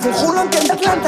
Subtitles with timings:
[0.00, 0.46] אטלנטה, מי זה חולון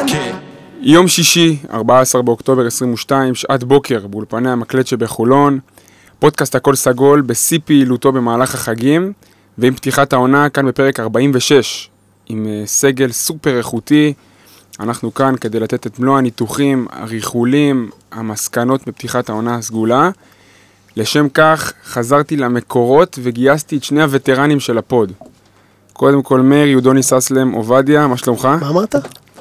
[0.09, 0.37] כן
[0.81, 5.59] יום שישי, 14 באוקטובר 22, שעת בוקר, באולפני המקלט שבחולון.
[6.19, 9.13] פודקאסט הכל סגול, בשיא פעילותו במהלך החגים,
[9.59, 11.91] ועם פתיחת העונה כאן בפרק 46,
[12.29, 14.13] עם אה, סגל סופר איכותי.
[14.81, 20.11] אנחנו כאן כדי לתת את מלוא הניתוחים, הריכולים, המסקנות בפתיחת העונה הסגולה.
[20.97, 25.13] לשם כך חזרתי למקורות וגייסתי את שני הווטרנים של ה pod.
[25.93, 28.45] קודם כל מאיר יהודוני ססלם עובדיה, מה שלומך?
[28.61, 28.95] מה אמרת?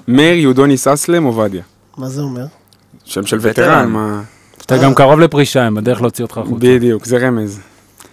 [0.07, 1.63] מאיר יהודוני ססלם עובדיה.
[1.97, 2.45] מה זה אומר?
[3.05, 3.89] שם של וטרן.
[3.89, 4.21] מה...
[4.65, 6.55] אתה גם קרוב לפרישה, הם בדרך להוציא אותך החוצה.
[6.59, 7.59] בדיוק, זה רמז.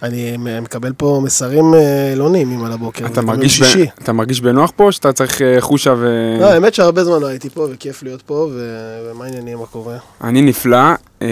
[0.03, 3.05] אני מקבל פה מסרים אה, לא נעימים על הבוקר.
[3.05, 3.61] אתה מרגיש.
[3.61, 3.83] ב...
[4.03, 6.07] אתה מרגיש בנוח פה, או שאתה צריך אה, חושה ו...
[6.39, 9.97] לא, האמת שהרבה זמן לא הייתי פה, וכיף להיות פה, ו- ומה העניינים, מה קורה?
[10.23, 10.77] אני נפלא.
[11.21, 11.27] אה,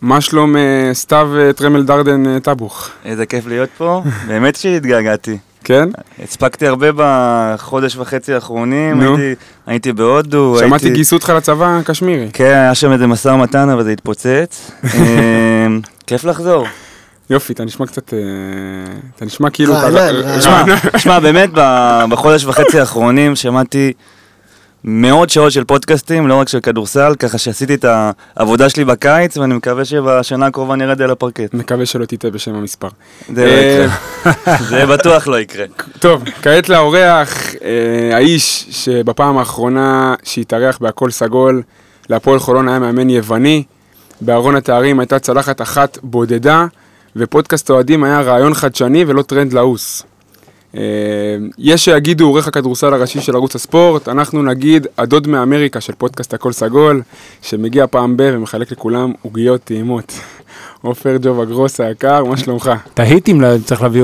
[0.00, 2.88] מה שלום אה, סתיו טרמל דרדן טבוך?
[3.04, 5.38] איזה כיף להיות פה, באמת שהתגעגעתי.
[5.64, 5.88] כן?
[6.24, 9.16] הספקתי הרבה בחודש וחצי האחרונים, נו.
[9.16, 9.34] הייתי,
[9.66, 10.94] הייתי בהודו, שמעתי הייתי...
[10.94, 12.28] גייסו אותך לצבא הקשמירי.
[12.32, 14.70] כן, היה שם איזה משא ומתן, אבל זה התפוצץ.
[14.94, 16.66] אמ, כיף לחזור.
[17.30, 18.14] יופי, אתה נשמע קצת...
[18.14, 18.18] אה,
[19.16, 19.78] אתה נשמע כאילו...
[19.78, 20.40] אתה- רענן, רענן.
[20.40, 20.64] שמע,
[20.98, 21.50] שמע, באמת,
[22.10, 23.92] בחודש וחצי האחרונים שמעתי
[24.84, 27.84] מאות שעות של פודקאסטים, לא רק של כדורסל, ככה שעשיתי את
[28.36, 31.54] העבודה שלי בקיץ, ואני מקווה שבשנה הקרובה נרד על הפרקט.
[31.54, 32.88] מקווה שלא תטעה בשם המספר.
[33.34, 33.86] זה לא אה,
[34.24, 34.56] יקרה.
[34.70, 35.64] זה בטוח לא יקרה.
[35.98, 41.62] טוב, כעת לאורח, אה, האיש שבפעם האחרונה שהתארח בהכל סגול,
[42.10, 43.62] להפועל חולון היה מאמן יווני,
[44.20, 46.66] בארון התארים הייתה צלחת אחת בודדה,
[47.16, 50.02] ופודקאסט אוהדים היה רעיון חדשני ולא טרנד לעוס.
[51.58, 56.52] יש שיגידו עורך הכדורסל הראשי של ערוץ הספורט, אנחנו נגיד הדוד מאמריקה של פודקאסט הכל
[56.52, 57.02] סגול,
[57.42, 60.12] שמגיע פעם ב- ומחלק לכולם עוגיות טעימות.
[60.82, 62.70] עופר ג'ובה גרוס היקר, מה שלומך?
[62.94, 63.48] תהיתי אם לא-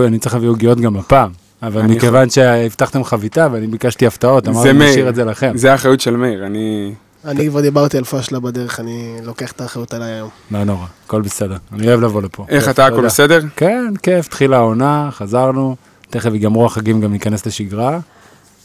[0.07, 1.31] אני צריך להביא עוגיות גם הפעם.
[1.63, 4.73] אבל מכיוון שהבטחתם חביתה ואני ביקשתי הפתעות, אמרתי.
[4.73, 5.53] נשאיר את זה לכם.
[5.55, 6.93] זה האחריות של מאיר, אני...
[7.25, 10.29] אני כבר דיברתי על פשלה בדרך, אני לוקח את האחריות עליי היום.
[10.51, 11.57] לא נורא, הכל בסדר.
[11.73, 12.47] אני אוהב לבוא לפה.
[12.49, 13.05] איך אתה, הכל.
[13.05, 13.41] בסדר?
[13.57, 15.77] כן, כיף, התחילה העונה, חזרנו,
[16.11, 17.99] תכף ייגמרו החגים גם ניכנס לשגרה,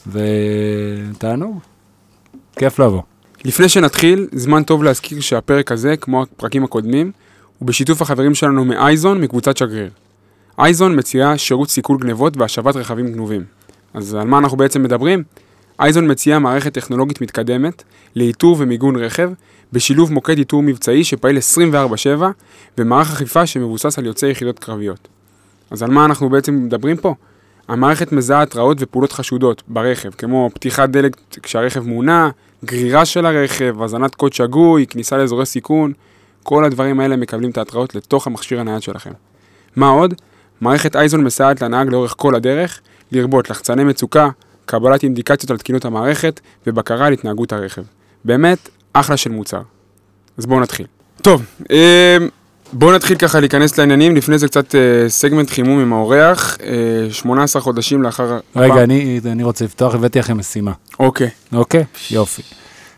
[0.07, 1.59] ותענוג.
[2.55, 3.01] כיף לבוא.
[3.45, 7.11] לפני שנתחיל, זמן טוב להזכיר שהפרק הזה, כמו הפרקים הקודמים,
[7.59, 9.89] הוא בשיתוף החברים שלנו מאייזון מקבוצת שגריר.
[10.59, 13.43] אייזון מציעה שירות סיכול גנבות והשבת רכבים גנובים.
[13.93, 15.23] אז על מה אנחנו בעצם מדברים?
[15.79, 17.83] אייזון מציעה מערכת טכנולוגית מתקדמת
[18.15, 19.31] לאיתור ומיגון רכב,
[19.73, 22.23] בשילוב מוקד איתור מבצעי שפעיל 24/7
[22.77, 25.07] ומערך אכיפה שמבוסס על יוצאי יחידות קרביות.
[25.71, 27.15] אז על מה אנחנו בעצם מדברים פה?
[27.71, 32.29] המערכת מזהה התראות ופעולות חשודות ברכב, כמו פתיחת דלק כשהרכב מונע,
[32.65, 35.93] גרירה של הרכב, הזנת קוד שגוי, כניסה לאזורי סיכון,
[36.43, 39.11] כל הדברים האלה מקבלים את ההתראות לתוך המכשיר הנייד שלכם.
[39.75, 40.13] מה עוד?
[40.61, 44.29] מערכת אייזון מסייעת לנהג לאורך כל הדרך, לרבות לחצני מצוקה,
[44.65, 47.83] קבלת אינדיקציות על תקינות המערכת ובקרה על התנהגות הרכב.
[48.25, 49.61] באמת, אחלה של מוצר.
[50.37, 50.85] אז בואו נתחיל.
[51.21, 52.17] טוב, אה,
[52.73, 57.61] בואו נתחיל ככה להיכנס לעניינים, לפני זה קצת אה, סגמנט חימום עם האורח, אה, 18
[57.61, 58.39] חודשים לאחר...
[58.55, 60.71] רגע, אני אני רוצה לפתוח, הבאתי לכם משימה.
[60.99, 61.83] אוקיי, אוקיי?
[62.11, 62.41] יופי.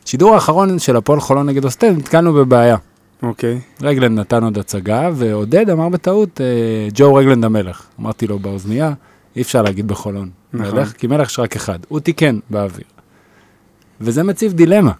[0.06, 2.78] שידור האחרון של הפועל חולון נגד אוסטד, נתקלנו בבעיה.
[3.24, 3.60] אוקיי.
[3.82, 7.84] רגלנד נתן עוד הצגה, ועודד אמר בטעות, אה, ג'ו רגלנד המלך.
[8.00, 8.94] אמרתי לו באוזנייה,
[9.36, 10.30] אי אפשר להגיד בחולון.
[10.54, 10.76] נכון.
[10.76, 11.80] מלך, כי מלך יש רק אחד.
[11.88, 12.86] הוא תיקן באוויר.
[14.02, 14.92] וזה מציב דילמה.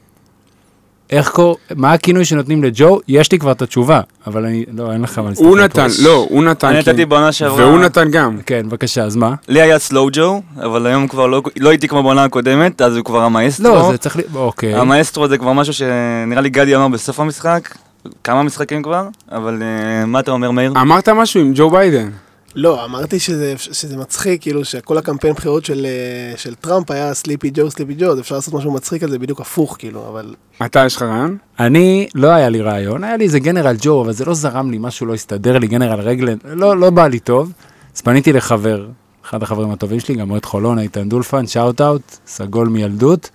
[1.14, 1.58] איך קור...
[1.76, 3.00] מה הכינוי שנותנים לג'ו?
[3.08, 4.66] יש לי כבר את התשובה, אבל אני...
[4.74, 5.64] לא, אין לך מה להסתכל הוא פה.
[5.64, 6.92] נתן, לא, הוא נתן, אני כן.
[6.92, 8.38] נתתי בעונה שעברה, והוא נתן גם.
[8.46, 9.34] כן, בבקשה, אז מה?
[9.48, 13.06] לי היה slow ג'ו, אבל היום כבר לא לא הייתי כמו בעונה הקודמת, אז הוא
[13.06, 13.76] כבר המאסטרו.
[13.76, 14.22] לא, זה צריך ל...
[14.36, 14.76] אוקיי.
[14.76, 17.76] המאסטרו זה כבר משהו שנראה לי גדי אמר בסוף המשחק,
[18.24, 20.72] כמה משחקים כבר, אבל אה, מה אתה אומר מאיר?
[20.82, 22.10] אמרת משהו עם ג'ו ביידן.
[22.56, 27.52] לא, אמרתי שזה, שזה מצחיק, כאילו שכל הקמפיין בחירות של, אה, של טראמפ היה sleepy
[27.54, 30.36] ג'ו, sleepy ג'ו, אז אפשר לעשות משהו מצחיק על זה בדיוק הפוך, כאילו, אבל...
[30.66, 31.38] אתה, יש לך רעיון?
[31.60, 34.78] אני, לא היה לי רעיון, היה לי איזה גנרל ג'ו, אבל זה לא זרם לי,
[34.80, 37.52] משהו לא הסתדר לי, גנרל רגלנד, לא, לא בא לי טוב.
[37.96, 38.88] אז פניתי לחבר,
[39.26, 43.30] אחד החברים הטובים שלי, גם אוהד חולון, איתן דולפן, shout out, סגול מילדות.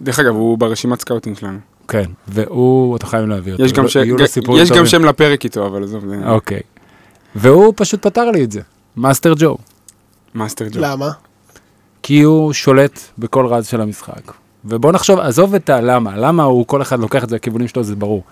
[0.00, 1.58] דרך אגב, הוא ברשימת scouting שלנו.
[1.88, 3.64] כן, והוא, אתה חייב להביא אותו.
[3.64, 3.96] יש גם, ש...
[3.96, 4.86] לו סיפורים יש גם.
[4.86, 6.60] שם לפרק איתו, אבל עזוב, אוקיי.
[7.34, 8.60] והוא פשוט פתר לי את זה,
[8.96, 9.56] master ג'ו.
[10.34, 10.80] master ג'ו.
[10.80, 11.10] למה?
[12.02, 14.32] כי הוא שולט בכל רז של המשחק.
[14.64, 17.96] ובוא נחשוב, עזוב את הלמה, למה הוא, כל אחד לוקח את זה לכיוונים שלו, זה
[17.96, 18.22] ברור.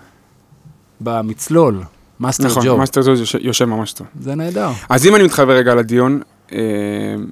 [1.01, 1.81] במצלול,
[2.19, 4.07] master נכון, ג'ו, master ג'ו יוש- יושב ממש טוב.
[4.21, 4.69] זה נהדר.
[4.89, 6.21] אז אם אני מתחבר רגע לדיון,
[6.53, 6.57] אה,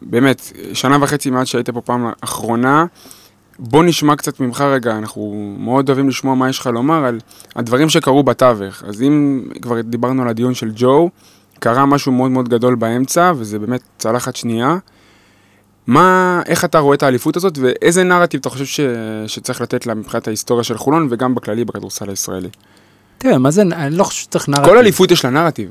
[0.01, 0.41] באמת,
[0.73, 2.85] שנה וחצי מאז שהיית פה פעם אחרונה,
[3.59, 7.19] בוא נשמע קצת ממך רגע, אנחנו מאוד אוהבים לשמוע מה יש לך לומר על
[7.55, 8.83] הדברים שקרו בתווך.
[8.83, 11.09] אז אם כבר דיברנו על הדיון של ג'ו,
[11.63, 14.77] קרה משהו מאוד מאוד גדול באמצע, וזה באמת צלחת שנייה.
[15.87, 18.79] מה, איך אתה רואה את האליפות הזאת, ואיזה נרטיב אתה חושב ש,
[19.27, 22.49] שצריך לתת לה מבחינת ההיסטוריה של חולון, וגם בכללי בכדורסל הישראלי?
[23.17, 24.65] תראה, מה זה, אני לא חושב שצריך נרטיב.
[24.69, 25.69] כל אליפות יש לה נרטיב,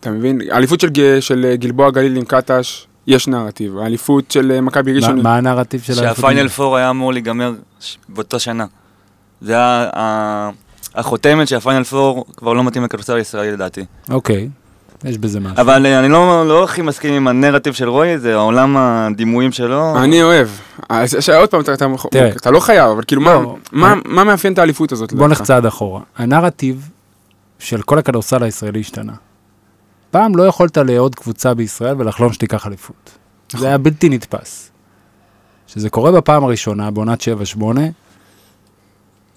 [0.00, 0.40] אתה מבין?
[0.50, 0.88] האליפות של,
[1.20, 3.78] של גלבוע גליל עם קטש, יש נרטיב.
[3.78, 6.16] האליפות של אה, מכבי מה- ראשון, מה הנרטיב של האליפות?
[6.16, 8.66] שהפיינל פור היה אמור להיגמר ש- באותה שנה.
[9.40, 9.90] זה היה
[10.94, 13.84] החותמת שהפיינל פור כבר לא מתאים לכדורסל הישראלי לדעתי.
[14.10, 14.48] אוקיי,
[15.04, 15.56] יש בזה משהו.
[15.60, 19.96] אבל אה, אני לא לא הכי מסכים עם הנרטיב של רועי, זה העולם הדימויים שלו.
[20.02, 20.48] אני אוהב.
[20.88, 21.86] אז ש- עוד פעם, אתה, אתה.
[22.36, 25.12] אתה לא חייב, אבל כאילו, מה, לא, מה, אני- מה מאפיין את האליפות הזאת?
[25.12, 25.28] בוא?
[25.28, 26.00] נלך צעד אחורה.
[26.16, 26.88] הנרטיב
[27.58, 29.12] של כל הכדורסל הישראלי השתנה.
[30.10, 33.10] פעם לא יכולת לעוד קבוצה בישראל ולחלום שתיקח אליפות.
[33.56, 34.70] זה היה בלתי נתפס.
[35.66, 37.20] כשזה קורה בפעם הראשונה, בעונת
[37.58, 37.64] 7-8,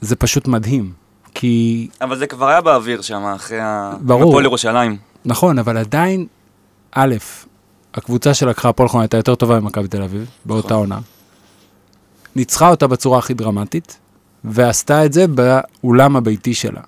[0.01, 0.91] זה פשוט מדהים.
[1.33, 3.93] כי, אבל זה כבר היה באוויר שם, אחרי ה...
[4.01, 4.29] ברור.
[4.29, 4.97] הפועל ירושלים.
[5.25, 6.25] נכון, אבל עדיין,
[6.91, 7.15] א',
[7.93, 10.99] הקבוצה שלקחה הפועל חולון הייתה יותר טובה ממכבי תל אביב, באותה עונה.
[12.35, 13.97] ניצחה אותה בצורה הכי דרמטית,
[14.43, 16.81] ועשתה את זה באולם הביתי שלה.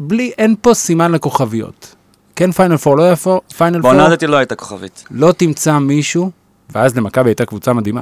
[0.00, 1.94] בלי, אין פה סימן לכוכביות.
[2.36, 5.04] כן פיינל פור, לא יפו, פיינל פור, בעונה הזאת לא הייתה כוכבית.
[5.10, 6.30] לא תמצא מישהו,
[6.74, 8.00] ואז למכבי הייתה קבוצה מדהימה.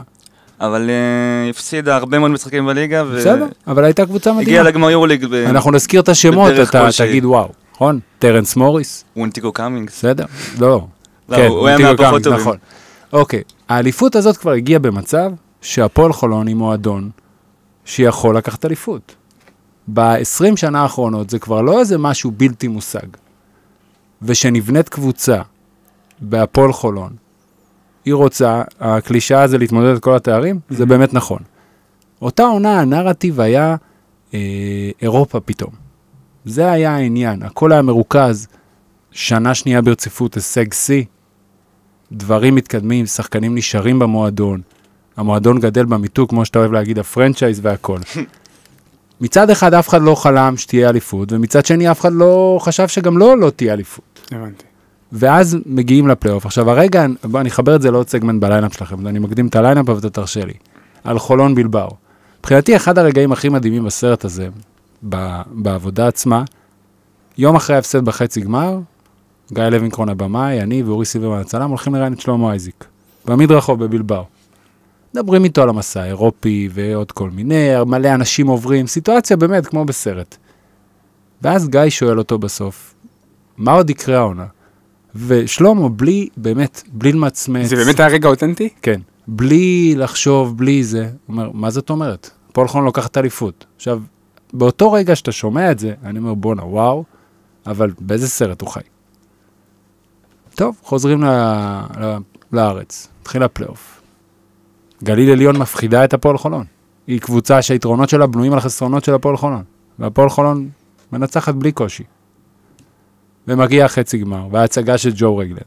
[0.61, 3.17] אבל אה, הפסידה הרבה מאוד משחקים בליגה, ו...
[3.17, 4.63] בסדר, אבל הייתה קבוצה הגיעה מדהימה.
[4.63, 6.89] לגמר יורוליג ב- אנחנו נזכיר את השמות, אתה.
[6.99, 8.01] תגיד וואו, נכון?
[8.19, 9.99] טרנס מוריס, וונטיגו קאמינגס.
[9.99, 10.25] בסדר?
[10.59, 10.87] לא.
[11.29, 12.41] לא, כן, הוא היה מהפחות טובים.
[12.41, 12.57] נכון.
[13.13, 17.11] אוקיי, האליפות הזאת כבר הגיעה במצב שהפועל חולון היא מועדון
[17.85, 19.15] שיכול לקחת אליפות.
[19.95, 23.07] ב-20 שנה האחרונות זה כבר לא איזה משהו בלתי מושג.
[24.23, 25.43] ושנבנית קבוצה
[26.21, 27.13] בהפועל חולון,
[28.05, 31.39] היא רוצה, הקלישאה זה להתמודד את כל התארים, זה באמת נכון.
[32.23, 33.77] אותה עונה, הנרטיב היה
[34.35, 35.84] אה, אירופה פתאום.
[36.45, 38.47] זה היה העניין, הכל היה מרוכז,
[39.11, 41.05] שנה שנייה ברציפות, הישג שיא,
[42.13, 44.61] דברים מתקדמים, שחקנים נשארים במועדון,
[45.17, 47.99] המועדון גדל במיתוג, כמו שאתה אוהב להגיד, הפרנצ'ייז והכל.
[49.21, 53.19] מצד אחד אף אחד לא חלם שתהיה אליפות, ומצד שני אף אחד לא חשב שגם
[53.19, 54.21] לא לא תהיה אליפות.
[54.33, 54.65] הבנתי.
[55.13, 56.47] ואז מגיעים לפלייאוף.
[56.47, 59.57] עכשיו הרגע, בוא אני אחבר את זה לעוד סגמנט ב lineup שלכם, אני מקדים את
[59.57, 60.55] ה lineup אבל אתה תרשה לי.
[61.05, 61.91] על חולון בבילבאו.
[62.39, 64.49] מבחינתי אחד הרגעים הכי מדהימים בסרט הזה,
[65.09, 66.45] ב, בעבודה עצמה,
[67.39, 68.79] יום אחרי ההפסד בחצי גמר,
[69.53, 72.85] גיא לוינקרון הבמאי, אני ואורי סילברמן הצלם הולכים לראיין את שלמה אייזיק,
[73.25, 74.25] במדרחוב בבילבאו.
[75.15, 80.37] מדברים איתו על המסע האירופי ועוד כל מיני, מלא אנשים עוברים, סיטואציה באמת כמו בסרט.
[81.43, 82.95] ואז גיא שואל אותו בסוף,
[83.57, 84.47] מה עוד יקרה העונה?
[85.15, 87.67] ושלמה, בלי, באמת, בלי למצמץ.
[87.67, 88.69] זה באמת היה רגע אותנטי?
[88.83, 89.01] כן.
[89.29, 91.03] בלי לחשוב, בלי זה.
[91.05, 92.31] הוא אומר, מה זאת אומרת?
[92.51, 93.67] הפועל חולון לוקחת אליפות.
[93.77, 94.01] עכשיו,
[94.55, 97.05] באותו רגע שאתה שומע את זה, אני אומר, בואנה, וואו,
[97.67, 98.81] אבל באיזה סרט הוא חי?
[100.55, 101.27] טוב, חוזרים ל...
[102.01, 102.17] ל...
[102.53, 104.03] לארץ, התחיל הפלייאוף.
[105.03, 106.65] גליל עליון מפחידה את הפועל חולון.
[107.07, 109.63] היא קבוצה שהיתרונות שלה בנויים על החסרונות של הפועל חולון.
[109.99, 110.69] והפועל חולון
[111.13, 112.05] מנצחת בלי קושי.
[113.49, 115.59] ומגיע חצי גמר, וההצגה של ג'ו רגלן.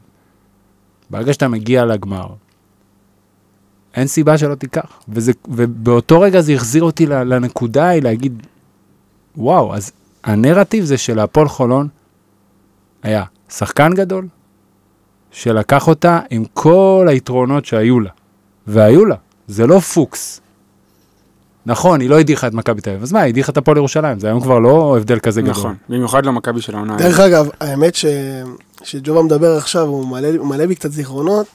[1.10, 2.28] ברגע שאתה מגיע לגמר,
[3.94, 5.00] אין סיבה שלא תיקח.
[5.08, 8.46] וזה, ובאותו רגע זה החזיר אותי לנקודה ההיא להגיד,
[9.38, 9.92] וואו, אז
[10.24, 11.88] הנרטיב זה שלהפועל חולון
[13.02, 14.26] היה שחקן גדול,
[15.30, 18.10] שלקח אותה עם כל היתרונות שהיו לה.
[18.66, 19.14] והיו לה,
[19.48, 20.40] זה לא פוקס.
[21.66, 24.20] נכון, היא לא הדיחה את מכבי תל אביב, אז מה, היא הדיחה את הפועל ירושלים,
[24.20, 25.52] זה היום כבר לא הבדל כזה גדול.
[25.52, 25.74] נכון.
[25.88, 26.96] במיוחד למכבי של העונה.
[26.96, 28.04] דרך אגב, האמת ש...
[28.82, 31.46] שג'ובה מדבר עכשיו, הוא מעלה, הוא מעלה בי קצת זיכרונות,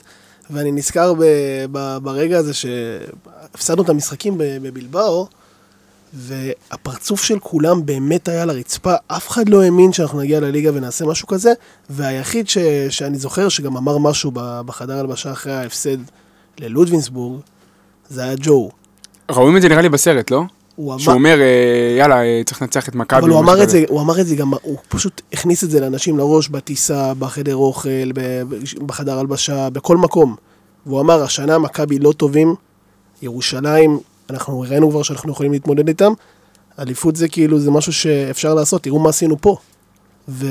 [0.49, 1.23] ואני נזכר ב...
[1.71, 1.97] ב...
[2.03, 4.43] ברגע הזה שהפסדנו את המשחקים ב...
[4.61, 5.27] בבלבאו,
[6.13, 11.05] והפרצוף של כולם באמת היה על הרצפה, אף אחד לא האמין שאנחנו נגיע לליגה ונעשה
[11.05, 11.53] משהו כזה,
[11.89, 12.57] והיחיד ש...
[12.89, 14.31] שאני זוכר שגם אמר משהו.
[14.65, 15.97] בחדר הלבשה אחרי ההפסד
[16.59, 17.39] ללודווינסבורג,
[18.09, 18.71] זה היה ג'ו.
[19.29, 20.43] רואים את זה נראה לי בסרט, לא?
[20.75, 23.19] הוא שהוא אמר, אומר, אה, יאללה, אה, צריך לנצח את מכבי.
[23.19, 23.69] אבל הוא אמר את.
[23.69, 27.55] זה, הוא אמר את זה גם, הוא פשוט הכניס את זה לאנשים לראש בטיסה, בחדר
[27.55, 28.11] אוכל,
[28.85, 30.35] בחדר הלבשה, בכל מקום.
[30.85, 32.55] והוא אמר, השנה מכבי לא טובים,
[33.21, 36.13] ירושלים, אנחנו ראינו כבר שאנחנו יכולים להתמודד איתם,
[36.79, 39.57] אליפות זה כאילו, זה משהו שאפשר לעשות, תראו מה עשינו פה.
[40.29, 40.47] ו...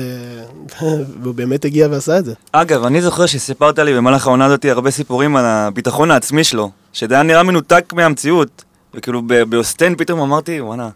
[1.21, 2.33] והוא באמת הגיע ועשה את זה.
[2.51, 7.13] אגב, אני זוכר שסיפרת לי במהלך העונה הזאת הרבה סיפורים על הביטחון העצמי שלו, שזה
[7.13, 8.63] היה נראה מנותק מהמציאות,
[8.93, 10.89] וכאילו באוסטן פתאום אמרתי, וואלה,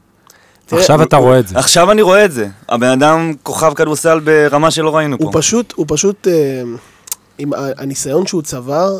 [0.65, 1.57] תראה, עכשיו אתה רואה את זה.
[1.59, 2.47] עכשיו אני רואה את זה.
[2.69, 5.23] הבן אדם כוכב כדורסל ברמה שלא ראינו פה.
[5.23, 6.61] הוא פשוט, הוא פשוט, אה,
[7.37, 8.99] עם הניסיון שהוא צבר,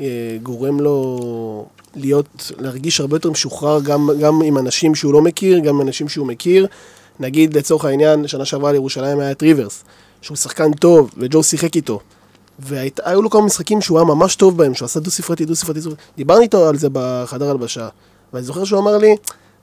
[0.00, 0.04] אה,
[0.42, 1.66] גורם לו
[1.96, 6.08] להיות, להרגיש הרבה יותר משוחרר גם, גם עם אנשים שהוא לא מכיר, גם עם אנשים
[6.08, 6.66] שהוא מכיר.
[7.20, 9.84] נגיד, לצורך העניין, שנה שעברה לירושלים היה את ריברס,
[10.22, 12.00] שהוא שחקן טוב, וג'ו שיחק איתו.
[12.58, 16.02] והיו לו כמה משחקים שהוא היה ממש טוב בהם, שהוא עשה דו-ספרתי, דו-ספרתי, דו-ספרתי.
[16.16, 17.88] דיברנו איתו על זה בחדר הלבשה,
[18.32, 19.16] ואני זוכר שהוא אמר לי,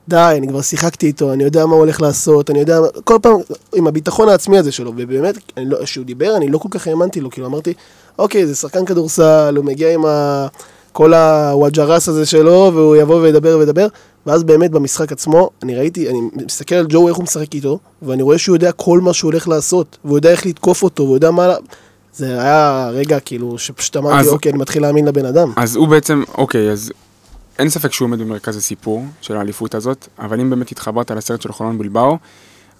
[0.08, 3.36] די, אני כבר שיחקתי איתו, אני יודע מה הוא הולך לעשות, אני יודע, כל פעם,
[3.74, 7.30] עם הביטחון העצמי הזה שלו, ובאמת, לא, כשהוא דיבר, אני לא כל כך האמנתי לו,
[7.30, 7.74] כאילו אמרתי,
[8.18, 10.46] אוקיי, זה שחקן כדורסל, הוא מגיע עם ה...
[10.92, 13.86] כל ה swagger הזה שלו, והוא יבוא וידבר וידבר,
[14.26, 18.22] ואז באמת במשחק עצמו, אני ראיתי, אני מסתכל על ג'ו, איך הוא משחק איתו, ואני
[18.22, 21.30] רואה שהוא יודע כל מה שהוא הולך לעשות, והוא יודע איך לתקוף אותו, והוא יודע
[21.30, 21.48] מה...
[22.14, 25.52] זה היה רגע כאילו שפשוט אמרתי, אז- אוקיי, אני מתחיל להאמין לבן אדם.
[25.56, 26.92] אז הוא בעצם, אוקיי, אז
[27.58, 31.52] אין ספק שהוא עומד במרכז הסיפור של האליפות הזאת, אבל אם באמת התחברת לסרט של
[31.52, 32.16] חולון בלבאו,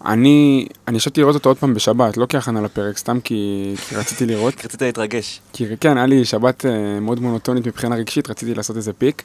[0.06, 4.26] אני, אני ישבתי לראות אותו עוד פעם בשבת, לא כהכנה לפרק, סתם כי, כי רציתי
[4.26, 4.54] לראות.
[4.64, 5.40] רצית להתרגש.
[5.52, 9.22] כי כן, היה לי שבת אה, מאוד מונוטונית מבחינה רגשית, רציתי לעשות איזה פיק.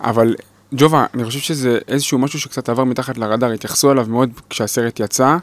[0.00, 0.34] אבל
[0.74, 5.36] ג'ובה, אני חושב שזה איזשהו משהו שקצת עבר מתחת לרדאר, התייחסו אליו מאוד כשהסרט יצא,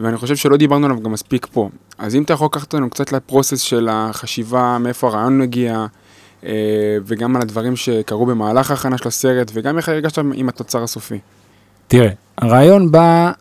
[0.00, 1.68] ואני חושב שלא דיברנו עליו גם מספיק פה.
[1.98, 5.86] אז אם אתה יכול לקחת אותנו קצת לפרוסס של החשיבה, מאיפה הרעיון מגיע,
[6.44, 6.50] אה,
[7.06, 11.18] וגם על הדברים שקרו במהלך ההכנה של הסרט, וגם איך הרגשת עם התוצר הסופי.
[11.88, 13.32] תראה, הרעיון בא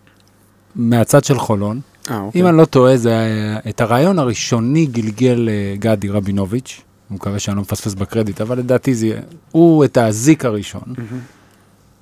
[0.75, 1.79] מהצד של חולון.
[2.11, 2.41] אה, אוקיי.
[2.41, 7.39] אם אני לא טועה, זה היה- את הרעיון הראשוני גלגל אה, גדי רבינוביץ', אני מקווה
[7.39, 9.19] שאני לא מפספס בקרדיט, אבל לדעתי זה,
[9.51, 10.81] הוא את האזיק הראשון.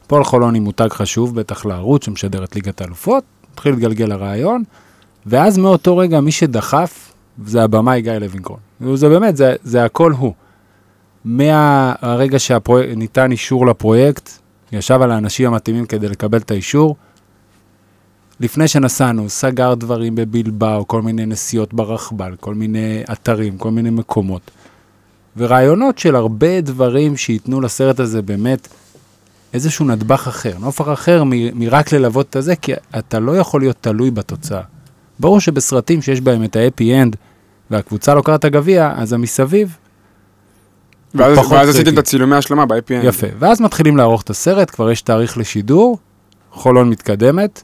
[0.07, 3.23] פועל חולון היא מותג חשוב, בטח לערוץ שמשדר את ליגת האלופות,
[3.53, 4.63] התחיל להתגלגל הרעיון,
[5.25, 7.13] ואז מאותו רגע מי שדחף
[7.45, 8.59] זה הבמאי גיא לוינקרון.
[8.93, 10.33] זה באמת, זה, זה הכל הוא.
[11.25, 14.29] מהרגע שניתן אישור לפרויקט,
[14.71, 16.95] ישב על האנשים המתאימים כדי לקבל את האישור.
[18.41, 24.51] לפני שנסענו, סגר דברים בבלבאו, כל מיני נסיעות ברכבל, כל מיני אתרים, כל מיני מקומות.
[25.37, 28.67] ורעיונות של הרבה דברים שייתנו לסרט הזה באמת
[29.53, 33.77] איזשהו נדבך אחר, נופח אחר מ- מרק ללוות את הזה, כי אתה לא יכול להיות
[33.81, 34.61] תלוי בתוצאה.
[35.19, 37.15] ברור שבסרטים שיש בהם את האפי אנד
[37.71, 39.77] והקבוצה לוקחת את הגביע, אז המסביב
[41.15, 41.93] ואז, ואז עשיתם.
[41.93, 42.93] את הצילומי השלמה ב-APN.
[43.03, 43.27] יפה.
[43.39, 45.97] ואז מתחילים לערוך את הסרט, כבר יש תאריך לשידור,
[46.51, 47.63] חולון מתקדמת.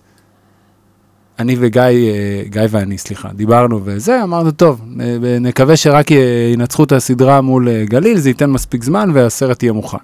[1.39, 6.15] אני וגיא, אה, גיא ואני, סליחה, דיברנו וזה, אמרנו, טוב, נ- נקווה שרק י-
[6.53, 9.98] ינצחו את הסדרה מול אה, גליל, זה ייתן מספיק זמן והסרט יהיה מוכן.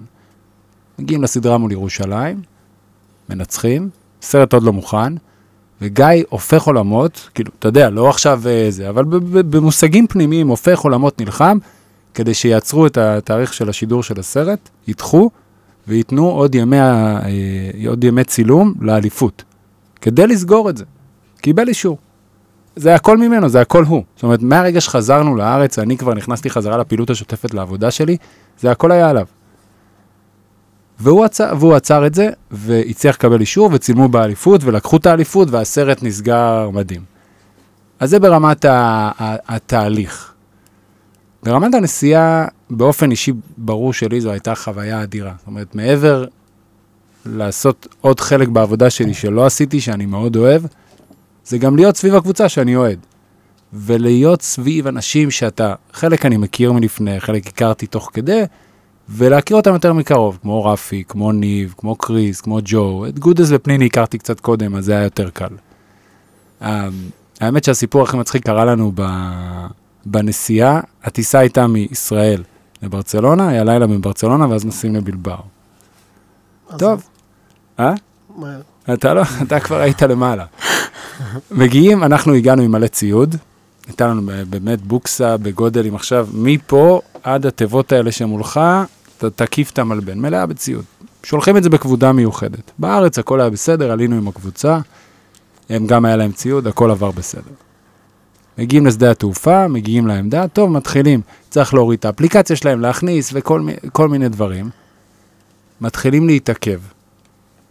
[0.98, 2.40] מגיעים לסדרה מול ירושלים,
[3.28, 3.88] מנצחים,
[4.22, 5.12] סרט עוד לא מוכן,
[5.80, 11.20] וגיא הופך עולמות, כאילו, אתה יודע, לא עכשיו אה, זה, אבל במושגים פנימיים הופך עולמות
[11.20, 11.58] נלחם,
[12.14, 15.30] כדי שיעצרו את התאריך של השידור של הסרט, ידחו
[15.88, 17.20] וייתנו עוד ימי, אה,
[17.88, 19.44] עוד ימי צילום לאליפות,
[20.00, 20.84] כדי לסגור את זה.
[21.44, 21.98] קיבל אישור.
[22.76, 24.04] זה הכל ממנו, זה הכל הוא.
[24.14, 28.16] זאת אומרת, מהרגע שחזרנו לארץ, אני כבר נכנסתי חזרה לפעילות השוטפת לעבודה שלי,
[28.60, 29.26] זה הכל היה עליו.
[30.98, 36.02] והוא עצר, והוא עצר את זה, והצליח לקבל אישור, וצילמו באליפות, ולקחו את האליפות, והסרט
[36.02, 37.02] נסגר מדהים.
[38.00, 40.32] אז זה ברמת ה- ה- התהליך.
[41.42, 45.32] ברמת הנסיעה, באופן אישי, ברור שלי זו הייתה חוויה אדירה.
[45.38, 46.24] זאת אומרת, מעבר
[47.26, 50.62] לעשות עוד חלק בעבודה שלי שלא עשיתי, שאני מאוד אוהב,
[51.44, 52.98] זה גם להיות סביב הקבוצה שאני אוהד.
[53.72, 58.42] ולהיות סביב אנשים שאתה, חלק אני מכיר מלפני, חלק הכרתי תוך כדי,
[59.08, 63.06] ולהכיר אותם יותר מקרוב, כמו רפי, כמו ניב, כמו קריס, כמו ג'ו.
[63.06, 65.48] את גודס ופניני הכרתי קצת קודם, אז זה היה יותר קל.
[66.62, 66.88] אה,
[67.40, 68.92] האמת שהסיפור הכי מצחיק קרה לנו.
[70.06, 72.42] בנסיעה, הטיסה הייתה מישראל
[72.82, 75.42] לברצלונה, היה לילה מברצלונה, ואז נוסעים לבלבאו.
[76.68, 77.08] אז טוב.
[77.80, 77.94] אה?
[78.92, 80.44] אתה לא, אתה כבר היית למעלה.
[81.50, 83.36] מגיעים, אנחנו הגענו עם מלא ציוד,
[83.86, 88.60] הייתה לנו באמת בוקסה בגודל עם עכשיו, מפה עד התיבות האלה שמולך,
[89.18, 90.84] אתה תקיף את המלבן, מלאה בציוד.
[91.22, 92.70] שולחים את זה בכבודה מיוחדת.
[92.78, 94.78] בארץ הכל היה בסדר, עלינו עם הקבוצה,
[95.70, 97.50] הם גם היה להם ציוד, הכל עבר בסדר.
[98.58, 101.20] מגיעים לשדה התעופה, מגיעים לעמדה, טוב, מתחילים.
[101.50, 104.70] צריך להוריד את האפליקציה שלהם, להכניס וכל מי- כל מיני דברים.
[105.80, 106.80] מתחילים להתעכב.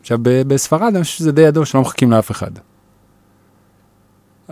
[0.03, 2.51] עכשיו, בספרד אני חושב שזה די ידוע שלא מחכים לאף אחד.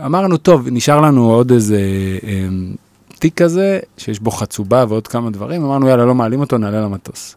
[0.05, 1.79] אמרנו, טוב, נשאר לנו עוד איזה
[2.24, 2.74] אמ,
[3.20, 7.36] תיק כזה, שיש בו חצובה ועוד כמה דברים, אמרנו, יאללה, לא מעלים אותו, נעלה למטוס.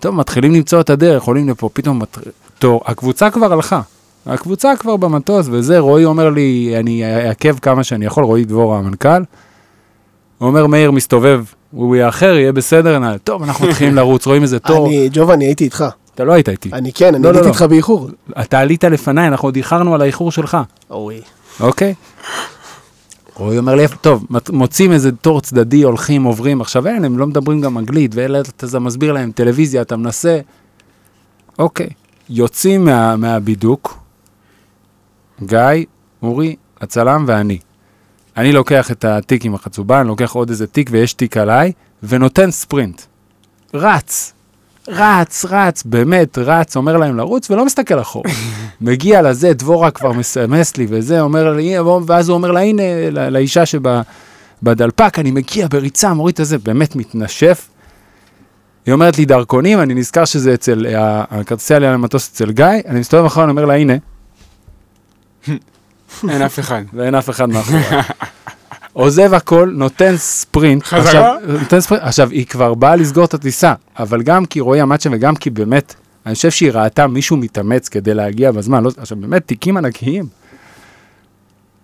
[0.00, 2.18] טוב, מתחילים למצוא את הדרך, עולים לפה, פתאום, מת...
[2.58, 3.80] טוב, הקבוצה כבר הלכה.
[4.26, 9.22] הקבוצה כבר במטוס, וזה, רועי אומר לי, אני אעכב כמה שאני יכול, רועי דבורה המנכ"ל.
[10.38, 13.18] הוא אומר, מאיר מסתובב, הוא יאחר, יהיה בסדר, נעלה.
[13.18, 14.86] טוב, אנחנו מתחילים לרוץ, רואים איזה תור.
[14.86, 15.84] אני, ג'ובה, אני הייתי איתך.
[16.20, 16.70] אתה לא היית איתי.
[16.72, 17.52] אני כן, אני לא, לא, עליתי לא.
[17.52, 18.10] איתך באיחור.
[18.40, 20.56] אתה עלית לפניי, אנחנו עוד איחרנו על האיחור שלך,
[20.90, 21.20] אוי.
[21.60, 21.94] אוקיי?
[23.36, 27.26] רועי אומר לי, "איפה- טוב, מוצאים איזה תור צדדי, הולכים, עוברים, עכשיו אין, הם לא
[27.26, 30.40] מדברים גם אנגלית, ואלה, אתה מסביר להם טלוויזיה, אתה מנסה,
[31.58, 31.88] אוקיי,
[32.28, 33.98] יוצאים מה, מהבידוק,
[35.42, 35.58] גיא,
[36.22, 37.58] אורי, הצלם ואני.
[38.36, 41.72] אני לוקח את התיק עם החצובה, אני לוקח עוד איזה תיק ויש תיק עליי,
[42.02, 43.02] ונותן ספרינט.
[43.74, 44.32] רץ,
[44.90, 48.30] רץ, רץ, באמת, רץ, אומר להם לרוץ ולא מסתכל אחורה.
[48.80, 51.74] מגיע לזה, דבורה כבר מסמס לי וזה, אומר לי,
[52.06, 56.96] ואז הוא אומר לה, הנה, ל- לאישה שבדלפק, אני מגיע בריצה, מוריד את הזה, באמת
[56.96, 57.68] מתנשף.
[58.86, 60.86] היא אומרת לי דרכונים, אני נזכר שזה אצל,
[61.30, 63.92] הכרטיסי עלייה למטוס אצל גיא, אני מסתובב אחרון, אומר לה, הנה,
[66.28, 66.82] אין אף אחד.
[66.92, 67.80] ואין אף אחד מאחורי.
[68.92, 70.84] עוזב הכל, נותן ספרינט.
[70.84, 71.36] חזרה?
[71.36, 72.02] עכשיו, נותן ספרינט.
[72.04, 75.50] עכשיו, היא כבר באה לסגור את הטיסה, אבל גם כי רועי עמד שם וגם כי
[75.50, 75.94] באמת,
[76.26, 78.84] אני חושב שהיא ראתה מישהו מתאמץ כדי להגיע בזמן.
[78.84, 80.26] לא, עכשיו, באמת, תיקים ענקיים.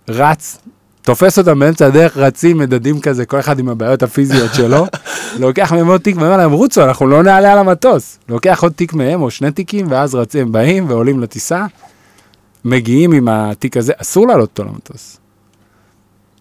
[0.08, 0.58] רץ,
[1.02, 4.86] תופס אותם באמצע הדרך, רצים, מדדים כזה, כל אחד עם הבעיות הפיזיות שלו,
[5.40, 8.18] לוקח מהם עוד תיק ואומר להם, רוצו, אנחנו לא נעלה על המטוס.
[8.28, 11.66] לוקח עוד תיק מהם, או שני תיקים, ואז רצים, באים ועולים לטיסה.
[12.64, 15.18] מגיעים עם התיק הזה, אסור לעלות אותו למטוס.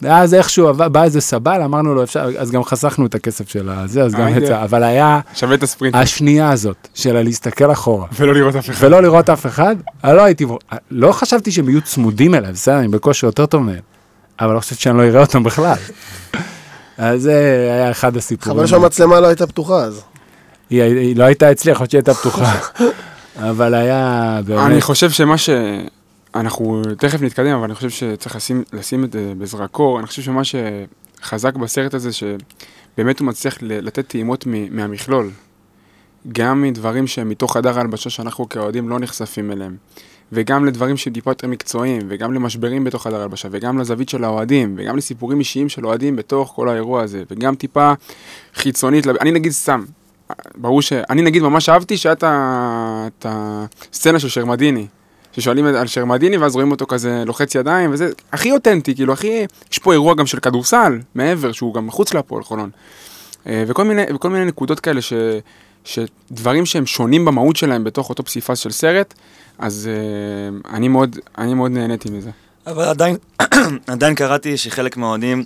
[0.01, 4.03] ואז איכשהו בא איזה סבל, אמרנו לו אפשר, אז גם חסכנו את הכסף של הזה,
[4.03, 4.27] אז גם.
[4.37, 5.95] יצא, אבל היה שווה את הספרינט.
[5.95, 8.85] השנייה הזאת, של להסתכל אחורה, ולא לראות אף אחד.
[8.85, 10.45] ולא לראות אף אחד, לא הייתי,
[10.91, 13.79] לא חשבתי שהם יהיו צמודים אליי, בסדר, אני בקושי יותר טוב מהם,
[14.39, 15.75] אבל לא חושבת שאני לא אראה אותם בכלל.
[16.97, 18.57] אז זה היה אחד הסיפורים.
[18.57, 20.01] חבל שהמצלמה לא הייתה פתוחה אז.
[20.69, 22.53] היא, היא לא הייתה אצלי, יכול להיות שהיא הייתה פתוחה.
[23.49, 24.65] אבל היה באמת...
[24.65, 25.49] אני חושב שמה ש...
[26.35, 29.99] אנחנו תכף נתקדם, אבל אני חושב שצריך לשים, לשים את זה בזרקור.
[29.99, 35.29] אני חושב שמה שחזק בסרט הזה, שבאמת הוא מצליח לתת טעימות מהמכלול.
[36.33, 39.75] גם מדברים שהם מתוך חדר ההלבשה שאנחנו כאוהדים לא נחשפים אליהם.
[40.31, 44.75] וגם לדברים שהם טיפה יותר מקצועיים, וגם למשברים בתוך חדר ההלבשה, וגם לזווית של האוהדים,
[44.77, 47.93] וגם לסיפורים אישיים של אוהדים בתוך כל האירוע הזה, וגם טיפה
[48.55, 49.83] חיצונית, אני נגיד סתם,
[50.55, 50.93] ברור ש...
[50.93, 54.87] אני נגיד ממש אהבתי שהיה את הסצנה של שרמדיני,
[55.35, 59.45] ששואלים על שרמדיני ואז רואים אותו כזה לוחץ ידיים, וזה הכי אותנטי, כאילו הכי...
[59.71, 62.69] יש פה אירוע גם של כדורסל, מעבר, שהוא גם מחוץ להפועל חולון.
[63.47, 65.13] אה, וכל מיני, וכל מיני נקודות כאלה ש...
[65.83, 69.13] שדברים שהם שונים במהות שלהם בתוך אותו פסיפס של סרט,
[69.59, 72.29] אז אה, אני מאוד, אני מאוד נהניתי מזה.
[72.67, 73.17] אבל עדיין,
[73.87, 75.43] עדיין קראתי שחלק מהאוהדים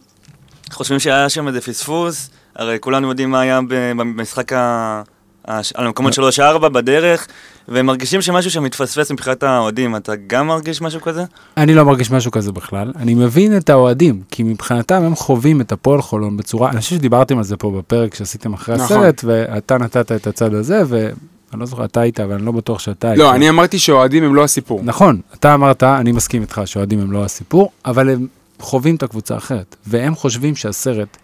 [0.72, 5.02] חושבים שהיה שם איזה פספוס, הרי כולנו יודעים מה היה במשחק ה...
[5.48, 7.28] על המקומות 3-4 בדרך,
[7.68, 9.96] והם מרגישים שמשהו שם מתפספס מבחינת האוהדים.
[9.96, 11.24] אתה גם מרגיש משהו כזה?
[11.58, 12.92] אני לא מרגיש משהו כזה בכלל.
[12.96, 17.38] אני מבין את האוהדים, כי מבחינתם הם חווים את הפועל חולון בצורה, אני חושב שדיברתם
[17.38, 18.98] על זה פה בפרק שעשיתם אחרי נכון.
[18.98, 22.80] הסרט, ואתה נתת את הצד הזה, ואני לא זוכר, אתה היית, אבל אני לא בטוח
[22.80, 23.20] שאתה היית.
[23.20, 24.82] לא, אני אמרתי שאוהדים הם לא הסיפור.
[24.84, 28.28] נכון, אתה אמרת, אני מסכים איתך שאוהדים הם לא הסיפור, אבל הם
[28.60, 31.18] חווים את הקבוצה האחרת, והם חושבים שהסרט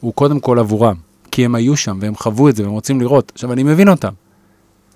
[0.00, 0.94] הוא קודם כל עבורם,
[1.32, 3.32] כי הם היו שם והם חוו את זה והם רוצים לראות.
[3.34, 4.12] עכשיו, אני מבין אותם,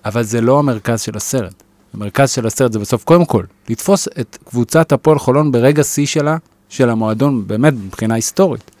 [0.05, 1.63] אבל זה לא המרכז של הסרט.
[1.93, 6.37] המרכז של הסרט זה בסוף, קודם כל, לתפוס את קבוצת הפועל חולון ברגע שיא שלה,
[6.69, 8.71] של המועדון, באמת, מבחינה היסטורית.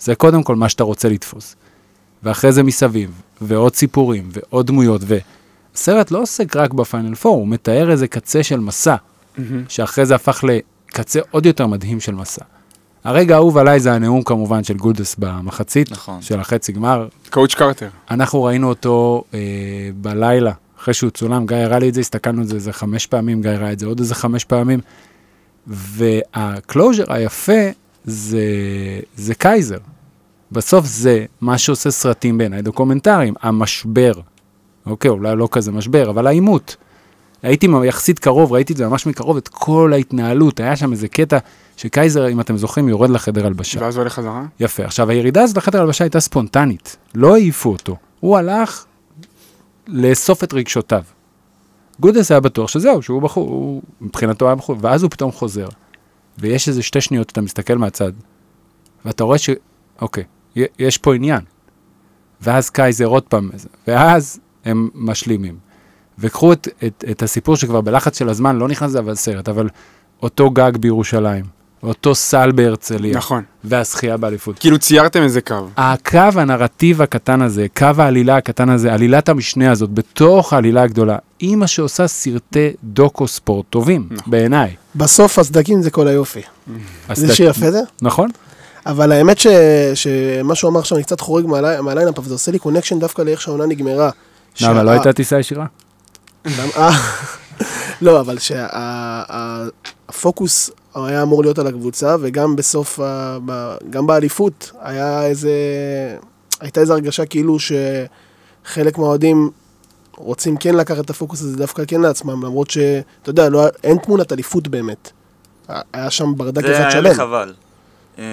[0.00, 1.56] זה קודם כל מה שאתה רוצה לתפוס.
[2.22, 7.90] ואחרי זה מסביב, ועוד סיפורים, ועוד דמויות, והסרט לא עוסק רק בפיינל פור, הוא מתאר
[7.90, 8.96] איזה קצה של מסע,
[9.38, 9.64] מהמם.
[9.68, 12.44] שאחרי זה הפך לקצה עוד יותר מדהים של מסע.
[13.04, 16.22] הרגע האהוב עליי זה הנאום כמובן של גודס במחצית, נכון.
[16.22, 17.08] של החצי גמר.
[17.30, 17.88] Coach Carter.
[18.10, 19.40] אנחנו ראינו אותו אה,
[20.00, 23.42] בלילה, אחרי שהוא צולם, גיא הראה לי את זה, הסתכלנו על זה איזה חמש פעמים,
[23.42, 24.80] גיא ראה את זה עוד איזה חמש פעמים,
[25.66, 27.70] וה closure היפה
[28.04, 28.40] זה,
[29.16, 29.78] זה אייזיק.
[30.52, 34.12] בסוף זה מה שעושה סרטים בעיניי, דוקומנטריים, המשבר.
[34.86, 36.76] אוקיי, אולי לא כזה משבר, אבל העימות.
[37.42, 41.38] הייתי יחסית קרוב, ראיתי את זה ממש מקרוב, את כל ההתנהלות, היה שם איזה קטע
[41.76, 43.80] שקייזר, אם אתם זוכרים, יורד לחדר הלבשה.
[43.82, 44.44] ואז הוא הולך חזרה.
[44.60, 44.84] יפה.
[44.84, 46.96] עכשיו, הירידה הזאת לחדר הלבשה הייתה ספונטנית.
[47.14, 47.96] לא העיפו אותו.
[48.20, 48.84] הוא הלך
[49.88, 51.02] לאסוף את רגשותיו.
[52.00, 55.68] גודס היה בטוח שזהו, שהוא בחור, הוא מבחינתו היה בחור, ואז הוא פתאום חוזר.
[56.38, 58.12] ויש איזה שתי שניות, אתה מסתכל מהצד,
[59.04, 59.50] ואתה רואה ש...
[60.00, 60.24] אוקיי,
[60.78, 61.40] יש פה עניין.
[62.40, 63.50] ואז קייזר עוד פעם,
[63.86, 65.71] ואז הם משלימים.
[66.22, 69.68] וקחו את, את, את הסיפור שכבר בלחץ של הזמן, לא נכנס לזה אבל סרט, אבל
[70.22, 71.44] אותו גג בירושלים,
[71.82, 73.42] אותו סל בהרצליה, נכון.
[73.64, 74.58] והזכייה באליפות.
[74.58, 75.54] כאילו ציירתם איזה קו.
[75.76, 81.56] הקו הנרטיב הקטן הזה, קו העלילה הקטן הזה, עלילת המשנה הזאת, בתוך העלילה הגדולה, היא
[81.56, 84.30] מה שעושה סרטי דוקו ספורט טובים, נכון.
[84.30, 84.74] בעיניי.
[84.96, 86.40] בסוף הסדקים זה כל היופי.
[87.08, 87.80] אז זה אתה- שיר יפה זה?
[88.02, 88.30] נכון?
[88.86, 89.46] אבל האמת ש...
[89.94, 92.98] שמה שהוא אמר עכשיו, אני קצת חורג מהלי- מה lineup, אבל זה עושה לי connection
[92.98, 94.10] דווקא לאיך שהעונה נגמרה.
[94.60, 95.66] למה, לא הייתה טיסה ישירה?
[96.46, 96.90] אה,
[98.02, 98.38] לא, אבל
[100.08, 103.00] שהפוקוס היה אמור להיות על הקבוצה, וגם בסוף.
[103.90, 105.52] גם באליפות, היה איזה...
[106.60, 109.50] הייתה איזו הרגשה כאילו שחלק מהאוהדים
[110.16, 113.66] רוצים כן לקחת את הפוקוס הזה דווקא כן לעצמם, למרות שאתה יודע, לא...
[113.84, 115.10] אין תמונת אליפות באמת.
[115.92, 117.04] היה שם ברדק זה אחד היה שלם.
[117.04, 117.54] לי חבל.
[118.18, 118.24] אה,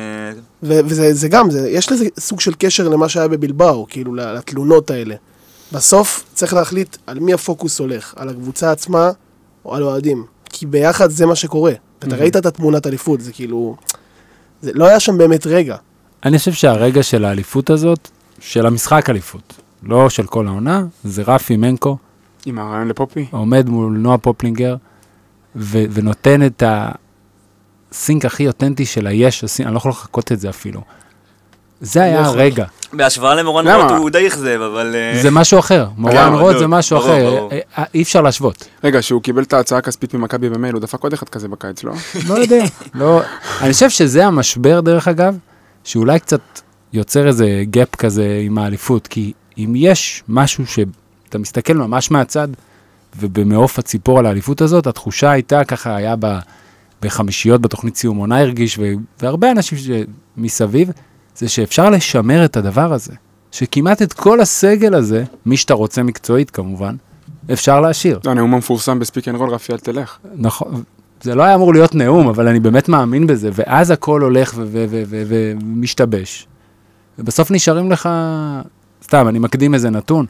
[0.64, 4.92] ו- וזה זה גם, זה, יש לזה סוג של קשר למה שהיה בבלבאו, כאילו, לתלונות
[4.92, 5.16] האלה.
[5.72, 9.12] בסוף צריך להחליט על מי הפוקוס הולך, על הקבוצה עצמה
[9.66, 10.26] או על אוהדים.
[10.50, 11.74] כי ביחד זה מה שקורה.
[12.02, 13.76] ואתה ראית את התמונת אליפות, זה כאילו...
[14.62, 15.76] זה לא היה שם באמת רגע.
[16.26, 19.54] אני חושב שהרגע של האליפות הזאת, של המשחק אליפות,
[19.84, 21.98] לא של כל העונה, זה רפי מנקו,
[22.46, 23.26] עם הרעיון לפופי?
[23.32, 24.76] עומד מול נועה פופלינגר,
[25.56, 26.64] ו- ונותן את
[27.92, 30.82] הסינק הכי אותנטי של היש, הסינק, אני לא יכול לחכות את זה אפילו.
[31.82, 32.28] זה היה לא.
[32.28, 33.68] הרגע, בהשוואה למורן?
[33.68, 34.96] רוט הוא די אכזב, אבל...
[34.96, 37.48] אה, זה משהו אחר, מורן רוט לא, זה משהו ברור, אחר.
[37.52, 38.68] אה, אה, אי אפשר להשוות.
[38.84, 41.94] רגע, שהוא קיבל את ההצעה הכספית ממכבי במייל, הוא דפק עוד אחד כזה בקיץ, לא?
[42.30, 42.64] לא יודע,
[42.94, 43.22] לא,
[43.62, 45.38] אני חושב שזה המשבר דרך אגב,
[45.84, 46.42] שאולי קצת
[46.94, 52.48] יוצר איזה גאפ כזה עם האליפות, כי אם יש משהו שאתה מסתכל ממש מהצד,
[53.20, 56.16] ובמעוף הציפור על האליפות הזאת, התחושה הייתה, ככה היה
[57.02, 58.80] בחמישיות בתוכנית סיום עונה הרגיש,
[59.22, 59.78] והרבה אנשים
[60.38, 60.92] מסביב,
[61.40, 63.14] זה שאפשר לשמר את הדבר הזה,
[63.52, 66.96] שכמעט את כל הסגל הזה, מי שאתה רוצה מקצועית כמובן,
[67.54, 68.20] אפשר להשאיר.
[68.24, 70.18] זה הנאום המפורסם ב Speak and Roll, רפי אל תלך.
[70.36, 70.84] נכון,
[71.22, 76.48] זה לא היה אמור להיות נאום, אבל אני באמת מאמין בזה, ואז הכל הולך ומשתבש.
[77.20, 78.10] ובסוף נשארים לך,
[79.04, 80.26] סתם, אני מקדים איזה נתון.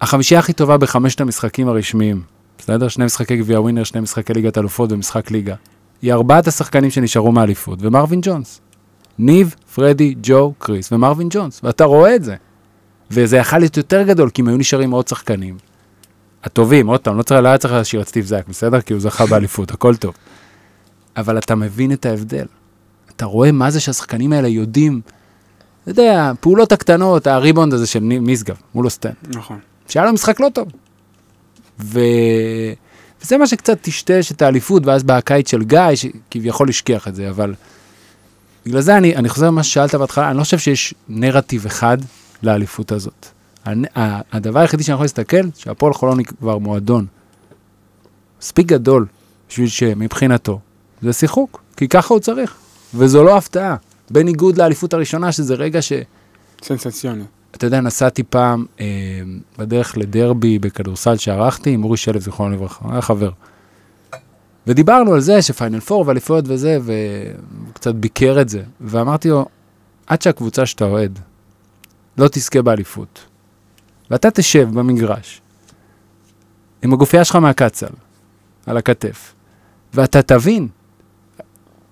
[0.00, 2.22] החמישייה הכי טובה בחמשת המשחקים הרשמיים,
[2.58, 2.88] בסדר?
[2.88, 5.54] שני משחקי גביע ווינר, שני משחקי ליגת אלופות ומשחק ליגה.
[6.02, 8.60] היא ארבעת השחקנים שנשארו מאליפות, ומרווין ג'ונס.
[9.18, 12.36] ניב, פרדי, ג'ו, קריס ומרווין ג'ונס, ואתה רואה את זה.
[13.10, 15.58] וזה יכול להיות יותר גדול, כי הם היו נשארים עוד שחקנים.
[16.44, 18.80] הטובים, עוד פעם, לא צריך, לא היה צריך להשאיר את סטיב זאק, בסדר?
[18.80, 20.14] כי הוא זכה באליפות, הכל טוב.
[21.16, 22.46] אבל אתה מבין את ההבדל.
[23.16, 25.00] אתה רואה מה זה שהשחקנים האלה יודעים,
[25.82, 29.58] אתה יודע, הפעולות הקטנות, הריבונד הזה של משגב, מול אוסטן, נכון.
[29.88, 30.68] שהיה לו משחק לא טוב.
[31.80, 32.00] ו...
[33.22, 37.28] וזה מה שקצת טשטש את האליפות, ואז בא הקיץ של גיא, שכביכול השכיח את זה,
[37.30, 37.54] אבל
[38.66, 41.98] בגלל זה אני, אני חוזר למה ששאלת בהתחלה, אני לא חושב שיש נרטיב אחד
[42.42, 43.26] לאליפות הזאת.
[43.64, 43.86] הנ-
[44.32, 47.06] הדבר היחידי שאני יכול להסתכל, שהפועל חולון היא כבר מועדון
[48.42, 49.06] מספיק גדול
[49.48, 50.60] בשביל שמבחינתו
[51.02, 52.54] זה שיחוק, כי ככה הוא צריך,
[52.94, 53.76] וזו לא הפתעה.
[54.10, 55.92] בניגוד לאליפות הראשונה, שזה רגע ש...
[56.62, 57.24] סנסציוני.
[57.54, 58.86] אתה יודע, נסעתי פעם אה,
[59.58, 63.30] בדרך לדרבי בכדורסל שערכתי עם אורי שלו, זיכרונו לברכה, היה חבר.
[64.66, 68.62] ודיברנו על זה שפיינל פור ואליפויות וזה, והוא קצת ביקר את זה.
[68.80, 69.46] ואמרתי לו,
[70.06, 71.18] עד שהקבוצה שאתה אוהד
[72.18, 73.24] לא תזכה באליפות,
[74.10, 75.40] ואתה תשב במגרש
[76.82, 77.86] עם הגופייה שלך מהקצל
[78.66, 79.34] על הכתף,
[79.94, 80.68] ואתה תבין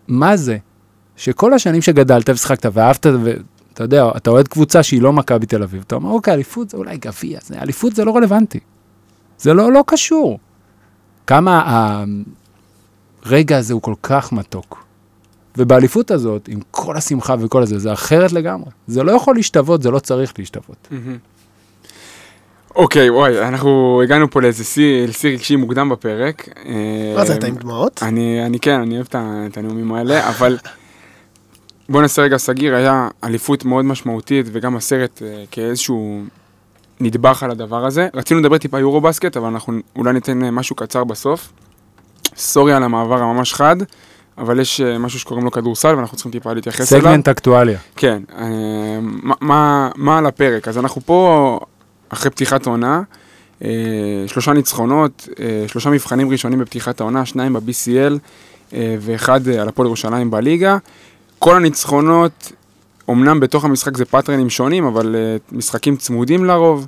[0.08, 0.58] מה זה
[1.16, 5.82] שכל השנים שגדלת ושחקת ואהבת, ואתה יודע, אתה אוהד קבוצה שהיא לא מכבי תל אביב,
[5.87, 8.61] אתה אומר, אוקיי, אליפות זה אולי גביע, אליפות זה לא רלוונטי.
[9.38, 10.38] זה לא, לא קשור.
[11.26, 12.04] כמה
[13.24, 14.85] הרגע הזה הוא כל כך מתוק.
[15.58, 18.70] ובאליפות הזאת, עם כל השמחה וכל הזה, זה אחרת לגמרי.
[18.87, 20.88] זה לא יכול להשתוות, זה לא צריך להשתוות.
[22.76, 26.48] אוקיי, וואי, אנחנו הגענו פה לאיזה שיא שיא רגשי מוקדם בפרק.
[27.16, 28.02] מה זה, אתה עם דמעות?
[28.02, 30.58] אני, אני כן, אני אוהב את הנאומים האלה, אבל
[31.88, 36.22] בוא נעשה רגע סגיר, היה אליפות מאוד משמעותית, וגם הסרט אה, כאיזשהו
[37.00, 38.08] נדבך על הדבר הזה.
[38.14, 41.52] רצינו לדבר טיפה יורו בסקט, אבל אנחנו אולי ניתן אה, משהו קצר בסוף.
[42.37, 43.77] סורי על המעבר הממש חד,
[44.38, 47.03] אבל יש אה, משהו שקוראים לו כדורסל, ואנחנו צריכים טיפה להתייחס אליו.
[47.03, 47.79] סגמנט אקטואליה.
[47.97, 48.45] כן, אה,
[49.03, 50.68] מה, מה, מה על הפרק?
[50.68, 51.61] אז אנחנו פה
[52.09, 53.03] אחרי פתיחת עונה,
[53.64, 53.71] אה,
[54.27, 55.29] שלושה ניצחונות,
[55.66, 58.18] שלושה מבחנים ראשונים בפתיחת העונה, שניים ב-BCL
[59.01, 60.79] ואחד על הפועל ירושלים בליגה.
[61.38, 62.53] כל הניצחונות,
[63.11, 65.16] אמנם בתוך המשחק זה פאטרנים שונים, אבל
[65.53, 66.87] משחקים צמודים לרוב,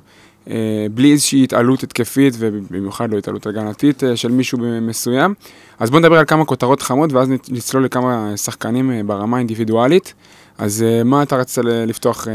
[0.91, 5.33] בלי איזושהי התעלות התקפית ובמיוחד לא התעלות הגנתית אה, של מישהו מסוים.
[5.79, 10.13] אז בואו נדבר על כמה כותרות חמות ואז נצלול לכמה שחקנים אה, ברמה האינדיבידואלית.
[10.57, 12.33] אז אה, מה אתה רצית לפתוח אה,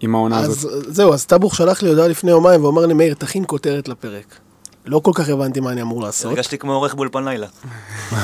[0.00, 0.72] עם העונה הזאת?
[0.72, 4.38] אז זהו, אז טאבוך שלח לי הודעה לפני יומיים ואומר לי, מאיר, תכין כותרת לפרק.
[4.86, 6.32] לא כל כך הבנתי מה אני אמור לעשות.
[6.32, 7.46] הרגשתי כמו עורך באולפן לילה.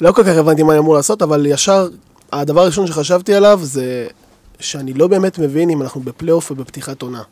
[0.00, 1.88] לא כל כך הבנתי מה אני אמור לעשות, אבל ישר,
[2.32, 4.06] הדבר הראשון שחשבתי עליו זה
[4.60, 7.22] שאני לא באמת מבין אם אנחנו בפלייאוף או בפתיחת עונה.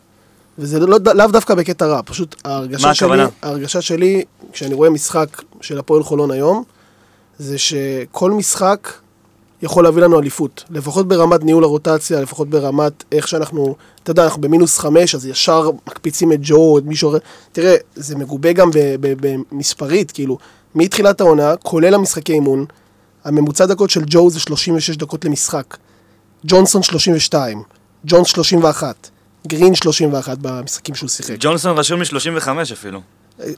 [0.61, 3.29] וזה לא, לאו דווקא בקטע רע, פשוט ההרגשה שלי, הכוונה?
[3.43, 6.63] ההרגשה שלי, כשאני רואה משחק של הפועל חולון היום,
[7.39, 8.93] זה שכל משחק
[9.63, 10.65] יכול להביא לנו אליפות.
[10.71, 15.71] לפחות ברמת ניהול הרוטציה, לפחות ברמת איך שאנחנו, אתה יודע, אנחנו במינוס חמש, אז ישר
[15.89, 17.19] מקפיצים את ג'ו את מישהו אחר.
[17.53, 18.71] תראה, זה מגובה גם
[19.01, 20.39] במספרית, כאילו,
[20.75, 22.65] מתחילת העונה, כולל המשחקי אימון,
[23.25, 25.77] הממוצע דקות של ג'ו זה 36 דקות למשחק.
[26.47, 27.63] ג'ונסון 32,
[28.05, 29.11] ג'ונס 31,
[29.47, 31.35] גרין 31 במשחקים שהוא שיחק.
[31.41, 33.01] ג'ונסון רשום מ-35 אפילו.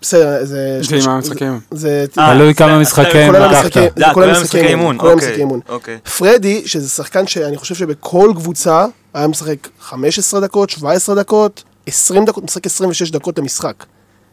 [0.02, 0.78] בסדר, זה...
[0.80, 1.60] יש לי עם המשחקים.
[1.70, 2.04] זה...
[2.18, 3.72] אה, תלוי זה- כמה משחקים לקחת.
[3.74, 4.98] זה כולל משחקי אימון.
[4.98, 5.60] כולל אוקיי, משחקי אימון.
[5.68, 5.98] אוקיי.
[6.18, 12.44] פרדי, שזה שחקן שאני חושב שבכל קבוצה היה משחק 15 דקות, 17 דקות, 20 דקות,
[12.44, 13.84] משחק 26 דקות למשחק.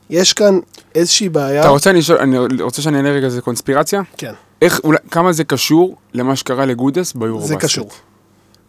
[0.10, 0.60] יש כאן
[0.96, 1.62] איזושהי בעיה.
[1.62, 4.02] אתה רוצה, אני לשאול- אני רוצה שאני אענה רגע איזה קונספירציה?
[4.18, 7.90] כן, איך, אולי, כמה זה קשור למה שקרה לגודס ביורו זה קשור.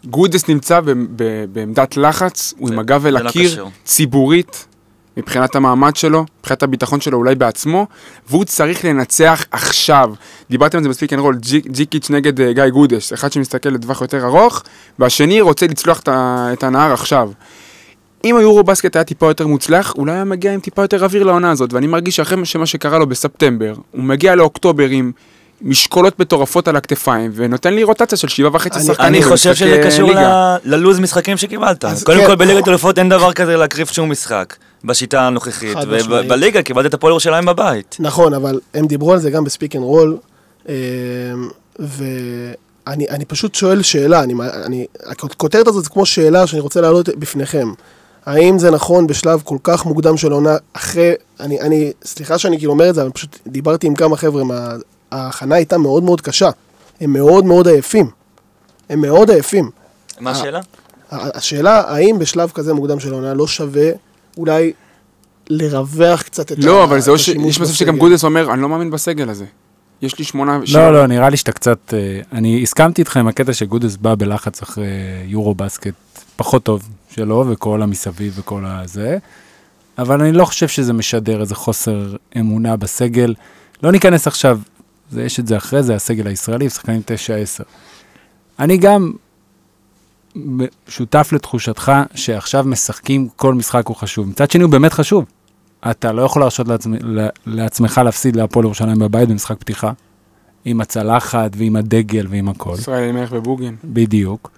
[0.05, 0.81] גודס נמצא
[1.53, 3.67] בעמדת לחץ, הוא עם הגב אל לא הקיר.
[3.85, 4.67] ציבורית,
[5.17, 7.87] מבחינת המעמד שלו, מבחינת הביטחון שלו אולי בעצמו,
[8.29, 10.11] והוא צריך לנצח עכשיו.
[10.51, 13.69] דיברתם על זה ב Speak and Roll, ג'י- ג'יקיץ' נגד אה, גיא גודס, אחד שמסתכל
[13.69, 14.63] לטווח יותר ארוך,
[14.99, 17.31] והשני רוצה לצלוח את הנהר עכשיו.
[18.25, 21.51] אם היורו בסקט היה טיפה יותר מוצלח, אולי היה מגיע עם טיפה יותר אוויר לעונה
[21.51, 25.13] הזאת, ואני מרגיש שאחרי שמה שקרה לו בספטמבר, הוא מגיע לאוקטובר עם
[25.63, 29.09] משקולות מטורפות על הכתפיים, ונותן לי רוטציה של שבעה וחצי אני- שחקנים.
[29.09, 30.13] אני חושב שזה קשור.
[30.13, 31.85] ל- ללוז משחקים שקיבלת.
[32.05, 32.27] קודם כן.
[32.27, 34.57] כל בליגת אלופות אין דבר כזה להקריב שום משחק.
[34.85, 35.77] בשיטה הנוכחית.
[36.11, 37.97] ובליגה קיבלת את הפועל ירושלים בבית.
[38.01, 40.17] נכון, אבל הם דיברו על זה גם ב Speak and Roll,
[41.79, 47.09] ואני אני פשוט שואל שאלה, אני, אני, הכותרת הזאת זה כמו שאלה שאני רוצה להעלות
[47.09, 47.73] בפניכם.
[48.27, 52.73] האם זה נכון בשלב כל כך מוקדם של עונה, אחרי, אני, אני, סליחה שאני כאילו
[52.73, 54.69] אומר את זה, אבל פשוט דיברתי עם כמה חבר'ה, מה,
[55.13, 56.51] ההכנה הייתה מאוד מאוד קשה.
[57.01, 58.11] הם מאוד מאוד עייפים.
[58.91, 59.71] הם מאוד עייפים.
[60.21, 60.59] מה השאלה?
[61.11, 63.91] ה- השאלה, האם בשלב כזה מוקדם של העונה לא שווה
[64.39, 64.73] אולי
[65.51, 67.29] לרווח קצת את לא, ה- אבל זה את או ש...
[67.29, 67.99] השימוש יש מצב שגם בסגל?
[68.09, 69.45] גודס אומר, אני לא מאמין בסגל הזה.
[70.03, 70.59] יש לי שמונה...
[70.73, 71.95] לא, לא, נראה לי שאתה קצת...
[71.95, 74.87] אה, אני הסכמתי איתך עם הקטע שגודס בא בלחץ אחרי
[75.27, 75.95] יורו בסקט
[76.37, 79.19] פחות טוב שלו, וכל המסביב וכל הזה,
[79.99, 83.35] אבל אני לא חושב שזה משדר איזה חוסר אמונה בסגל.
[83.83, 84.59] לא ניכנס עכשיו,
[85.11, 87.63] זה, יש את זה אחרי זה, הסגל הישראלי, שחקנים 9-10.
[88.59, 89.13] אני גם
[90.89, 94.29] שותף לתחושתך שעכשיו משחקים, כל משחק הוא חשוב.
[94.29, 95.25] מצד שני הוא באמת חשוב.
[95.91, 96.95] אתה לא יכול להרשות לעצמ,
[97.47, 99.93] לעצמך להפסיד להפועל ירושלים בבית במשחק פתיחה,
[100.65, 103.77] עם הצלחת ועם הדגל ועם הכל, ישראל אלימלך בבוגין.
[103.85, 104.51] בדיוק.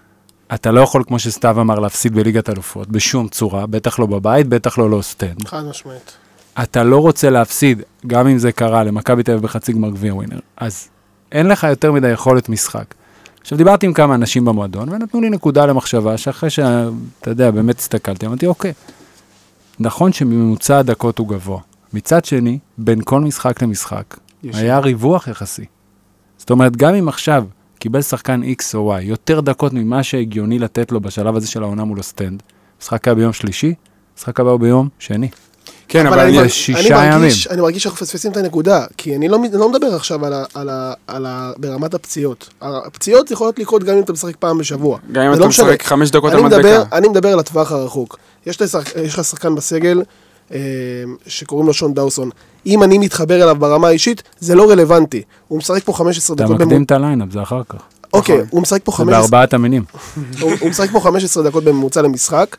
[0.55, 4.79] אתה לא יכול, כמו שסתיו אמר, להפסיד בליגת אלופות, בשום צורה, בטח לא בבית, בטח
[4.79, 5.49] לא לאוסטנד.
[5.49, 6.17] חד משמעית.
[6.63, 10.39] אתה לא רוצה להפסיד, גם אם זה קרה למכבי תל אביב בחצי גמר גביע ווינר,
[10.57, 10.89] אז
[11.33, 12.95] אין לך יותר מדי יכולת משחק.
[13.41, 16.91] עכשיו, דיברתי עם כמה אנשים במועדון, ונתנו לי נקודה למחשבה, שאחרי שאתה
[17.31, 18.73] יודע, באמת הסתכלתי, אמרתי, אוקיי,
[19.81, 21.61] נכון שממוצע הדקות הוא גבוה.
[21.93, 25.65] מצד שני, בין כל משחק למשחק, יש- היה ריווח יחסי.
[26.39, 27.45] זאת אומרת, גם אם עכשיו
[27.79, 31.85] קיבל שחקן X או Y יותר דקות ממה שהגיוני לתת לו בשלב הזה של העונה
[31.85, 32.43] מול אוסטנד,
[32.83, 33.75] משחק היה ביום שלישי,
[34.19, 35.29] משחק הבא הוא ביום שני.
[35.93, 36.33] כן, אבל אני, אני...
[36.33, 39.49] זה מרגיש- שישה אני מרגיש, אני מרגיש שאנחנו מפספסים את הנקודה, כי אני לא, אני
[39.53, 42.49] לא מדבר עכשיו על ה, על ה, על ה, ברמת הפציעות.
[42.61, 44.99] הפציעות יכולות לקרות גם אם אתה משחק פעם בשבוע.
[45.13, 45.49] גם אם זה אתה לא.
[45.49, 46.83] משחק חמש דקות על מדבקה.
[46.93, 48.19] אני מדבר על הטווח הרחוק.
[48.47, 50.03] יש לך שחק- יש לך שחקן בסגל
[50.53, 50.59] אה,
[51.27, 52.31] שקוראים לו שון דאוסון.
[52.67, 55.23] אם אני מתחבר אליו ברמה האישית, זה לא רלוונטי.
[55.49, 56.95] הוא משחק פה 15 אתה דקות מקדים בממוצע.
[56.95, 57.79] את ה lineup, זה אחר כך.
[58.13, 58.49] אוקיי, נכון.
[58.51, 59.85] הוא משחק פה זה 15 בארבעת המינים.
[60.41, 62.57] הוא משחק פה 15 דקות בממוצע למשחק,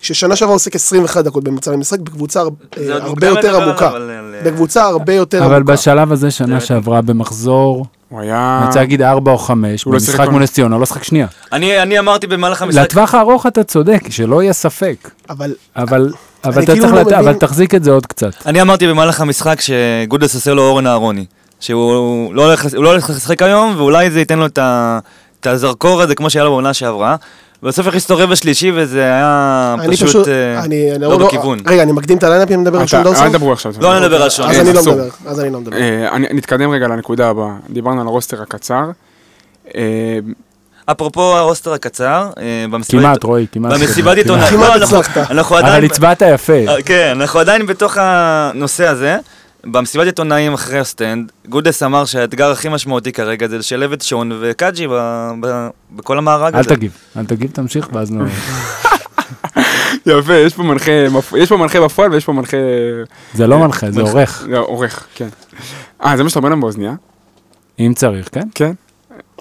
[0.00, 3.88] כששנה שעברה הוא עוסק 21 דקות בממוצע למשחק, בקבוצה הר- זה עוד הרבה יותר עמוקה.
[3.88, 5.72] אבל, אה, בקבוצה הרבה יותר אבל עמוקה.
[5.72, 8.56] בשלב הזה, שנה שעברה במחזור, הוא היה...
[8.60, 11.02] אני רוצה להגיד ארבע או חמש, הוא לא שיחק במשחק מול נס ציונה, לא שחק
[11.04, 11.26] שנייה.
[11.52, 12.80] אני אני אמרתי במהלך המשחק...
[12.82, 16.12] לטווח הארוך אתה צודק, שלא יהיה ספק, אבל אבל
[16.44, 17.06] אבל אתה כאילו צריך לא לת...
[17.06, 18.30] מבין- אבל תחזיק את זה עוד קצת.
[18.46, 21.24] אני אמרתי במהלך המשחק שגודס עושה לו אורן אהרוני.
[21.60, 24.98] שהוא לא הולך לא לשחק היום, ואולי זה ייתן לו את ה-
[25.40, 27.16] את הזרקור הזה כמו שהיה לו בעונה שעברה.
[27.62, 31.58] בסוף הכניס אותו רבע שלישי, וזה היה אני פשוט פשוט, אה, אני, אני לא בכיוון.
[31.66, 33.24] רגע, אני מקדים את הליינאפים, נדבר על שון דאוסון?
[33.24, 33.72] אל תדברו עכשיו.
[33.80, 34.50] לא נדבר על שון.
[34.50, 34.80] אז אני לא.
[34.82, 35.76] מדבר, אז אני לא מדבר.
[35.76, 37.52] אה, אני- נתקדם רגע לנקודה הבאה.
[37.70, 38.84] דיברנו על הרוסטר הקצר.
[39.74, 39.80] אה,
[40.90, 42.30] אפרופו הרוסטר הקצר,
[42.70, 43.02] במסיבת...
[43.04, 43.72] כמעט, רועי, כמעט.
[43.72, 45.30] במסיבת עיתונאים, כמעט לא, אנחנו- הצלחת.
[45.30, 45.84] אנחנו אבל.
[45.84, 46.52] הצבעת יפה.
[46.84, 49.16] כן, אנחנו עדיין בתוך הנושא הזה.
[49.70, 54.86] במסיבת עיתונאים אחרי אוסטנד, גודס אמר שהאתגר הכי משמעותי כרגע זה לשלב את שון וקאג'י
[54.88, 56.68] ב- ב- בכל המארג אל הזה.
[56.68, 58.24] תגיב, אל תגיב, תמשיך, ואז נו...
[60.06, 60.92] יפה, יש פה מנחה,
[61.38, 62.56] יש פה מנחה בפועל ויש פה מנחה...
[63.34, 64.44] זה לא מנחה, זה עורך.
[64.48, 65.28] לא, עורך, כן.
[66.04, 66.94] אה, זה מה שאתה אומר להם באוזנייה?
[67.78, 68.48] אם צריך, כן?
[68.54, 68.72] כן?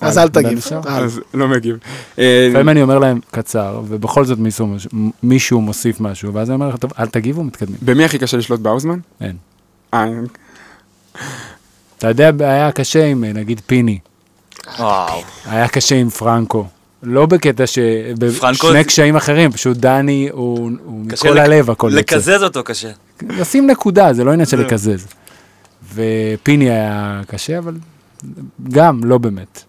[0.01, 0.59] אז אל תגיב.
[0.87, 1.03] אל.
[1.03, 1.77] אז לא מגיב.
[2.19, 4.37] אה, לפעמים אני אומר להם קצר, ובכל זאת
[5.23, 7.77] מישהו מוסיף משהו, ואז אני אומר לך, טוב, אל תגיבו, מתקדמים.
[7.81, 8.99] במי הכי קשה לשלוט באוזמן?
[9.21, 9.35] אין.
[9.95, 10.05] אה,
[11.97, 13.99] אתה יודע, היה קשה עם, אה, נגיד, פיני.
[14.79, 15.21] וואו.
[15.45, 16.65] היה קשה עם פרנקו.
[17.03, 17.79] לא בקטע ש...
[18.39, 22.15] פרנקו שני קשיים אחרים, פשוט דני הוא, הוא מכל לק- הלב הכל יוצא.
[22.15, 22.91] לקזז אותו קשה.
[23.29, 24.59] לשים נקודה, זה לא עניין של.
[24.59, 25.07] לקזז.
[25.93, 27.73] ופיני היה קשה, אבל
[28.71, 29.63] גם לא באמת.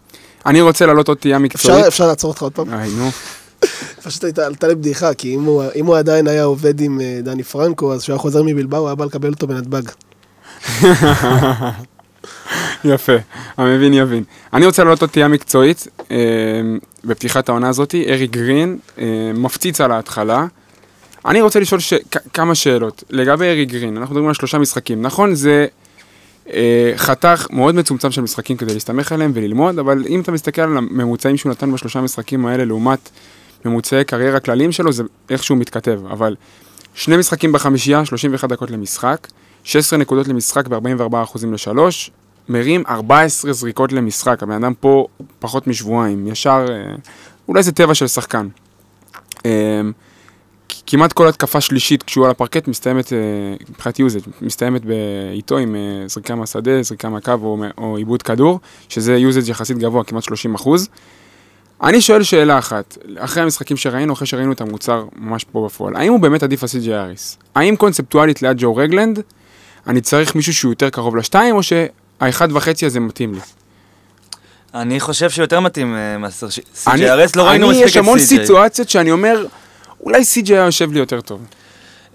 [0.47, 1.87] אני רוצה להעלות עוד תהייה מקצועית.
[1.87, 2.75] אפשר לעצור אותך עוד פעם?
[2.75, 3.09] איי, נו.
[4.05, 7.19] פשוט הייתה, עלתה לי בדיחה, כי אם הוא, אם הוא עדיין היה עובד עם אה,
[7.23, 9.83] דני פרנקו, אז כשהוא היה חוזר מבלבאו, הוא היה בא לקבל אותו בנתב"ג.
[12.85, 13.13] יפה,
[13.57, 14.25] המבין יבין.
[14.53, 16.17] אני רוצה להעלות עוד תהייה מקצועית אה,
[17.05, 17.95] בפתיחת העונה הזאת.
[18.09, 20.47] אריק גרין אה, מפציץ על ההתחלה.
[21.27, 21.95] אני רוצה לשאול ש...
[22.33, 23.05] כמה שאלות.
[23.11, 25.03] לגבי אריק גרין, אנחנו מדברים על שלושה משחקים.
[25.03, 25.67] נכון, זה
[26.53, 30.77] אה, חתך מאוד מצומצם של משחקים כדי להסתמך עליהם וללמוד, אבל אם אתה מסתכל על
[30.77, 33.11] הממוצעים שהוא נתן בשלושה משחקים האלה לעומת
[33.65, 36.01] ממוצעי קריירה כלליים שלו, זה איכשהו מתכתב.
[36.11, 36.37] אבל
[36.95, 39.27] שני משחקים בחמישייה, 31 דקות למשחק,
[39.67, 42.11] 16 נקודות למשחק ב-44% לשלוש,
[42.49, 45.07] מרים 14 זריקות למשחק, הבן אדם פה
[45.39, 46.95] פחות משבועיים, ישר, אה,
[47.49, 48.49] אולי זה טבע של שחקן.
[49.47, 49.81] אה,
[50.87, 53.19] כמעט כל התקפה שלישית כשהוא על הפרקט מסתיימת, אה,
[53.71, 54.83] מבחינת יוזד, מסתיימת
[55.33, 55.77] איתו עם
[56.07, 60.89] זריקה מהשדה, זריקה מהקו או, או עיבוד כדור, שזה יוזד יחסית גבוה, כמעט 30 אחוז.
[61.83, 66.13] אני שואל שאלה אחת, אחרי המשחקים שראינו, אחרי שראינו את המוצר ממש פה בפועל, האם
[66.13, 67.39] הוא באמת עדיף על סי.ג'י האריס?
[67.55, 69.23] האם קונספטואלית ליד ג'ו רגלנד,
[69.87, 73.41] אני צריך מישהו שהוא יותר קרוב לשתיים, או שהאחד וחצי הזה מתאים לי?
[74.75, 76.47] אני חושב שיותר מתאים אה, מאסטר
[76.85, 78.19] CJRS, לא ראינו מספיק את יש המון.
[78.19, 79.47] סיטואציות שאני אומר,
[80.01, 81.47] אולי סי.ג'י היה יושב לי יותר טוב.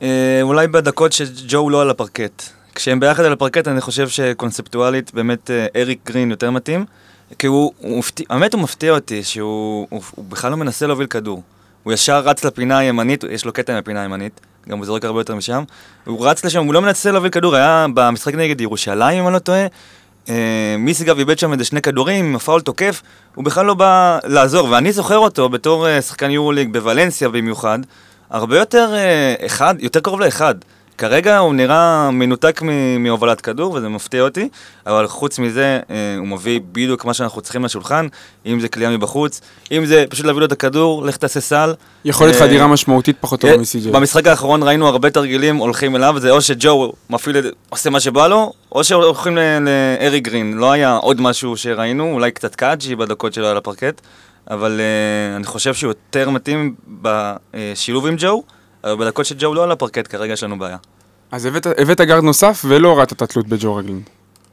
[0.02, 2.44] אה, אולי בדקות שג'ו לא על הפרקט.
[2.76, 6.86] כשהם ביחד על הפרקט, אני חושב שקונספטואלית באמת אה, אריק גרין יותר מתאים.
[7.40, 11.08] כי הוא, הוא מפתיע, האמת הוא מפתיע אותי שהוא הוא, הוא בכלל לא מנסה להוביל
[11.08, 11.44] כדור.
[11.84, 15.36] הוא ישר רץ לפינה הימנית, יש לו קטע מהפינה הימנית, גם הוא זורק הרבה יותר
[15.36, 15.64] משם.
[16.06, 19.40] הוא רץ לשם, הוא לא מנסה להוביל כדור, היה במשחק נגד ירושלים, אם אני לא
[19.40, 19.68] טועה.
[20.30, 23.02] אה, מיסגב איבד שם איזה שני כדורים, עם הפאול תוקף,
[23.36, 27.80] הוא בכלל לא בא לעזור, ואני זוכר אותו בתור אה, שחקן יורוליג בוולנסיה במיוחד,
[28.30, 30.56] הרבה יותר אה, אחד, יותר קרוב לאחד.
[31.02, 32.62] כרגע הוא נראה מנותק
[33.00, 34.50] מהובלת כדור, וזה מפתיע אותי,
[34.86, 38.08] אבל חוץ מזה, אה, הוא מביא בדיוק מה שאנחנו צריכים לשולחן,
[38.46, 41.74] אם זה קליעה מבחוץ, אם זה פשוט להביא לו את הכדור, לך תעשה סל.
[42.06, 43.92] יכולת אה, חדירה משמעותית פחות טובה אה, מסי.ג'י.
[43.92, 47.38] במשחק האחרון ראינו הרבה תרגילים הולכים אליו, זה או שג'ו מפעיל,
[47.70, 50.54] עושה מה שבא לו, או שהולכים לאריק גרין.
[50.54, 54.02] לא היה עוד משהו שראינו, אולי קצת קאג'י בדקות שלו על הפרקט,
[54.50, 54.82] אבל
[55.36, 58.44] אני חושב שהוא יותר מתאים בשילוב עם ג'ו,
[58.84, 60.78] אבל בדקות שג'ו לא על הפרקט כרגע יש לנו בעיה.
[61.32, 64.02] אז הבאת, הבאת גארד נוסף ולא הורדת את התלות בג'ו רגלנד.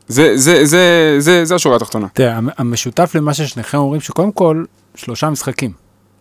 [0.08, 2.06] זה, זה, זה, זה, זה השורה התחתונה.
[2.12, 4.64] תראה, המ- המשותף למה ששניכם אומרים, שקודם כל,
[4.94, 5.72] שלושה משחקים.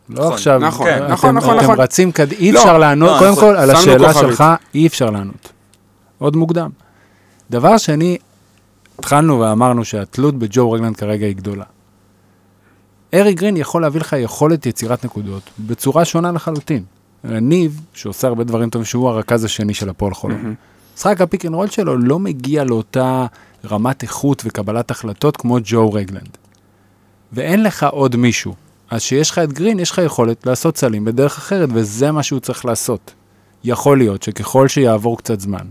[0.10, 1.80] לא נכון, עכשיו, נכון, אתם- נכון, נכון, אתם נכון.
[1.80, 2.32] רצים קד...
[2.32, 4.14] אי לא, אפשר לענות, לא, קודם אנחנו כל, על השאלה.
[4.14, 4.44] שלך,
[4.76, 5.52] אי אפשר לענות.
[6.18, 6.70] עוד מוקדם.
[7.50, 8.18] דבר שני,
[9.00, 11.64] התחלנו ואמרנו שהתלות בג'ו רגלנד כרגע היא גדולה.
[13.14, 16.84] אריק גרין יכול להביא לך יכולת יצירת נקודות בצורה שונה לחלוטין.
[17.24, 20.56] ניב, שעושה הרבה דברים טובים, שהוא הרכז השני של הפועל חולון.
[20.98, 23.26] משחק ה pick and roll שלו לא מגיע לאותה
[23.66, 26.38] רמת איכות וקבלת החלטות כמו ג'ו רגלנד.
[27.34, 28.54] ואין לך עוד מישהו.
[28.90, 32.40] אז כשיש לך את גרין, יש לך יכולת לעשות סלים בדרך אחרת, וזה מה שהוא
[32.40, 33.14] צריך לעשות.
[33.64, 35.66] יכול להיות שככל שיעבור קצת זמן,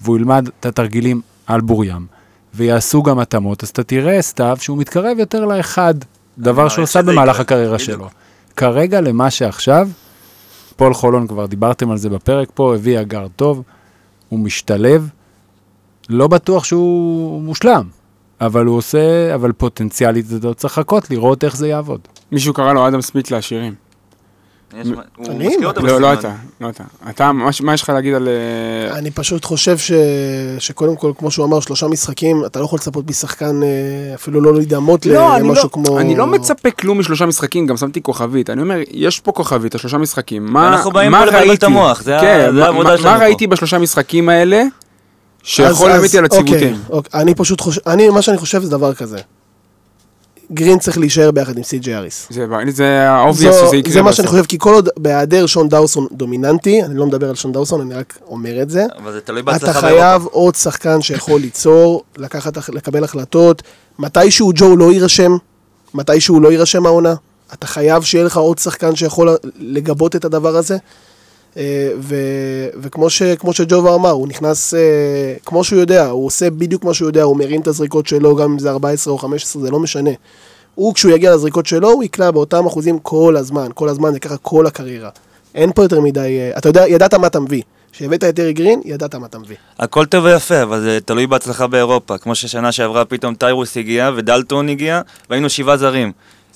[0.00, 2.06] והוא ילמד את התרגילים על בוריים,
[2.54, 5.94] ויעשו גם התאמות, אז אתה תראה סתיו שהוא מתקרב יותר לאחד,
[6.38, 7.78] דבר שהוא עשה שזה במהלך הקריירה.
[7.78, 8.08] שלו.
[8.56, 9.88] כרגע, למה שעכשיו,
[10.80, 13.62] פול חולון, כבר דיברתם על זה בפרק פה, הביא אגר טוב,
[14.28, 15.08] הוא משתלב,
[16.08, 17.84] לא בטוח שהוא מושלם,
[18.40, 22.00] אבל הוא עושה, אבל פוטנציאלית זה לא צריך לחכות, לראות איך זה יעבוד.
[22.32, 23.74] מישהו קרא לו אדם סמית לעשירים.
[24.74, 25.56] אני?
[25.60, 26.12] לא, לא.
[26.12, 26.30] אתה,
[26.60, 26.82] לא אתה.
[27.10, 28.28] אתה, מה, מה יש לך להגיד על...
[28.28, 29.92] אה, אני פשוט חושב ש...
[30.58, 33.68] שקודם כל, כמו שהוא אמר, שלושה משחקים, אתה לא יכול לצפות משחקן אה,
[34.14, 35.98] אפילו לא להידמות לא, אני למשהו לא, כמו...
[36.00, 38.50] אני לא מצפה כלום משלושה משחקים, גם שמתי כוכבית.
[38.50, 40.46] אני אומר, יש פה כוכבית, השלושה משחקים.
[40.46, 41.66] מה, אנחנו באים מה פה לבלבל את ראיתי?
[41.66, 43.24] המוח, זה כן, מה- העבודה מה- שלנו מה פה.
[43.24, 44.62] ראיתי בשלושה משחקים האלה,
[45.42, 46.54] שיכול להביא אותי על הציוותים?
[46.54, 49.18] אוקיי, אוקיי, אני פשוט חושב, אני, מה שאני חושב זה דבר כזה.
[50.52, 52.26] גרין צריך להישאר ביחד עם סי.ג'י אריס.
[52.30, 53.92] זה זה ה obvious שזה יקרה.
[53.92, 54.28] זה מה שאני.
[54.28, 57.94] חושב, כי כל עוד בהיעדר שון דאוסון דומיננטי, אני לא מדבר על שון דאוסון, אני
[57.94, 62.68] רק אומר את זה, אבל זה תלוי אתה בהצלחה חייב עוד שחקן שיכול ליצור, לקחת,
[62.68, 63.62] לקבל החלטות,
[63.98, 65.36] מתישהו ג'ו לא יירשם,
[65.94, 67.14] מתישהו לא יירשם העונה,
[67.54, 70.76] אתה חייב שיהיה לך עוד שחקן שיכול לגבות את הדבר הזה.
[71.56, 72.16] אה, ו,
[72.80, 76.94] וכמו ש, כמו שג'ובה אמר, הוא נכנס, אה, כמו שהוא יודע, הוא עושה בדיוק מה
[76.94, 79.80] שהוא יודע, הוא מרים את הזריקות שלו, גם אם זה 14 או 15, זה לא
[79.80, 80.10] משנה.
[80.74, 84.36] הוא, כשהוא יגיע לזריקות שלו, הוא יקלע באותם אחוזים כל הזמן, כל הזמן, זה ככה
[84.36, 85.10] כל הקריירה.
[85.54, 87.62] אין פה יותר מדי, אה, אתה יודע, ידעת מה אתה מביא.
[87.92, 89.56] כשהבאת את ארי גרין, ידעת מה אתה מביא.
[89.78, 92.18] הכל טוב ויפה, אבל זה תלוי בהצלחה באירופה.
[92.18, 95.00] כמו ששנה שעברה פתאום טיירוס הגיע ודלטון הגיע,
[95.30, 96.12] והיינו שבעה זרים.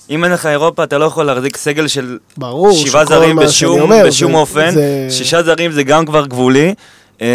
[0.09, 4.03] אם אין לך אירופה, אתה לא יכול להחזיק סגל של ברור שבעה זרים בשום, אומר,
[4.07, 4.71] בשום זה- אופן.
[4.73, 6.73] זה- שישה זרים זה גם כבר גבולי.
[7.21, 7.27] אה,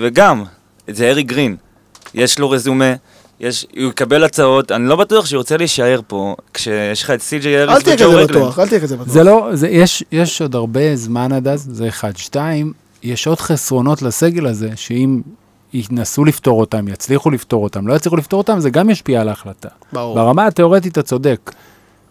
[0.00, 0.44] וגם,
[0.88, 1.56] זה ארי גרין.
[2.14, 2.94] יש לו רזומה.
[3.40, 7.62] יש, הוא יקבל הצעות, אני לא בטוח שהוא ירצה להישאר פה, כשיש לך את סי.ג'יי
[7.62, 8.26] אל אריס תהיה וג'ו כזה.
[8.26, 9.08] בטוח, אל תהיה כזה בטוח.
[9.08, 12.16] זה לא, זה, יש, יש עוד הרבה זמן עד אז, זה אחד.
[12.16, 12.72] שתיים,
[13.02, 15.20] יש עוד חסרונות לסגל הזה, שאם
[15.72, 19.68] ינסו לפתור אותם, יצליחו לפתור אותם, לא יצליחו לפתור אותם, זה גם ישפיע על ההחלטה.
[19.92, 20.14] ברור.
[20.14, 21.52] ברמה התיאורטית אתה צודק.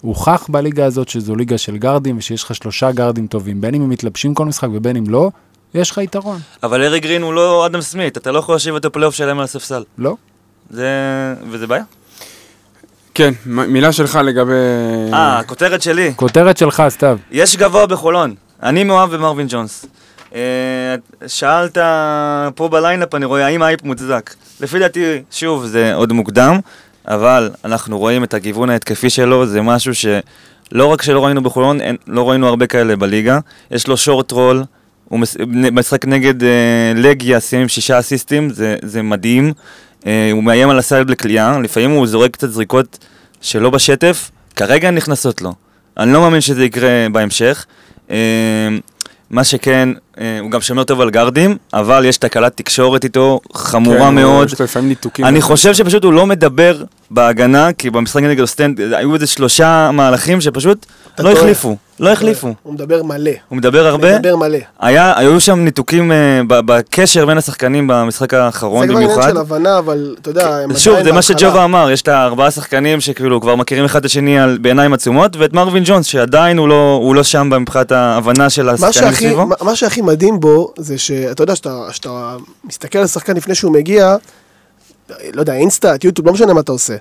[0.02, 3.90] הוכח בליגה הזאת שזו ליגה של גארדים, ושיש לך שלושה גארדים טובים, בין אם הם
[3.90, 5.30] מתלבשים כל משחק ובין אם לא,
[5.74, 6.40] יש לך יתרון.
[6.64, 9.44] אבל ארי גרין הוא לא אדם סמית, אתה לא יכול להושיב את הפלייאוף שלהם על
[9.44, 9.84] הספסל.
[9.98, 10.16] לא?
[10.70, 10.88] זה...
[11.50, 11.84] וזה בעיה.
[13.14, 14.54] כן, מילה שלך לגבי...
[15.14, 16.14] אה, הכותרת שלי.
[16.16, 17.18] כותרת שלך, סתיו.
[17.32, 18.36] יש גבוה בחולון.
[18.64, 19.86] אני מאוהב במרווין ג'ונס.
[20.36, 20.96] אה,
[21.28, 21.78] שאלת
[22.56, 24.36] פה ב lineup, אני רואה האם ההייפ מוצדק.
[24.62, 26.60] לפי דעתי, שוב, זה עוד מוקדם,
[27.08, 31.96] אבל אנחנו רואים את הגיוון ההתקפי שלו, זה משהו שלא רק שלא ראינו בחולון, אין,
[32.08, 33.40] לא ראינו הרבה כאלה בליגה.
[33.72, 34.64] יש לו short roll,
[35.10, 35.20] הוא
[35.72, 39.54] משחק נגד אה, לגיה, סיים עם שישה אסיסטים, זה, זה מדהים.
[40.08, 42.98] אה, הוא מאיים על הסייד לקליעה, לפעמים הוא זורק קצת זריקות
[43.42, 45.54] שלא בשטף, כרגע נכנסות לו.
[45.98, 47.66] אני לא מאמין שזה יקרה בהמשך.
[48.12, 48.18] אה,
[49.30, 49.90] מה שכן,
[50.20, 54.48] אה, הוא גם שומר טוב על גרדים, אבל יש תקלת תקשורת איתו חמורה כן, מאוד.
[54.48, 55.26] יש לו לפעמים ניתוקים.
[55.26, 60.42] אני חושב שפשוט הוא לא מדבר בהגנה, כי במשחק נגד אוסטנד היו איזה שלושה מהלכים
[60.42, 60.86] שפשוט
[61.20, 61.34] לא טועה.
[61.34, 61.78] החליפו.
[62.00, 62.54] לא החליפו.
[62.64, 63.32] הוא מדבר מלא.
[63.50, 64.16] הוא מדבר הרבה.
[64.20, 64.58] מדבר מלא.
[64.80, 69.30] היה, היו שם ניתוקים אה, בקשר בין השחקנים במשחק זה האחרון כבר עניין במיוחד.
[69.30, 71.38] של הבנה, אבל אתה יודע, הם שוב, עדיין זה מה בהתחלה.
[71.40, 75.36] שג'ובה אמר, יש את הארבעה שחקנים שכאילו כבר מכירים אחד את השני על- בעיניים עצומות,
[75.38, 79.46] ואת מרווין ג'ונס, שעדיין הוא לא, הוא לא שם מבחינת ההבנה של השחקנים סביבו.
[79.46, 83.72] מה, מה שהכי מדהים בו, זה שאתה יודע, שאתה, שאתה מסתכל על שחקן לפני שהוא
[83.74, 84.16] מגיע,
[85.34, 86.96] לא יודע, אינסטאט, יוטיוב, לא משנה מה אתה עושה.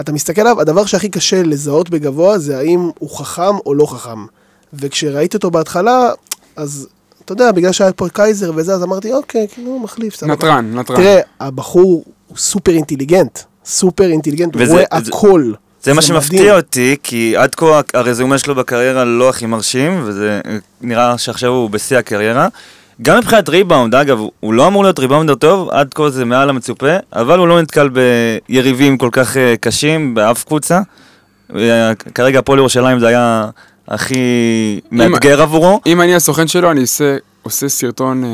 [0.00, 4.18] אתה מסתכל עליו, הדבר שהכי קשה לזהות בגבוה זה האם הוא חכם או לא חכם.
[4.72, 6.10] וכשראיתי אותו בהתחלה,
[6.56, 6.88] אז
[7.24, 10.22] אתה יודע, בגלל שהיה פה קייזר וזה, אז אמרתי, אוקיי, כאילו, מחליף.
[10.22, 10.96] נתרן, נתרן.
[10.96, 13.38] תראה, הבחור הוא סופר אינטליגנט.
[13.64, 15.52] סופר אינטליגנט, הוא וזה- רואה זה- הכל.
[15.82, 16.20] זה מה מדהים.
[16.20, 21.50] שמפתיע אותי, כי עד כה הרזומה שלו בקריירה לא הכי מרשים, וזה אה, נראה שעכשיו
[21.50, 22.48] הוא בשיא הקריירה.
[23.02, 26.96] גם מבחינת ריבאונד, אגב, הוא לא אמור להיות ריבאונדר טוב, עד כה זה מעל המצופה,
[27.12, 30.80] אבל הוא לא נתקל ביריבים כל כך אה, קשים באף קבוצה.
[31.56, 33.48] אה, כרגע הפועל ירושלים זה היה
[33.88, 35.80] הכי מאתגר עבורו.
[35.86, 38.28] אם אני הסוכן שלו, אני עושה, עושה סרטון אה,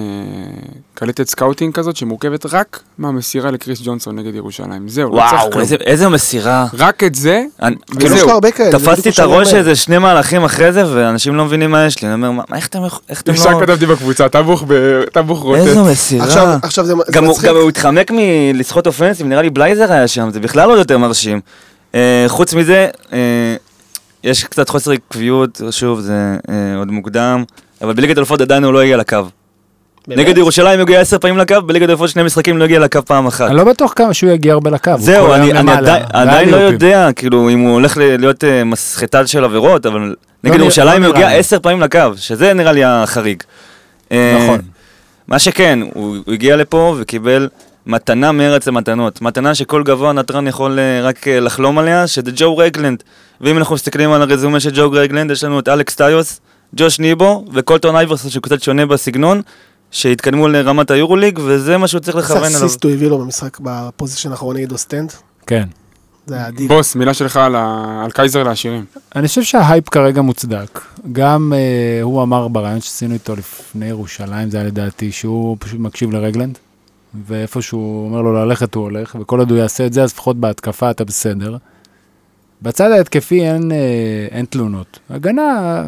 [0.94, 4.88] קלטת scouting כזאת, שמורכבת רק מהמסירה לקריס ג'ונסון נגד ירושלים.
[4.88, 5.60] זהו, לא צריך וואו, כלום.
[5.62, 6.66] איזה, איזה מסירה.
[6.78, 8.26] רק את זה, אני- כאילו, יש וזהו.
[8.26, 8.78] לו הרבה כאלה.
[8.78, 9.54] זה תפסתי את הראש.
[9.54, 12.08] איזה שני מהלכים אחרי זה, ואנשים לא מבינים מה יש לי.
[12.08, 13.60] אני אומר, "מה, איך אתם איך אתם ישר לא...
[13.60, 15.60] כתבתי בקבוצה, טבוך ב- טבוך רוטט.
[15.66, 16.24] איזו מסירה.
[16.26, 17.48] עכשיו, עכשיו זה, זה גם הוא, מצחיק.
[17.48, 21.40] גם הוא התחמק מלסחוט אופנסים, נראה לי בלייזר היה שם, זה בכלל עוד יותר מרשים.
[21.94, 23.18] אה, חוץ מזה, אה,
[24.24, 26.12] יש קצת חוסר עקביות, שוב, זה
[26.48, 27.44] אה, עוד מוקדם,
[27.82, 29.16] אבל בליגת אלופות עדיין הוא לא הגיע לקו.
[30.08, 30.18] באמת?
[30.20, 33.26] נגד ירושלים הוא הגיע עשר פעמים לקו, בליגת אלופות שני משחקים לא הגיע לקו פעם
[33.26, 33.46] אחת.
[33.48, 34.92] אני לא בטוח כמה שהוא יגיע הרבה לקו.
[34.98, 36.56] זהו, אני, עדיין, עדיין לא.
[36.56, 40.14] יודע, כאילו, אם הוא הולך ל- להיות מסחטן של עבירות, אבל נגד
[40.54, 41.28] נראה- ירושלים לא הוא הגיע.
[41.30, 43.42] עשר פעמים לקו, שזה נראה לי החריג.
[44.12, 44.60] אה, נכון.
[45.28, 47.48] מה שכן, הוא, הוא הגיע לפה וקיבל
[47.86, 49.22] מתנה מארץ המתנות.
[49.22, 53.02] מתנה שכל גבוה נתרן יכול אה, רק לחלום עליה, שזה ג'ו רגלנד.
[53.40, 56.40] ואם אנחנו מסתכלים על הרזומה של ג'ו רגלנד, יש לנו את אלכס טיוס,
[56.76, 59.42] ג'וש ניבו וקולטון אייברסון, שהוא קצת שונה בסגנון,
[59.90, 62.56] שהתקדמו לרמת היורוליג, וזה מה שהוא צריך לכוון אליו.
[62.66, 65.12] אסיסט הוא הביא לו במשחק ב possession האחרון נגד אוסטנד?
[65.46, 65.68] כן.
[66.26, 66.68] זה היה אדיר.
[66.68, 68.84] בוס, מילה שלך על ה- על קייזר לעשירים.
[69.16, 70.80] אני חושב שההייפ כרגע מוצדק.
[71.12, 76.10] גם אה, הוא אמר בראיון שעשינו איתו לפני ירושלים, זה היה לדעתי, שהוא פשוט מקשיב
[76.12, 76.58] לרגלנד,
[77.26, 80.36] ואיפה שהוא אומר לו ללכת הוא הולך, וכל עוד הוא יעשה את זה, אז לפחות
[80.36, 81.56] בהתקפה אתה בסדר.
[82.62, 83.76] בצד ההתקפי אין, אה,
[84.30, 84.98] אין תלונות.
[85.10, 85.82] הגנה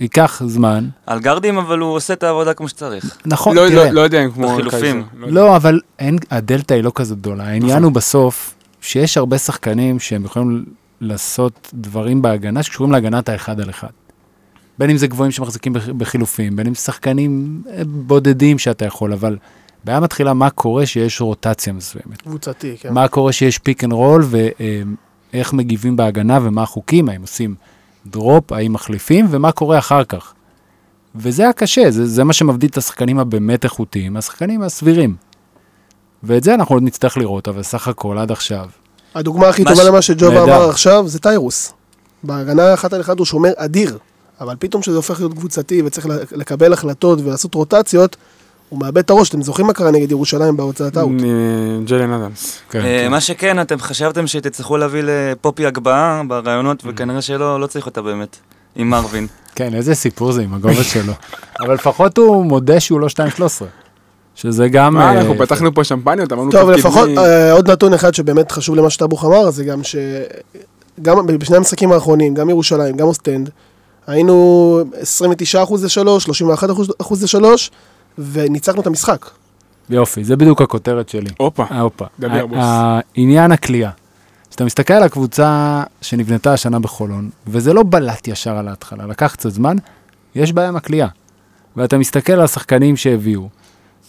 [0.00, 0.88] ייקח זמן.
[1.06, 3.18] על גרדים, אבל הוא עושה את העבודה כמו שצריך.
[3.26, 3.84] נכון, לא- תראה.
[3.84, 5.04] לא לא יודע אם כמו בחילופים.
[5.20, 5.32] יודע.
[5.32, 7.44] לא, אבל אין, הדלתא היא לא כזאת גדולה.
[7.44, 7.82] העניין נכון.
[7.84, 10.64] הוא בסוף, שיש הרבה שחקנים שהם יכולים
[11.00, 13.88] לעשות דברים בהגנה שקשורים להגנת האחד על אחד.
[14.78, 19.12] בין אם זה גבוהים שמחזיקים בח- בחילופים, בין אם זה שחקנים אה, בודדים שאתה יכול,
[19.12, 19.36] אבל
[19.84, 22.22] בעיה מתחילה מה קורה שיש רוטציה מסוימת.
[22.22, 22.92] קבוצתי, כן.
[22.92, 24.24] מה קורה שיש pick and roll
[25.32, 27.54] ואיך מגיבים בהגנה ומה החוקים, האם עושים
[28.06, 30.32] drop, האם מחליפים ומה קורה אחר כך.
[31.14, 35.16] וזה הקשה, זה, זה מה שמבדיל את השחקנים הבאמת איכותיים, השחקנים הסבירים.
[36.22, 38.66] ואת זה אנחנו עוד נצטרך לראות, אבל סך הכל עד עכשיו.
[39.14, 40.42] הדוגמה הכי טובה ש- למה שג'ובה.
[40.42, 41.72] אמר עכשיו זה טיירוס.
[42.22, 43.98] בהגנה אחת על אחד הוא שומר אדיר.
[44.40, 48.16] אבל פתאום כשזה הופך להיות קבוצתי וצריך לקבל החלטות ולעשות רוטציות,
[48.68, 49.28] הוא מאבד את הראש.
[49.28, 51.10] אתם זוכרים מה קרה נגד ירושלים בהוצאת out?
[51.10, 52.58] מ- ג'לן אדמס.
[52.70, 53.10] כן, אה, כן.
[53.10, 58.36] מה שכן, אתם חשבתם שתצטרכו להביא לפופי הגבהה בראיונות, וכנראה שלא לא צריך אותה באמת,
[58.76, 59.26] עם מרווין.
[59.54, 61.12] כן, איזה סיפור זה עם הגובה שלו.
[61.60, 63.42] אבל לפחות הוא מודה שהוא לא 2.13.
[64.34, 64.94] שזה גם...
[64.94, 68.74] מה, אה, אנחנו פתחנו פה שמפניות, אמרנו טוב, לפחות אה, עוד נתון אחד שבאמת חשוב
[68.76, 69.96] למה שטאבוך אמר, זה גם ש...
[71.02, 73.50] גם בשני המשחקים האחרונים, גם ירושלים, גם אוסטנד,
[74.06, 74.80] היינו
[75.54, 76.08] 29% ל-3,
[77.00, 77.70] 31% לשלוש,
[78.18, 79.26] וניצחנו את המשחק.
[79.90, 81.30] יופי, זה בדיוק הכותרת שלי.
[81.38, 81.64] הופה.
[81.70, 82.04] אה, הופה.
[82.18, 82.58] דבר, ה- בוס.
[82.60, 83.90] העניין הכלייה.
[84.50, 89.50] כשאתה מסתכל על הקבוצה שנבנתה השנה בחולון, וזה לא בלט ישר על ההתחלה, לקח קצת
[89.50, 89.76] זמן,
[90.34, 91.08] יש בעיה עם הכלייה.
[91.76, 93.48] ואתה מסתכל על השחקנים שהביאו.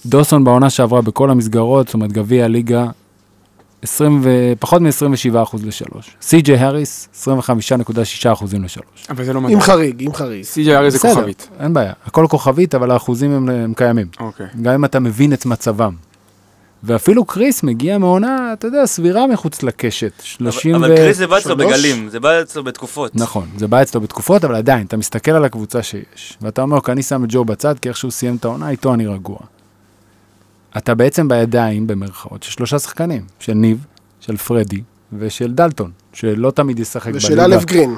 [0.05, 2.85] דוסון בעונה שעברה בכל המסגרות, זאת אומרת גביע ליגה,
[3.81, 4.53] 20 ו...
[4.59, 6.01] פחות מ-27% ל-3.
[6.21, 7.27] סי.ג'יי האריס, 25.6%
[7.97, 8.81] ל-3.
[9.09, 9.61] אבל זה לא עם מדהים.
[9.61, 10.43] חריג, עם חריג.
[10.43, 11.49] סי.ג'י ארי זה כוכבית.
[11.59, 14.07] אין בעיה, הכל כוכבית, אבל האחוזים הם, הם קיימים.
[14.19, 14.47] אוקיי.
[14.61, 15.93] גם אם אתה מבין את מצבם.
[16.83, 20.11] ואפילו קריס מגיע מעונה, אתה יודע, סבירה מחוץ לקשת.
[20.23, 20.95] 30 אבל ו...
[20.95, 21.73] קריס זה בא אצלו שלוש?
[21.73, 23.15] בגלים, זה בא אצלו בתקופות.
[23.15, 26.91] נכון, זה בא אצלו בתקופות, אבל עדיין, אתה מסתכל על הקבוצה שיש, ואתה אומר, אוקיי,
[26.91, 29.37] אני שם את ג'ו בצד, כי איך שהוא סיים את העונה, איתו אני רגוע.
[30.77, 33.85] אתה בעצם בידיים, במרכאות, של שלושה שחקנים, של ניב,
[34.19, 34.81] של פרדי
[35.13, 37.95] ושל דלטון, שלא תמיד ישחק ושל א' גרין,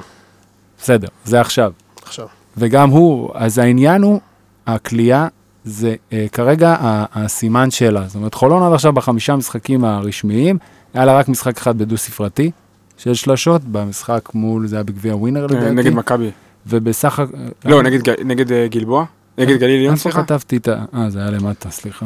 [0.79, 1.71] בסדר, זה עכשיו.
[2.03, 2.27] עכשיו.
[2.57, 4.19] וגם הוא, אז העניין הוא,
[4.67, 5.27] הכלייה
[5.63, 6.75] זה אה, כרגע
[7.13, 8.07] הסימן שלה.
[8.07, 10.57] זאת אומרת, חולון עד עכשיו בחמישה משחקים הרשמיים,
[10.93, 12.51] היה לה רק משחק אחד בדו-ספרתי
[12.97, 15.65] של שלשות, במשחק מול, זה היה בגביע ווינר לדעתי.
[15.65, 16.31] אה, נגד מכבי.
[16.67, 17.25] ובסך ה...
[17.65, 17.83] לא,
[18.23, 19.05] נגד אה, גלבוע?
[19.37, 20.23] נגד גליל עליון, איפה סליחה?
[20.23, 20.85] כתבתי את ה...
[20.93, 22.05] אה, זה היה למטה, סליחה.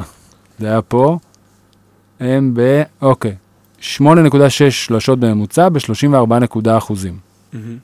[0.60, 1.18] זה היה פה.
[2.20, 2.82] הם ב...
[3.02, 3.36] אוקיי.
[3.82, 6.16] 8.6 שלשות בממוצע ב-34
[6.78, 7.18] אחוזים.
[7.54, 7.78] מהמם.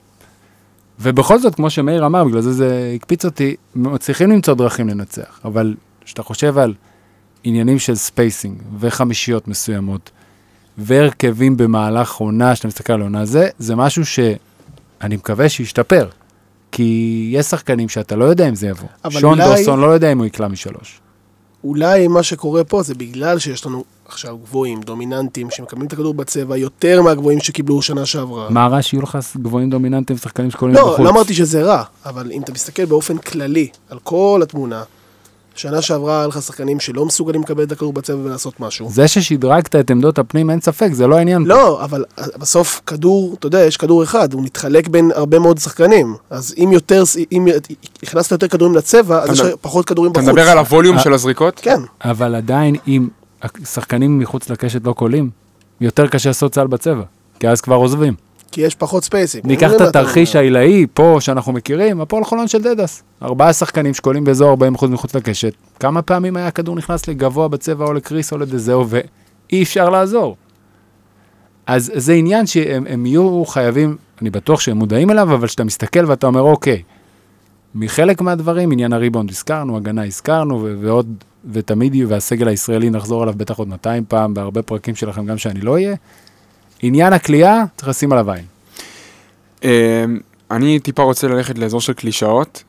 [1.00, 5.74] ובכל זאת, כמו שמאיר אמר, בגלל זה זה הקפיץ אותי, מצליחים למצוא דרכים לנצח, אבל
[6.04, 6.74] כשאתה חושב על
[7.44, 10.10] עניינים של spacing וחמישיות מסוימות,
[10.78, 16.08] והרכבים במהלך עונה, שאתה מסתכל על עונה זה, זה משהו שאני מקווה שישתפר.
[16.72, 18.88] כי יש שחקנים שאתה לא יודע אם זה יבוא.
[19.10, 21.00] שון אולי- דוסון לא יודע אם הוא יקלע משלוש.
[21.64, 26.56] אולי מה שקורה פה זה בגלל שיש לנו עכשיו גבוהים, דומיננטים, שמקבלים את הכדור בצבע
[26.56, 28.50] יותר מהגבוהים שקיבלו שנה שעברה.
[28.50, 31.04] מה רע שיהיו לך גבוהים דומיננטיים שחקנים שקולים לא, בחוץ?
[31.04, 34.82] לא אמרתי שזה רע, אבל אם אתה מסתכל באופן כללי על כל התמונה,
[35.54, 38.90] שנה שעברה היה לך שחקנים שלא מסוגלים לקבל את הכדור בצבע ולעשות משהו.
[38.90, 41.42] זה ששדרגת את עמדות הפנים, אין ספק, זה לא העניין.
[41.42, 41.48] פה.
[41.48, 42.04] לא, אבל
[42.38, 46.16] בסוף כדור, אתה יודע, יש כדור אחד, הוא מתחלק בין הרבה מאוד שחקנים.
[46.30, 47.46] אז אם יותר, אם
[48.02, 50.32] הכנסת יותר כדורים לצבע, אז אתה יש פחות כדורים אתה בחוץ.
[50.32, 51.60] מדבר על הווליום אה, של הזריקות?
[51.62, 53.08] כן, אבל עדיין, אם
[53.42, 55.30] השחקנים מחוץ לקשת לא קולים,
[55.80, 57.02] יותר קשה לעשות צה"ל בצבע,
[57.40, 58.14] כי אז כבר עוזבים.
[58.52, 59.40] כי יש פחות ספייסים.
[59.44, 60.36] ניקח את התרחיש.
[60.36, 63.02] העילאי, פה, שאנחנו מכירים, הפועל חולון של דדס.
[63.22, 65.52] ארבעה שחקנים שקולים באזור 40% מחוץ לקשת.
[65.80, 70.36] כמה פעמים היה הכדור נכנס לגבוה בצבע או לקריס או לדזהו, ואי אפשר לעזור.
[71.66, 76.04] אז זה עניין שהם הם יהיו חייבים, אני בטוח שהם מודעים אליו, אבל כשאתה מסתכל
[76.06, 76.82] ואתה אומר, אוקיי,
[77.74, 81.14] מחלק מהדברים, עניין הריבאונד הזכרנו, הגנה הזכרנו, ועוד,
[81.52, 85.60] ותמיד יהיו, והסגל הישראלי נחזור עליו בטח עוד 200 פעם, בהרבה פרקים שלכם, גם שאני
[85.60, 85.94] לא אהיה.
[86.82, 88.44] עניין הקליעה, צריך לשים עליו עין.
[89.64, 90.04] אה,
[90.50, 92.62] אני טיפה רוצה ללכת לאזור של קלישאות,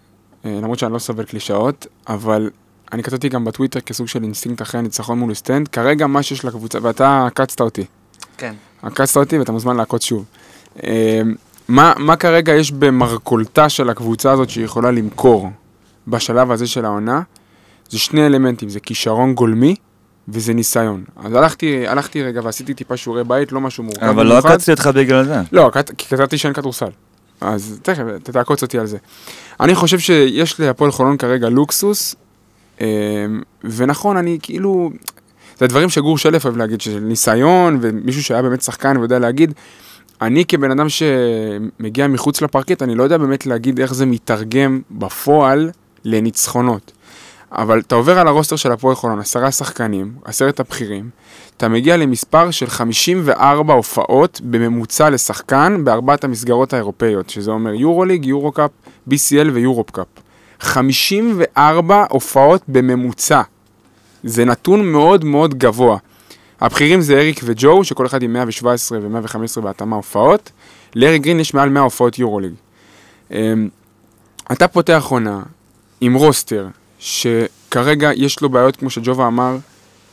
[0.46, 2.50] אה, למרות שאני לא סובל קלישאות, אבל
[2.92, 6.80] אני כתבתי גם בטוויטר כסוג של אינסטינקט אחרי הניצחון מול אוסטנד, כרגע מה שיש לקבוצה,
[6.82, 7.86] ואתה עקצת אותי,
[8.38, 8.54] כן.
[8.82, 10.26] עקצת אותי ואתה מוזמן לעקוץ שוב.
[10.84, 11.22] אה,
[11.68, 15.50] מה, מה כרגע יש במרכולתה של הקבוצה הזאת שהיא יכולה למכור
[16.08, 17.22] בשלב הזה של העונה?
[17.90, 19.76] זה שני אלמנטים, זה כישרון גולמי
[20.28, 21.04] וזה ניסיון.
[21.16, 24.38] אז הלכתי, הלכתי רגע ועשיתי טיפה שיעורי בית, לא משהו מורכב אבל לא.
[24.38, 25.42] עקצתי אותך בגלל זה.
[25.52, 26.90] לא, כי כתבתי שאין כדורסל.
[27.42, 28.98] אז תכף, תעקוץ אותי על זה.
[29.60, 32.16] אני חושב שיש להפועל חולון כרגע לוקסוס,
[32.82, 32.88] אה,
[33.64, 34.92] ונכון, אני כאילו...
[35.60, 39.54] זה הדברים שגור שלף אוהב להגיד, של ניסיון, ומישהו שהיה באמת שחקן ויודע להגיד.
[40.22, 45.72] אני כבן אדם שמגיע מחוץ לפרקט, אני לא יודע באמת להגיד איך זה מתרגם בפועל
[46.06, 46.92] לניצחונות.
[47.54, 51.10] אבל אתה עובר על הרוסטר של הפועל חולון, עשרה שחקנים, עשרת הבכירים,
[51.58, 58.72] אתה מגיע למספר של 54 הופעות בממוצע לשחקן בארבעת המסגרות האירופאיות, שזה אומר יורוליג, יורו-קאפ,
[59.10, 60.06] BCL ויורופ-קאפ.
[60.60, 63.42] 54 הופעות בממוצע.
[64.24, 65.98] זה נתון מאוד מאוד גבוה.
[66.62, 70.52] הבכירים זה אריק וג'ו, שכל אחד עם 117 ו-115 בהתאמה הופעות.
[70.96, 72.54] לאריק גרין יש מעל 100 הופעות יורוליג.
[73.32, 73.70] אמ,
[74.52, 75.42] אתה פותח עונה
[76.02, 76.68] עם roster,
[77.04, 79.58] שכרגע יש לו בעיות, כמו שג'ובה אמר,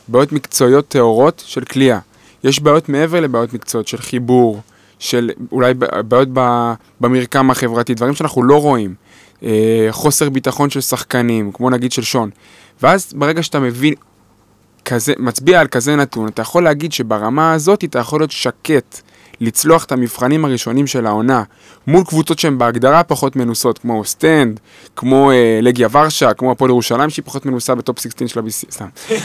[0.07, 1.99] בעיות מקצועיות טהורות של קליעה.
[2.43, 4.61] יש בעיות מעבר לבעיות מקצועיות של חיבור,
[4.99, 5.73] של אולי
[6.07, 6.29] בעיות
[7.01, 8.95] במרקם החברתי, דברים שאנחנו לא רואים.
[9.43, 12.29] אה, חוסר ביטחון של שחקנים, כמו נגיד של שון.
[12.81, 13.93] ואז ברגע שאתה מבין,
[14.85, 19.01] כזה, מצביע על כזה נתון, אתה יכול להגיד שברמה הזאת אתה יכול להיות שקט,
[19.41, 21.43] לצלוח את המבחנים הראשונים של העונה,
[21.87, 24.59] מול קבוצות שהן בהגדרה פחות מנוסות, כמו אוסטנד,
[24.95, 28.71] כמו אה, לגיה ורשה, כמו הפועל ירושלים שהיא פחות מנוסה ב top 16 של ה-BCL,
[28.71, 28.87] סתם.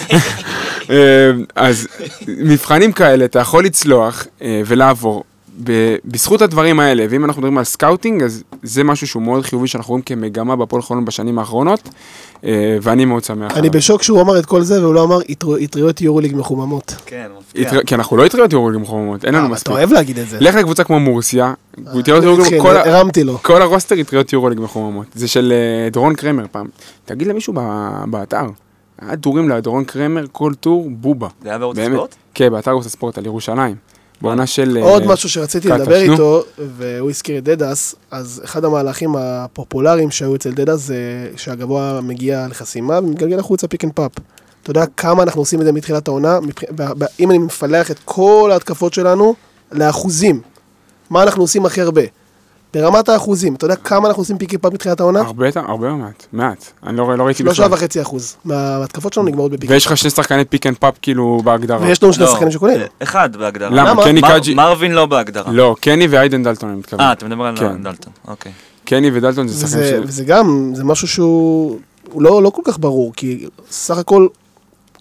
[0.90, 1.88] אה, אז
[2.28, 5.24] מבחנים כאלה אתה יכול לצלוח אה, ולעבור.
[5.64, 9.68] ב- בזכות הדברים האלה, ואם אנחנו מדברים על scouting, אז זה משהו שהוא מאוד חיובי
[9.68, 11.88] שאנחנו רואים כמגמה בהפועל חולון בשנים האחרונות,
[12.44, 13.56] אה, ואני מאוד שמח.
[13.56, 13.70] אני.
[13.70, 16.94] בשוק שהוא אמר את כל זה, והוא לא אמר "אטר- אטריות יורוליג מחוממות.
[17.06, 17.80] כן, מפתיע.
[17.86, 19.66] כי אנחנו לא אטריות יורוליג מחוממות, אין לנו אה, מספיק.
[19.66, 20.38] אתה אוהב להגיד את זה.
[20.40, 21.54] לך לקבוצה כמו מורסיה,
[21.98, 23.38] אטריות יורוליג, הרמתי לו.
[23.42, 25.06] כל ה roster אטריות יורוליג מחוממות.
[25.14, 25.52] זה של
[25.84, 26.66] אה, דורון קרמר פעם.
[27.04, 28.46] תגיד למישהו ב- באתר,
[29.00, 31.28] היה טורים לדורון קרמר, כל טור בובה.
[31.42, 31.78] זה היה בערוץ.
[31.78, 32.14] הספורט?
[32.34, 33.74] כן, באתר ערוץ הספורט על ירושלים.
[34.20, 34.78] בעונה של...
[34.82, 36.12] עוד אה, משהו שרציתי קטש, לדבר נו.
[36.12, 36.42] איתו,
[36.76, 40.96] והוא הזכיר את דדס, אז אחד המהלכים הפופולריים שהיו אצל דדס זה
[41.36, 44.12] שהגבוה מגיע לחסימה ומתגלגל החוצה pick and pop.
[44.62, 46.38] אתה יודע כמה אנחנו עושים את זה מתחילת העונה?
[46.40, 46.90] מבח-
[47.20, 49.34] אם אני מפלח את כל ההתקפות שלנו
[49.72, 50.40] לאחוזים,
[51.10, 52.02] מה אנחנו עושים הכי הרבה?
[52.74, 55.20] ברמת האחוזים, אתה יודע כמה אנחנו עושים pick and pop מתחילת העונה?
[55.20, 56.64] הרבה יותר, הרבה מעט, מעט.
[56.86, 57.74] אני לא לא ראיתי שלושה בכלל.
[57.78, 60.94] וחצי אחוז מההתקפות שלנו נגמרות ב pick and ויש לך שני שחקני pick and pop
[61.02, 61.78] כאילו בהגדרה.
[61.82, 62.80] ויש לנו שני לא, שחקנים שקולעים.
[62.80, 63.70] אה, אחד בהגדרה.
[63.70, 63.90] למה?
[63.90, 64.04] למה?
[64.04, 64.54] קני מר- קאג'י...
[64.54, 65.52] מרווין לא בהגדרה.
[65.52, 67.00] לא, קני ואיידן דלטון אני מתכוון.
[67.00, 67.82] אה, אתה מדבר על כן.
[67.82, 68.52] דלטון, אוקיי.
[68.84, 70.02] קני ודלטון זה שחקנים של...
[70.06, 71.78] וזה גם, זה משהו שהוא
[72.12, 74.26] הוא לא, לא כל כך ברור, כי סך הכל,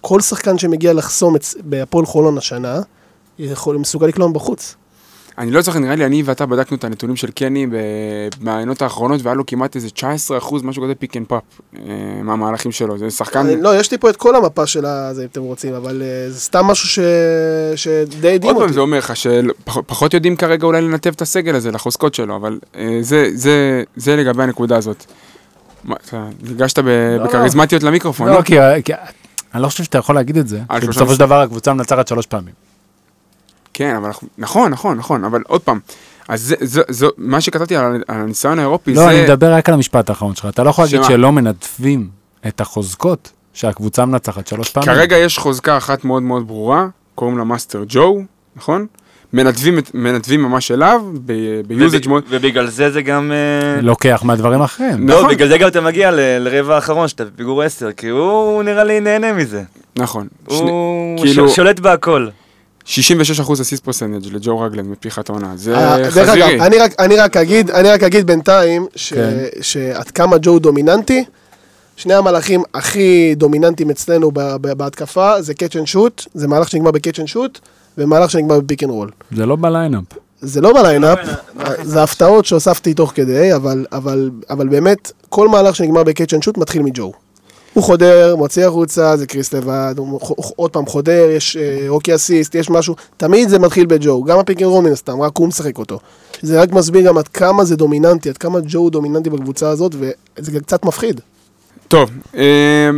[0.00, 2.80] כל שחקן שמגיע לחסום את, בהפועל חולון השנה,
[3.38, 4.74] יכול, מסוגל לקלוע בחוץ.
[5.38, 7.66] אני לא זוכר, נראה לי אני ואתה בדקנו את הנתונים של קני
[8.40, 11.42] בעונות האחרונות, והיה לו כמעט איזה 19 אחוז, משהו כזה pick and pop,
[11.76, 11.80] אה,
[12.22, 12.98] מהמהלכים שלו.
[12.98, 13.38] זה שחקן...
[13.40, 16.30] אני, לא, יש לי פה את כל המפה של הזה, אם אתם רוצים, אבל אה,
[16.30, 16.98] זה סתם משהו ש,
[17.76, 18.72] שדי הדהים עוד פעם אותי.
[18.74, 22.98] זה אומר לך שפחות יודעים כרגע אולי לנתב את הסגל הזה לחוזקות שלו, אבל אה,
[23.00, 25.04] זה- זה- זה לגבי הנקודה הזאת.
[26.06, 26.86] אתה ניגשת ב-
[27.18, 27.24] לא.
[27.24, 28.42] בכריזמטיות למיקרופון, לא, לא?
[28.42, 28.56] כי
[29.54, 30.60] אני לא חושב שאתה יכול להגיד את זה.
[30.80, 32.65] כי בסופו של דבר הקבוצה מנצחת שלוש פעמים.
[33.76, 34.28] כן, אבל אנחנו...
[34.38, 35.78] נכון, נכון, נכון, אבל עוד פעם,
[36.28, 39.24] אז זה- זה- זה- מה שכתבתי על על הניסיון האירופי, לא, אני זה...
[39.24, 40.46] מדבר רק על המשפט האחרון שלך.
[40.46, 41.02] אתה לא יכול להגיד?
[41.04, 42.08] שלא מנתבים
[42.48, 44.86] את החוזקות שהקבוצה מנצחת שלוש פעמים.
[44.88, 48.22] כרגע יש חוזקה אחת מאוד מאוד ברורה, קוראים לה מאסטר ג'ו,
[48.56, 48.86] נכון?
[49.32, 51.32] מנתבים, את- מנתבים ממש אליו, ב-
[51.66, 52.22] ב usage מאוד...
[52.28, 53.32] ובגלל זה זה גם...
[53.32, 55.08] אה, לוקח מהדברים האחרים.
[55.08, 55.30] לא, נכון.
[55.34, 59.00] בגלל זה גם אתה מגיע ל- לרבע האחרון, שאתה בפיגור 10, כי הוא נראה לי
[59.00, 59.62] נהנה מזה.
[59.98, 60.26] נכון.
[60.50, 62.28] שני- הוא כאילו- ש- שולט בהכל.
[62.86, 66.54] 66 אחוז assist percentage לג'ו רגלנד מפתיחת העונה, זה אה, דרך חזירי.
[66.54, 69.44] אגב, אני רק, אני רק אגיד, אני רק אגיד בינתיים, ש, כן.
[69.60, 71.24] שעד כמה ג'ו דומיננטי,
[71.96, 76.90] שני המהלכים הכי דומיננטיים אצלנו ב- ב- בהתקפה, זה catch and shoot, זה מהלך שנגמר
[76.90, 77.58] ב catch and shoot,
[77.98, 79.10] ומהלך שנגמר ב pick and roll.
[79.32, 80.04] זה לא ב lineup.
[80.40, 81.18] זה לא ב lineup,
[81.82, 86.42] זה הפתעות שהוספתי תוך כדי, אבל, אבל, אבל באמת, כל מהלך שנגמר ב catch and
[86.42, 87.12] shoot מתחיל מג'ו.
[87.76, 90.20] הוא חודר, מוציא החוצה, זה קריס לבד, הוא
[90.56, 94.43] עוד פעם חודר, יש אה, hockey assist, יש משהו, תמיד זה מתחיל בג'ו, גם ה
[94.43, 95.98] pick and roll מן הסתם, רק הוא משחק אותו.
[96.42, 99.94] זה רק מסביר גם עד כמה זה דומיננטי, עד כמה ג'ו הוא דומיננטי בקבוצה הזאת,
[99.98, 101.20] וזה קצת מפחיד.
[101.88, 102.90] טוב, אה,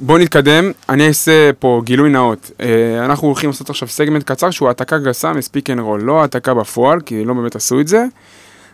[0.00, 2.50] בואו נתקדם, אני אעשה פה גילוי נאות.
[2.60, 6.20] אה, אנחנו הולכים לעשות עכשיו סגמנט קצר שהוא העתקה גסה מ Speak and Roll, לא
[6.20, 8.04] העתקה בפועל, כי לא באמת עשו את זה,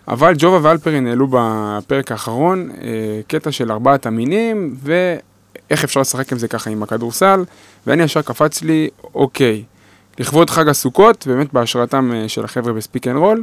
[0.09, 6.39] אבל ג'ובה ואלפרין העלו בפרק האחרון אה, קטע של ארבעת המינים, ואיך אפשר לשחק עם
[6.39, 7.45] זה ככה עם הכדורסל,
[7.87, 9.63] ואני ישר קפץ לי, אוקיי,
[10.19, 13.43] לכבוד חג הסוכות, באמת בהשראתם אה, של החבר'ה ב Speak and Roll,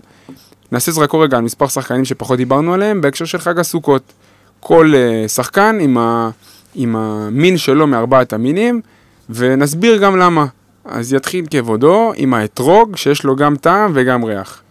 [0.72, 4.14] נעשה זרקור רגע על מספר שחקנים שפחות דיברנו עליהם בהקשר של חג הסוכות.
[4.60, 6.30] כל אה, שחקן עם, ה,
[6.76, 8.82] עם המין שלו מארבעת המינים,
[9.30, 10.46] ונסביר גם למה.
[10.86, 14.62] אז יתחיל כבודו עם האתרוג, שיש לו גם טעם וגם ריח.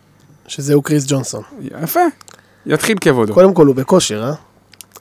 [0.46, 1.42] שזהו קריס ג'ונסון.
[1.82, 2.00] יפה,
[2.66, 3.34] יתחיל כבודו.
[3.34, 4.34] קודם כל הוא בכושר, אה?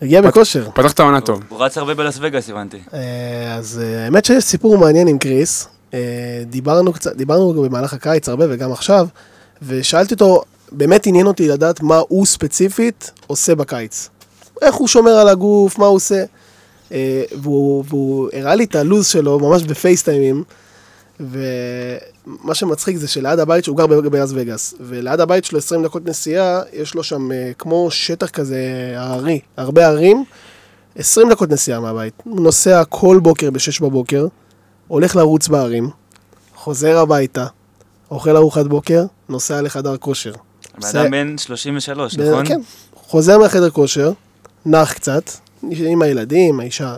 [0.02, 0.70] הגיע בכושר.
[0.74, 1.42] פתח את העונה טוב.
[1.50, 2.80] הוא רץ הרבה בלאס וגאס, הבנתי.
[2.94, 5.68] אה, אז אה, האמת שיש סיפור מעניין עם קריס.
[5.94, 6.00] אה,
[6.46, 9.08] דיברנו קצת, דיברנו במהלך הקיץ הרבה וגם עכשיו,
[9.62, 10.42] ושאלתי אותו,
[10.72, 14.10] באמת עניין אותי לדעת מה הוא ספציפית עושה בקיץ.
[14.62, 16.24] איך הוא שומר על הגוף, מה הוא עושה.
[17.42, 20.44] והוא, והוא הראה לי את הלו"ז שלו ממש בפייסטיימים,
[21.30, 26.62] ומה שמצחיק זה שליד הבית, שהוא גר בלאס וגאס, וליד הבית שלו 20 דקות נסיעה,
[26.74, 28.60] יש לו שם אה, כמו שטח כזה
[28.96, 30.24] הררי, הרבה הרים.
[30.96, 32.14] 20 דקות נסיעה מהבית.
[32.24, 34.28] הוא נוסע כל בוקר ב-6 בבוקר,
[34.88, 35.90] הולך לרוץ בערים,
[36.56, 37.46] חוזר הביתה,
[38.12, 40.34] אוכל ארוחת בוקר, נוסע לחדר כושר.
[40.78, 42.46] הבן אדם בן 33, ב- נכון?
[42.46, 42.62] כן.
[42.96, 44.12] חוזר מהחדר כושר,
[44.66, 45.30] נח קצת,
[45.72, 46.96] עם הילדים, האישה.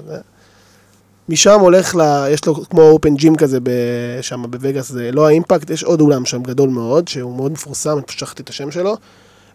[1.29, 2.27] משם הולך ל...
[2.29, 6.25] יש לו כמו אופן ג'ים כזה ב- שם בווגאס, זה לא האימפקט, יש עוד אולם
[6.25, 8.97] שם גדול מאוד, שהוא מאוד מפורסם, אני שכחתי את השם שלו.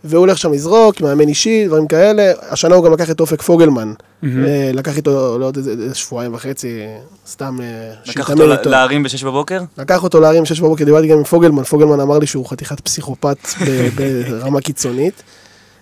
[0.04, 2.32] והוא הולך שם לזרוק, מאמן אישי, דברים כאלה.
[2.50, 3.92] השנה הוא גם לקח את אופק פוגלמן.
[4.24, 6.80] אה, לקח איתו לעוד איזה שבועיים וחצי,
[7.26, 8.70] סתם אה, לקח שיתאמן אותו איתו.
[8.70, 9.60] להרים בשש בבוקר?
[9.78, 13.38] לקח אותו להרים שש בבוקר, דיברתי גם עם פוגלמן, פוגלמן אמר לי שהוא חתיכת פסיכופת
[13.96, 15.22] ברמה קיצונית.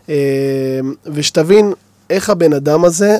[0.08, 0.14] אה,
[1.06, 1.72] ושתבין
[2.10, 3.18] איך הבן אדם הזה,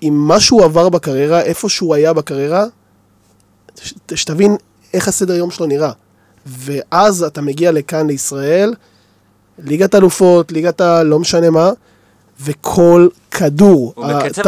[0.00, 2.64] עם מה שהוא עבר בקריירה, איפה שהוא היה בקריירה,
[3.82, 4.56] ש- שתבין
[4.94, 5.90] איך הסדר יום שלו נראה.
[6.46, 8.74] ואז אתה מגיע לכאן לישראל,
[9.58, 11.02] ליגת אלופות, ליגת ה...
[11.02, 11.70] לא משנה מה,
[12.40, 14.42] וכל כדור, הוא בקצב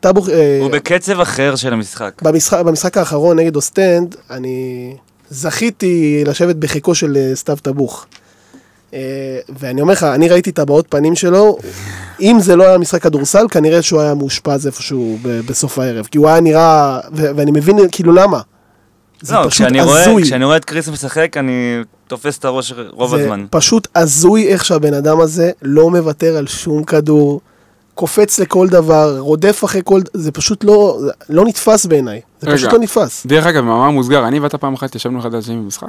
[0.00, 2.22] טבוך, אה, הוא בקצב אחר של המשחק.
[2.22, 4.96] במשחק, במשחק האחרון נגד אוסטנד, אני
[5.30, 8.06] זכיתי לשבת בחיקו של אה, סתיו טבוך.
[8.94, 8.98] אה,
[9.58, 11.58] ואני אומר לך, אני ראיתי את הבעות פנים שלו,
[12.20, 16.06] אם זה לא היה משחק כדורסל, כנראה שהוא היה מאושפז איפשהו ב- בסוף הערב.
[16.10, 18.40] כי הוא היה נראה, ו- ואני מבין כאילו למה.
[19.20, 20.22] זה לא, פשוט כשאני רואה- הזוי.
[20.22, 21.76] כשאני רואה את קריס משחק, אני
[22.08, 23.46] תופס את הראש רוב זה הזמן.
[23.50, 27.40] פשוט הזוי איך שהבן אדם הזה לא מוותר על שום כדור,
[27.94, 30.00] קופץ לכל דבר, רודף אחרי כל...
[30.14, 32.20] זה פשוט לא, לא נתפס בעיניי.
[32.40, 32.56] זה רגע.
[32.56, 33.26] פשוט לא נתפס.
[33.26, 35.86] דרך אגב, במאמר מוסגר, אני ואתה פעם אחת ישבנו אחד על השני במשחק?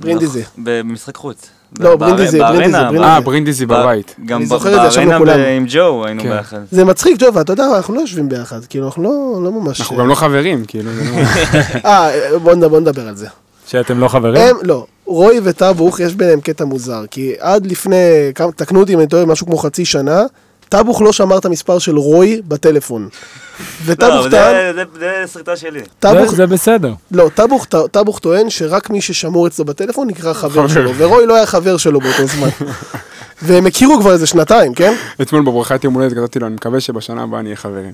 [0.00, 0.42] ברינדיזי.
[0.58, 1.48] במשחק חוץ.
[1.78, 2.76] לא, ברינדיזי, ברינדיזי.
[3.02, 4.16] אה, ברינדיזי ב- בבית.
[4.26, 6.30] גם בארנה עם ג'ו היינו כן.
[6.30, 6.58] ביחד.
[6.70, 9.80] זה מצחיק, ג'ובה, אתה יודע, אנחנו לא יושבים ביחד, כאילו, אנחנו לא, לא ממש...
[9.80, 10.90] אנחנו גם לא חברים, כאילו.
[10.92, 11.20] לא-
[11.90, 13.26] אה, בוא נדבר, על זה.
[13.66, 14.42] שאתם לא חברים?
[14.42, 17.96] הם, לא, רוי וטאבוך, יש ביניהם קטע מוזר, כי עד לפני,
[18.56, 20.22] תקנו אותי אם אני טועה, משהו כמו חצי שנה,
[20.68, 23.02] טאבוך לא שמר את המספר של רוי בטלפון.
[23.08, 25.80] לא, וטאבוך אבל טען, זה- זה- סריטה שלי.
[26.00, 26.92] טאבוך, זה- בסדר.
[27.10, 27.30] לא,
[27.90, 32.00] טאבוך, טוען שרק מי ששמור אצלו בטלפון נקרא חבר שלו, ורוי לא היה חבר שלו
[32.00, 32.48] באותו זמן.
[33.42, 34.94] והם הכירו כבר איזה שנתיים, כן?
[35.22, 37.92] אתמול בברכת יום הולדת כתבתי לו, אני מקווה שבשנה הבאה נהיה חברים.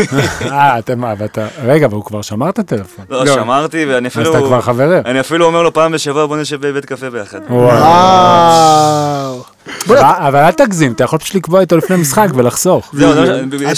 [0.50, 1.46] אה, אתם מה, ואתה...
[1.62, 3.04] רגע, אבל הוא כבר שמר את הטלפון.
[3.10, 3.34] לא, לא.
[3.34, 4.30] שמרתי, ואני אז אפילו...
[4.30, 5.02] אתה כבר חברים.
[5.06, 7.38] אני אפילו אומר לו פעם בשבוע בוא נשב בבית קפה ביחד.
[7.50, 9.44] וואו.
[10.00, 12.90] אבל אל תגזים, אתה יכול פשוט לקבוע איתו לפני משחק ולחסוך.
[12.92, 13.20] זהו, ש- אתה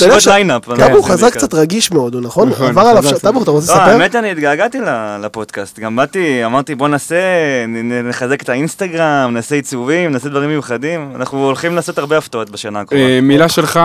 [0.04, 0.68] יודע lineup.
[0.68, 1.32] עושה חזק.
[1.32, 2.48] קצת רגיש מאוד, הוא נכון?
[2.48, 3.90] נכון, עבר עליו, חזק ש- טבוך, אתה רוצה לא, לספר?
[3.90, 4.78] האמת אני התגעגעתי
[5.22, 5.78] לפודקאסט.
[5.78, 7.16] גם באתי, אמרתי בוא נעשה,
[8.04, 11.12] נחזק את האינסטגרם, נעשה עיצובים, נעשה דברים מיוחדים.
[11.16, 13.02] אנחנו הולכים לעשות הרבה הפתעות בשנה הקרובה.
[13.04, 13.80] אה, מילה שלך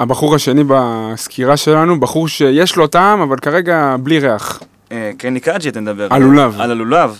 [0.00, 4.60] לבחור השני בסקירה שלנו, בחור שיש לו טעם, אבל כרגע בלי ריח.
[4.92, 6.06] אה, קני קאג'י אתה מדבר.
[6.10, 6.60] על לולב.
[6.60, 7.18] על הלולב.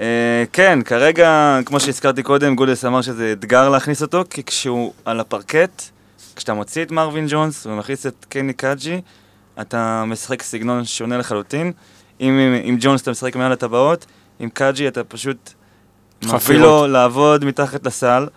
[0.00, 5.20] אה, כן, כרגע, כמו שהזכרתי קודם, גודס אמר שזה אתגר להכניס אותו, כי כשהוא על
[5.20, 5.82] הפרקט,
[6.36, 9.00] כשאתה מוציא את מרווין ג'ונס ומכניס את קני קאג'י,
[9.60, 11.72] אתה משחק סגנון שונה לחלוטין.
[12.20, 14.06] אם עם, עם ג'ונס אתה משחק מעל הטבעות,
[14.40, 15.52] עם קאג'י אתה פשוט
[16.22, 16.60] מביא חפירות.
[16.62, 18.28] לו לעבוד מתחת לסל,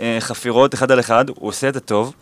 [0.00, 2.12] אה, חפירות אחד על אחד, הוא עושה את זה טוב,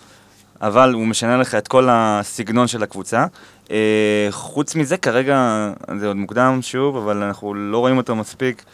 [0.61, 3.27] אבל הוא משנה לך את כל הסגנון של הקבוצה.
[3.71, 8.65] אה, חוץ מזה, כרגע זה עוד מוקדם שוב, אבל אנחנו לא רואים אותו מספיק.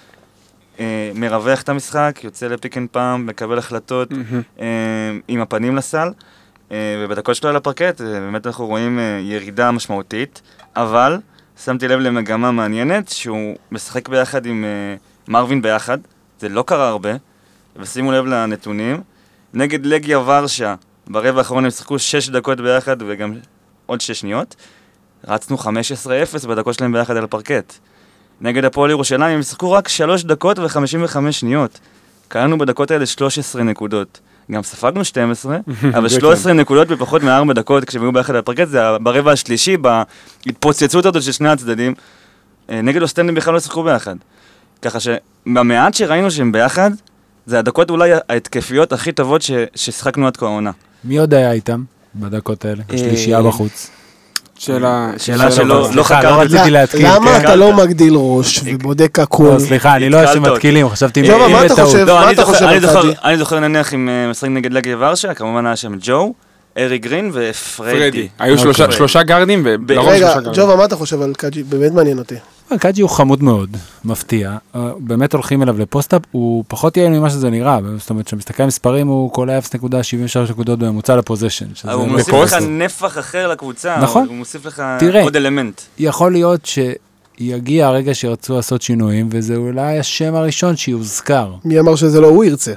[0.81, 4.09] אה, מרווח את המשחק, יוצא ל pick and pop, מקבל החלטות
[4.61, 4.67] אה,
[5.29, 6.09] עם הפנים לסל,
[6.73, 10.43] ובדקות שלו על הפרקט, באמת אנחנו רואים ירידה משמעותית,
[10.77, 11.19] אבל
[11.65, 14.65] שמתי לב למגמה מעניינת, שהוא משחק ביחד עם
[15.29, 15.99] מרווין ביחד,
[16.41, 17.11] זה לא קרה הרבה,
[17.77, 19.01] ושימו לב לנתונים,
[19.55, 20.75] נגד לגיה ורשה,
[21.11, 23.35] ברבע האחרון הם שיחקו 6 דקות ביחד וגם
[23.87, 24.57] עוד 6 שניות,
[25.29, 27.75] רצנו 15-0 בדקות שלהם ביחד על הפרקט.
[28.41, 31.81] נגד הפועל ירושלים הם שיחקו רק 3 דקות ו-55 שניות.
[32.29, 34.21] קלענו בדקות האלה 13 נקודות.
[34.51, 35.59] גם ספגנו 12,
[35.97, 39.77] אבל זה 13 נקודות בפחות מ-4 דקות כשהם היו ביחד על הפרקט, זה ברבע השלישי,
[39.77, 41.95] בהתפוצצות הזאת של שני הצדדים.
[42.71, 44.17] אה, נגד אוסטנדים בכלל לא שיחקו ביחד.
[44.83, 46.91] ככה שבמעט שראינו שהם ביחד,
[47.47, 50.71] זה הדקות אולי ההתקפיות הכי טובות ש- ששיחקנו עד כה העונה.
[51.05, 51.83] מי עוד היה איתם
[52.15, 52.83] בדקות האלה?
[52.93, 53.91] אה, שלישייה בחוץ.
[54.59, 55.11] שאלה...
[55.19, 56.27] שאלה שלא לא סליחה, חקרתי.
[56.35, 57.07] לא רציתי להתקיל.
[57.15, 57.37] למה.
[57.39, 59.19] אתה לא מגדיל ראש ובודק?
[59.19, 60.35] לא, סליחה, אני לא אוהב.
[60.35, 61.41] שמתקילים, חשבתי אם בטעות.
[61.41, 61.59] לא, מה
[62.25, 63.15] אני אתה זוכר- חושב אני על זוכר- קאג'י?
[63.25, 66.33] אני זוכר נניח עם אה, משחק נגד לגיה ורשה, כמובן היה שם ג'ו,
[66.79, 67.91] ארי גרין ופרדי.
[68.01, 68.29] פרדי.
[68.39, 68.63] היו אוקיי.
[68.75, 70.53] שלושה- שלושה גארדים, ולרוב שלושה רגע, גארדים.
[70.57, 71.63] ג'ובה, מה אתה חושב על קאג'י?
[71.63, 72.35] באמת מעניין אותי.
[72.79, 74.57] קאג'י הוא חמוד מאוד, מפתיע.
[74.75, 77.79] אה, באמת הולכים אליו ל post-up, הוא פחות יעיל ממה שזה נראה.
[77.99, 81.67] זאת אומרת, כשמסתכל על מספרים הוא קולע 0.73 נקודות בממוצע ל possession.
[81.93, 82.35] הוא מוסיף.
[82.35, 84.27] לך נפח אחר לקבוצה, נכון.
[84.29, 85.23] הוא מוסיף לך תראה.
[85.23, 85.81] עוד אלמנט.
[85.99, 86.69] יכול להיות
[87.39, 91.55] שיגיע הרגע שירצו לעשות שינויים, וזה אולי השם הראשון שיוזכר.
[91.65, 92.73] מי אמר שזה לא הוא ירצה?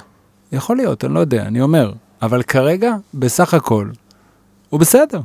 [0.51, 1.91] יכול להיות, אני לא יודע, אני אומר.
[2.21, 3.87] אבל כרגע, בסך הכל,
[4.69, 5.19] הוא בסדר.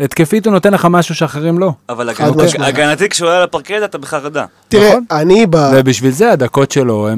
[0.00, 1.72] התקפית הוא נותן לך משהו שאחרים לא.
[1.88, 4.44] אבל הגנתי- כשהוא היה על הפרקט אתה בחרדה.
[4.68, 5.04] תראה, נכון.
[5.10, 5.56] אני ב...
[5.74, 7.08] ובשביל זה הדקות שלו,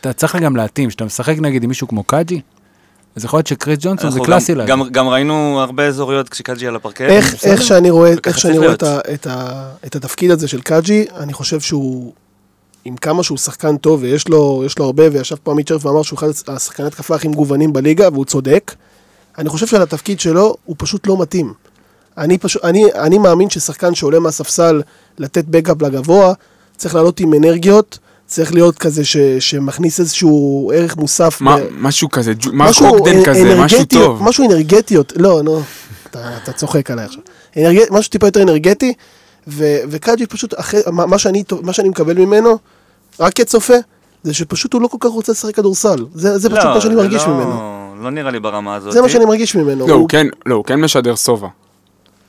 [0.00, 2.40] אתה צריך גם להתאים, כשאתה משחק נגיד עם מישהו כמו קאג'י,
[3.16, 4.66] אז יכול להיות שקריס ג'ונסון זה קלאסי גם- לה.
[4.66, 7.00] גם- גם ראינו הרבה אזוריות כשקאג'י על הפרקט.
[7.00, 9.04] איך, שאני רואה, איך וככה שאני צריך רואה את, להיות.
[9.08, 12.12] ה, את, ה, את התפקיד הזה של קאג'י, אני חושב שהוא,
[12.84, 16.02] עם כמה שהוא שחקן טוב, ויש לו, יש לו הרבה, וישב פה עמית שרף ואמר
[16.02, 18.74] שהוא אחד השחקני התקפה הכי מגוונים בליגה, והוא צודק.
[19.38, 21.52] אני חושב שעל התפקיד שלו, הוא פשוט לא מתאים.
[22.18, 24.82] אני, פשוט, אני, אני מאמין ששחקן שעולה מהספסל
[25.18, 26.32] לתת בקאפ לגבוה,
[26.76, 31.40] צריך לעלות עם אנרגיות, צריך להיות כזה ש, שמכניס איזשהו ערך מוסף.
[31.40, 34.22] מה- ב- משהו כזה, משהו אוקדן אנ- כזה, משהו אנרגטיות- טוב.
[34.22, 35.62] משהו אנרגטיות, לא, נו,
[36.10, 37.22] אתה, אתה צוחק עליי עכשיו.
[37.56, 37.78] אנרג...
[37.90, 38.92] משהו טיפה יותר אנרגטי,
[39.48, 39.76] ו...
[39.90, 42.58] וקאג'י פשוט, אחרי, מה, מה, שאני, מה שאני מקבל ממנו,
[43.20, 43.74] רק כצופה,
[44.22, 46.04] זה שפשוט הוא לא כל כך רוצה לשחק כדורסל.
[46.14, 47.78] זה, זה פשוט לא, מה שאני מרגיש לא- ממנו.
[48.02, 48.92] לא נראה לי ברמה הזאת.
[48.92, 49.88] זה מה שאני מרגיש ממנו.
[49.88, 51.48] לא, הוא כן, לא, הוא כן משדר שובע.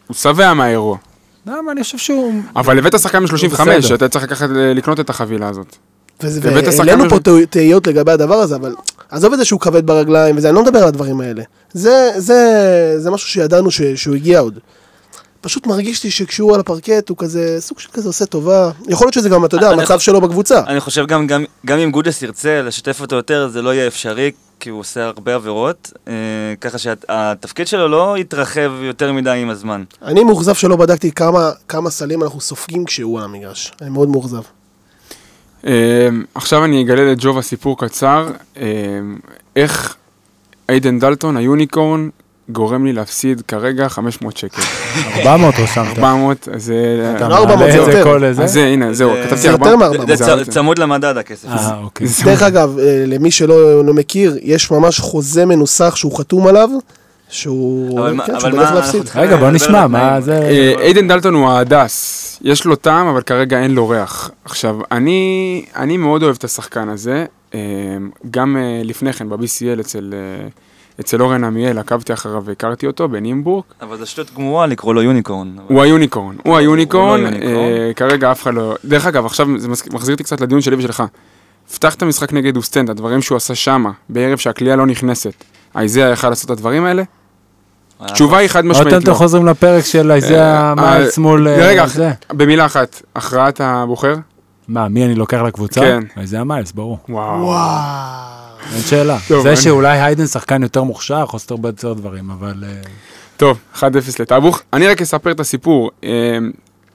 [0.09, 0.97] הוא שבע מהאירוע.
[1.45, 2.33] למה, אני חושב שהוא...
[2.55, 3.95] אבל הבאת שחקן מ-35, בסדר.
[3.95, 5.75] אתה צריך לקחת, לקנות את החבילה הזאת.
[6.21, 8.75] והעלינו פה תה- תהיות לגבי הדבר הזה, אבל
[9.11, 11.43] עזוב את זה שהוא כבד ברגליים וזה, אני לא מדבר על הדברים האלה.
[11.73, 12.35] זה, זה,
[12.97, 14.59] זה משהו שידענו ש, שהוא הגיע עוד.
[15.41, 18.71] פשוט מרגיש לי שכשהוא על הפרקט הוא כזה, סוג של כזה עושה טובה.
[18.87, 20.61] יכול להיות שזה גם, אתה יודע, המצב שלו בקבוצה.
[20.67, 24.31] אני חושב גם, גם, גם אם גודס ירצה לשתף אותו יותר, זה לא יהיה אפשרי,
[24.59, 26.13] כי הוא עושה הרבה עבירות, אה,
[26.61, 29.83] ככה שהתפקיד שלו לא יתרחב יותר מדי עם הזמן.
[30.01, 33.73] אני מאוכזב שלא בדקתי כמה, כמה סלים אנחנו סופגים כשהוא על המגרש.
[33.81, 34.41] אני מאוד מאוכזב.
[35.63, 35.71] אמ,
[36.35, 38.63] עכשיו אני אגלה לג'ובה סיפור קצר, אמ,
[39.55, 39.95] איך
[40.69, 42.09] איידן דלטון, היוניקורן,
[42.51, 44.61] גורם לי להפסיד כרגע 500 שקל.
[45.17, 45.87] 400 רשמת.
[45.97, 46.75] 400, זה...
[47.17, 48.33] אתה לא 400, מעלה זה את זה יותר.
[48.33, 48.47] זה?
[48.47, 49.99] זה, הנה, זהו, זה- כתבתי זה יותר 400.
[50.09, 50.15] מ-400.
[50.15, 51.47] זה צמוד למדד הכסף.
[51.47, 52.07] אה, אוקיי.
[52.07, 56.69] זה- דרך אגב, אה, למי שלא לא מכיר, יש ממש חוזה מנוסח שהוא חתום עליו,
[57.29, 59.03] שהוא אבל מה- כן, אנחנו להפסיד.
[59.15, 60.21] רגע, בוא נשמע, מה.
[60.21, 60.37] זה...
[60.41, 64.31] אה, איידן דלטון הוא ההדס, יש לו טעם, אבל כרגע אין לו ריח.
[64.45, 65.65] עכשיו, אני,
[65.97, 67.59] מאוד אוהב את השחקן הזה, אה,
[68.31, 70.47] גם אה, לפני כן ב-BCL אצל, אה,
[70.99, 73.63] אצל אורן עמיאל, עקבתי אחריו והכרתי אותו בנימבורג.
[73.81, 75.55] אבל זו שטות גמורה לקרוא לו unicorn.
[75.67, 77.57] הוא ה unicorn, הוא ה unicorn, הוא לא unicorn.
[77.57, 78.75] אה, כרגע אף אחד לא...
[78.85, 81.03] דרך אגב, עכשיו זה מחזיר אותי קצת לדיון שלי ושלך.
[81.73, 85.43] פתח את המשחק נגד אוסטנד, הדברים שהוא עשה שמה, בערב שהקליעה לא נכנסת.
[85.75, 87.03] אייזיה יכל לעשות את הדברים האלה?
[87.99, 89.15] התשובה היא חד עוד משמעית פעם אתם לא.
[89.15, 91.47] חוזרים לפרק של אה, מיילס אה, מול...
[91.47, 91.85] אה, רגע.
[92.33, 94.15] במילה אחת, הכרעת הבוחר?
[94.67, 95.81] מה, מי אני לוקח לקבוצה?
[95.81, 95.99] כן.
[96.23, 96.97] זה המיילס, ברור.
[97.09, 97.53] וואו.
[98.73, 99.17] אין שאלה.
[99.27, 102.63] טוב, זה אני- שאולי היידן שחקן יותר מוכשר, חוסר הרבה יותר דברים, אבל...
[102.67, 102.73] אה,
[103.37, 103.81] טוב, 1-0
[104.19, 104.61] לטאבוך.
[104.73, 105.91] אני רק אספר את הסיפור.
[106.03, 106.09] אה,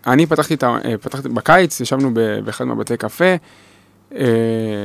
[0.07, 0.77] אני פתחתי את ה...
[0.85, 2.11] אה, פתחתי בקיץ, ישבנו
[2.45, 3.35] באחד מהבתי קפה,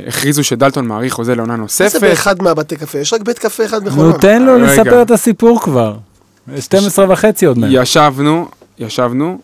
[0.08, 2.02] הכריזו שדלטון מעריך חוזה לעונה זה נוספת.
[2.02, 4.12] באחד מהבתי קפה, יש רק בית קפה אחד בחולון.
[4.12, 4.58] נו, תן לו.
[4.60, 5.96] לספר את הסיפור כבר.
[6.60, 7.70] 12 וחצי עוד מעט.
[7.74, 8.48] ישבנו,
[8.80, 9.40] ישבנו,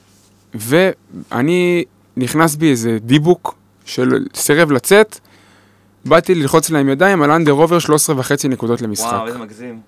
[0.55, 1.83] ואני,
[2.17, 3.55] נכנס בי איזה דיבוק
[3.85, 5.19] של סירב לצאת,
[6.05, 9.11] באתי ללחוץ להם ידיים על אנדר עובר 13 וחצי נקודות למשחק.
[9.11, 9.79] וואו, איזה מגזים.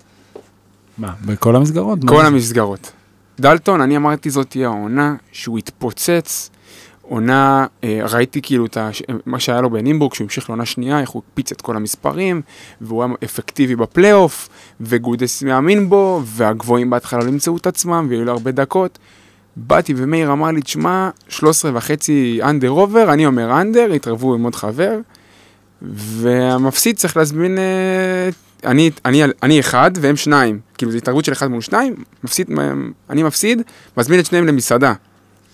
[0.98, 2.04] מה, בכל המסגרות?
[2.04, 2.26] מה כל זה?
[2.26, 2.92] המסגרות.
[3.40, 6.50] דלטון, אני אמרתי זאת תהיה העונה שהוא יתפוצץ.
[7.02, 9.02] עונה, אה, ראיתי כאילו את הש...
[9.26, 12.42] מה שהיה לו בנימבורג, שהוא המשיך לעונה שנייה, איך הוא הקפיץ את כל המספרים,
[12.80, 14.48] והוא היה אפקטיבי בפלייאוף,
[14.80, 18.98] וגודס מאמין בו, והגבוהים בהתחלה לא ימצאו את עצמם, ויהיו לו הרבה דקות.
[19.56, 24.54] באתי ומאיר אמר לי, תשמע, 13 וחצי אנדר עובר, אני אומר אנדר, התערבו עם עוד
[24.54, 24.98] חבר,
[25.82, 28.28] והמפסיד צריך להזמין, אה,
[28.64, 32.50] אני, אני, אני אחד והם שניים, כאילו זו התערבות של אחד מול שניים, מפסיד,
[33.10, 33.62] אני מפסיד,
[33.96, 34.92] מזמין את שניהם למסעדה.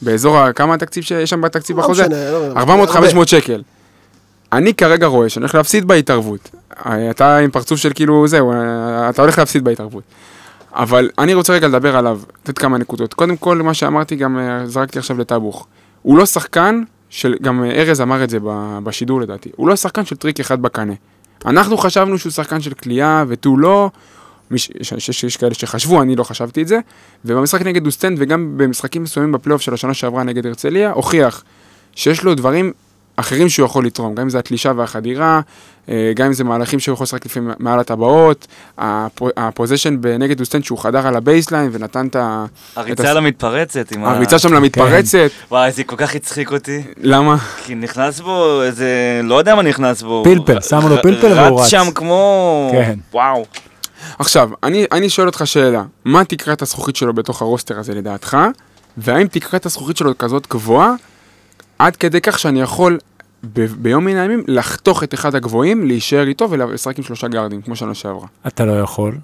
[0.02, 2.02] באזור, כמה התקציב שיש שם בתקציב לא בחוזה?
[2.02, 3.62] משנה, לא- 400-500 שקל.
[4.52, 6.50] אני כרגע רואה שאני הולך להפסיד בהתערבות.
[6.86, 10.02] אה, אתה עם פרצוף של כאילו, זהו, אה, אתה הולך להפסיד בהתערבות.
[10.72, 13.14] אבל אני רוצה רגע לדבר עליו, לתת כמה נקודות.
[13.14, 15.66] קודם כל, מה שאמרתי, גם זרקתי עכשיו לטאבוך.
[16.02, 16.82] הוא לא שחקן
[17.14, 18.38] של, גם אה, ארז אמר את זה
[18.82, 20.92] בשידור לדעתי, הוא לא שחקן של טריק אחד בקנה.
[21.46, 23.90] אנחנו חשבנו שהוא שחקן של קליעה ותו לא,
[24.50, 26.78] יש, כאלה שחשבו, אני לא חשבתי את זה,
[27.24, 31.44] ובמשחק נגד אוסטנד וגם במשחקים מסוימים בפלייאוף של השנה שעברה נגד הרצליה, הוכיח
[31.94, 32.72] שיש לו דברים
[33.16, 35.40] אחרים שהוא יכול לתרום, גם אם זה התלישה והחדירה,
[35.88, 38.46] גם אם זה מהלכים שהוא יכול לשחק לפעמים מעל הטבעות,
[38.78, 42.44] הפו- ה possession בנגד אוסטנד שהוא חדר על ה baseline ונתן את ה-
[42.76, 43.92] הריצה למתפרצת.
[44.04, 46.82] הריצה שם למתפרצת, וואי, זה כל כך הצחיק אותי.
[47.00, 47.36] למה?
[47.64, 48.88] כי נכנס בו איזה...
[49.24, 50.22] לא יודע מה נכנס בו.
[50.24, 51.64] פלפל, שמו לו פלפל והוא רץ.
[51.64, 52.68] רץ שם כמו...
[52.72, 52.98] כן.
[53.12, 53.44] וואו.
[54.18, 58.36] עכשיו, אני, אני שואל אותך שאלה, מה תקרת הזכוכית שלו בתוך ה roster הזה לדעתך,
[58.96, 60.92] והאם תקרת הזכוכית שלו כזאת גבוהה,
[61.78, 62.98] עד כדי כך שאני יכול
[63.52, 67.76] ב- ביום מן הימים לחתוך את אחד הגבוהים, להישאר איתו ולשחק עם שלושה גארדים, כמו
[67.76, 68.26] שנה שעברה.
[68.46, 69.18] אתה לא יכול.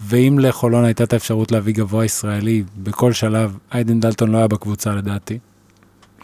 [0.00, 4.94] ואם לחולון הייתה את האפשרות להביא גבוה ישראלי, בכל שלב, איידן דלטון לא היה בקבוצה
[4.94, 5.38] לדעתי.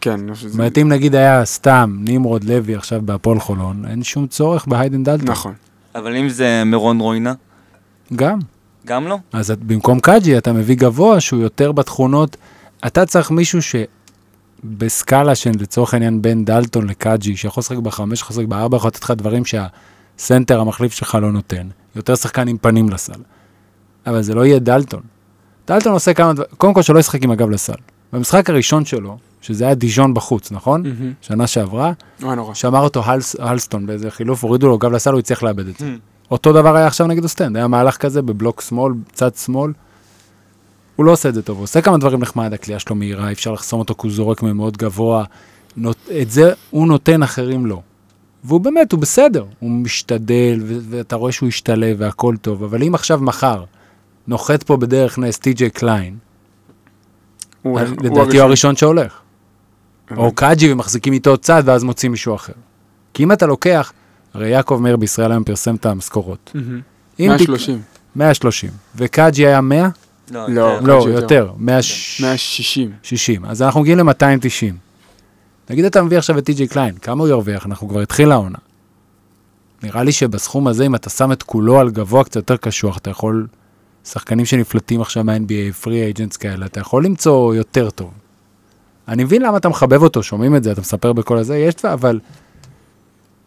[0.01, 0.53] כן, זאת.
[0.55, 5.29] אומרת, אם נגיד היה סתם נמרוד לוי עכשיו בהפועל חולון, אין שום צורך בהיידן דלטון.
[5.29, 5.53] נכון.
[5.95, 7.33] אבל אם זה מרון רוינה,
[8.17, 8.39] גם.
[8.87, 9.19] גם לא?
[9.33, 12.37] אז את- במקום קאג'י אתה מביא גבוה שהוא יותר בתכונות,
[12.87, 13.98] אתה צריך מישהו שבסקאלה
[15.35, 19.11] של לצורך העניין בין דלטון לקאג'י, שיכול לשחק בחמש, יכול לשחק בארבע, יכול לתת לך
[19.11, 21.69] דברים שהסנטר המחליף שלך לא נותן.
[21.97, 23.21] יותר שחקן עם פנים לסל.
[24.07, 25.01] אבל זה לא יהיה דלטון.
[25.67, 27.75] דלטון עושה כמה דברים, קודם כל שלא ישחק עם הגב לסל.
[28.13, 30.83] במשחק הראשון שלו, שזה היה דיז'ון בחוץ, נכון?
[30.83, 31.13] מהמם.
[31.21, 31.93] שנה שעברה,
[32.23, 32.55] אוי, נורא.
[32.55, 35.87] שמר אותו הלס, הלסטון באיזה חילוף, הורידו לו גב לסל, הוא הצליח לאבד את זה.
[35.87, 36.31] Hmm.
[36.31, 39.73] אותו דבר היה עכשיו נגד אוסטנד, היה מהלך כזה בבלוק שמאל, צד שמאל.
[40.99, 43.53] הוא לא עושה את זה טוב, הוא עושה כמה דברים נחמד, הקליעה שלו מהירה, אפשר
[43.53, 45.25] לחסום אותו כי הוא זורק ממאוד גבוה.
[45.77, 47.81] נות, את זה הוא נותן, אחרים לא.
[48.45, 52.95] והוא באמת, הוא בסדר, הוא משתדל, ו- ואתה רואה שהוא השתלב והכל טוב, אבל אם
[52.95, 53.65] עכשיו מחר
[54.27, 56.17] נוחת פה בדרך נס טי.ג'יי קליין,
[57.63, 59.13] הוא- לדעתי הוא הראשון שהולך.
[60.17, 62.53] או קאג'י ומחזיקים איתו צד ואז מוצאים מישהו אחר.
[63.15, 63.93] כי אם אתה לוקח,
[64.35, 66.51] הרי יעקב מאיר בישראל היום פרסם את המשכורות.
[66.55, 66.81] מהמם.
[67.21, 67.81] אם תק- 130.
[68.17, 68.71] 130.
[68.97, 69.89] וקאג'י היה 100?
[70.31, 70.81] לא, יותר.
[70.81, 71.11] לא, יותר.
[71.11, 71.53] יותר.
[71.59, 72.21] 160.
[72.91, 73.45] 160.
[73.45, 74.75] אז אנחנו מגיעים ל-290.
[75.71, 77.67] נגיד אתה מביא עכשיו את טי.ג'יי קליין, כמה הוא ירוויח?
[77.67, 78.59] אנחנו כבר התחיל העונה.
[79.83, 83.11] נראה לי שבסכום הזה, אם אתה שם את כולו על גבוה קצת יותר קשוח, אתה
[83.11, 83.47] יכול,
[84.05, 88.11] שחקנים שנפלטים עכשיו מה-NBA, free agents כאלה, אתה יכול למצוא יותר טוב.
[89.09, 91.93] אני מבין למה אתה מחבב אותו, שומעים את זה, אתה מספר בכל הזה, יש דבר,
[91.93, 92.21] אבל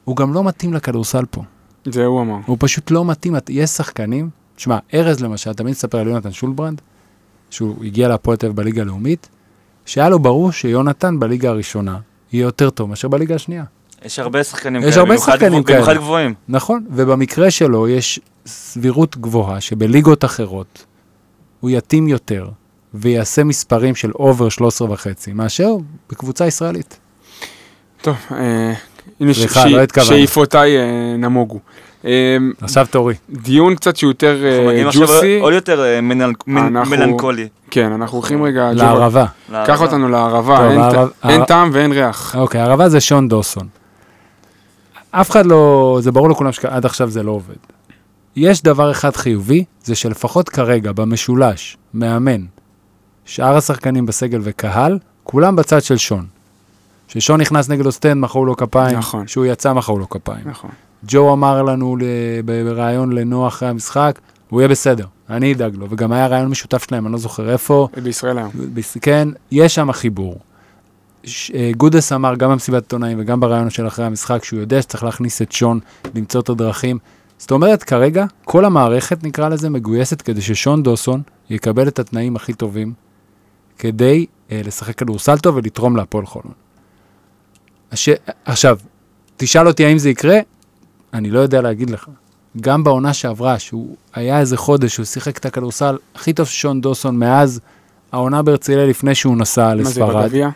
[0.03, 1.43] הוא גם לא מתאים לכדורסל פה.
[1.85, 2.37] זה הוא אמר.
[2.45, 4.29] הוא פשוט לא מתאים, את- יש שחקנים,
[4.61, 6.81] תשמע, ארז למשל, תמיד מספר על יונתן שולברנד,
[7.49, 9.29] שהוא הגיע להפועל תל אביב בליגה הלאומית,
[9.85, 11.97] שהיה לו ברור שיונתן בליגה הראשונה
[12.33, 13.63] יהיה יותר טוב מאשר בליגה השנייה.
[14.05, 15.99] יש הרבה שחקנים יש כאלה, הרבה במיוחד שחקנים גבוה- במיוחד כאלה.
[16.01, 16.33] גבוהים.
[16.49, 20.85] נכון, ובמקרה שלו יש סבירות גבוהה שבליגות אחרות
[21.59, 22.49] הוא יתאים יותר
[22.93, 25.75] ויעשה מספרים של over 13 וחצי, מאשר
[26.09, 26.99] בקבוצה ישראלית.
[28.01, 28.37] טוב, אה,
[29.19, 29.31] הנה
[29.97, 30.03] לא.
[30.03, 31.59] שאיפותיי אה, נמוגו.
[32.05, 33.15] אה, עכשיו תורי.
[33.29, 35.39] דיון קצת שיותר אה, ג'וסי.
[35.39, 35.99] עוד יותר אה,
[36.85, 37.47] מלנכולי.
[37.71, 38.71] כן, אנחנו הולכים רגע...
[38.73, 39.25] ג'ובה, לערבה.
[39.65, 40.69] קח אותנו לערבה,
[41.29, 42.35] אין טעם ואין ריח.
[42.35, 43.67] אוקיי, הערבה זה שון דוסון.
[45.11, 47.55] אף אחד לא, זה ברור לכולם שעד עכשיו זה לא עובד.
[48.35, 52.41] יש דבר אחד חיובי, זה שלפחות כרגע, במשולש, מאמן,
[53.25, 56.25] שאר השחקנים בסגל וקהל, כולם בצד של שון.
[57.07, 59.27] כששון נכנס נגד אוסטנד, מחאו לו כפיים, נכון.
[59.27, 60.41] שהוא יצא, מחאו לו כפיים.
[60.45, 60.71] נכון.
[61.07, 61.97] ג'ו אמר לנו
[62.45, 67.05] בריאיון לנוח אחרי המשחק, הוא יהיה בסדר, אני אדאג לו, וגם היה ריאיון משותף שלהם,
[67.05, 68.51] אני לא זוכר איפה, בישראל היום.
[69.01, 70.39] כן, יש שם חיבור.
[71.53, 75.41] אה, גודס אמר גם במסיבת עיתונאים וגם בריאיון של אחרי המשחק שהוא יודע שצריך להכניס
[75.41, 75.79] את שון,
[76.15, 76.97] למצוא את הדרכים.
[77.37, 82.53] זאת אומרת, כרגע כל המערכת, נקרא לזה, מגויסת כדי ששון דוסון יקבל את התנאים הכי
[82.53, 82.93] טובים
[83.79, 86.53] כדי אה, לשחק כדורסל טוב ולתרום להפועל חולון.
[87.91, 88.09] הש...
[88.45, 88.77] עכשיו,
[89.37, 90.39] תשאל אותי האם זה יקרה,
[91.13, 92.07] אני לא יודע להגיד לך.
[92.61, 96.81] גם בעונה שעברה, שהוא היה איזה חודש, שהוא שיחק את הכדורסל הכי טוב של שון
[96.81, 97.59] דוסון מאז
[98.11, 100.25] העונה בהרצליה לפני שהוא נסע מה זה, לספרד.
[100.25, 100.49] בגביע?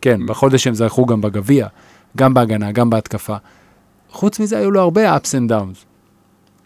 [0.00, 1.66] כן, בחודש הם זכו גם בגביע,
[2.16, 3.36] גם בהגנה, גם בהתקפה.
[4.10, 5.84] חוץ מזה היו לו הרבה ups and downs.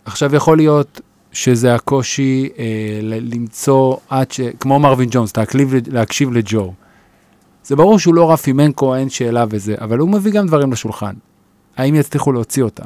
[0.05, 1.01] עכשיו יכול להיות
[1.33, 2.65] שזה הקושי אה,
[3.03, 4.41] למצוא עד ש...
[4.61, 6.73] כמו מרווין ג'ונס, להקליב, להקשיב לג'ו.
[7.65, 11.15] זה ברור שהוא לא רפי מנקו, אין שאלה וזה, אבל הוא מביא גם דברים לשולחן.
[11.77, 12.85] האם יצליחו להוציא אותם?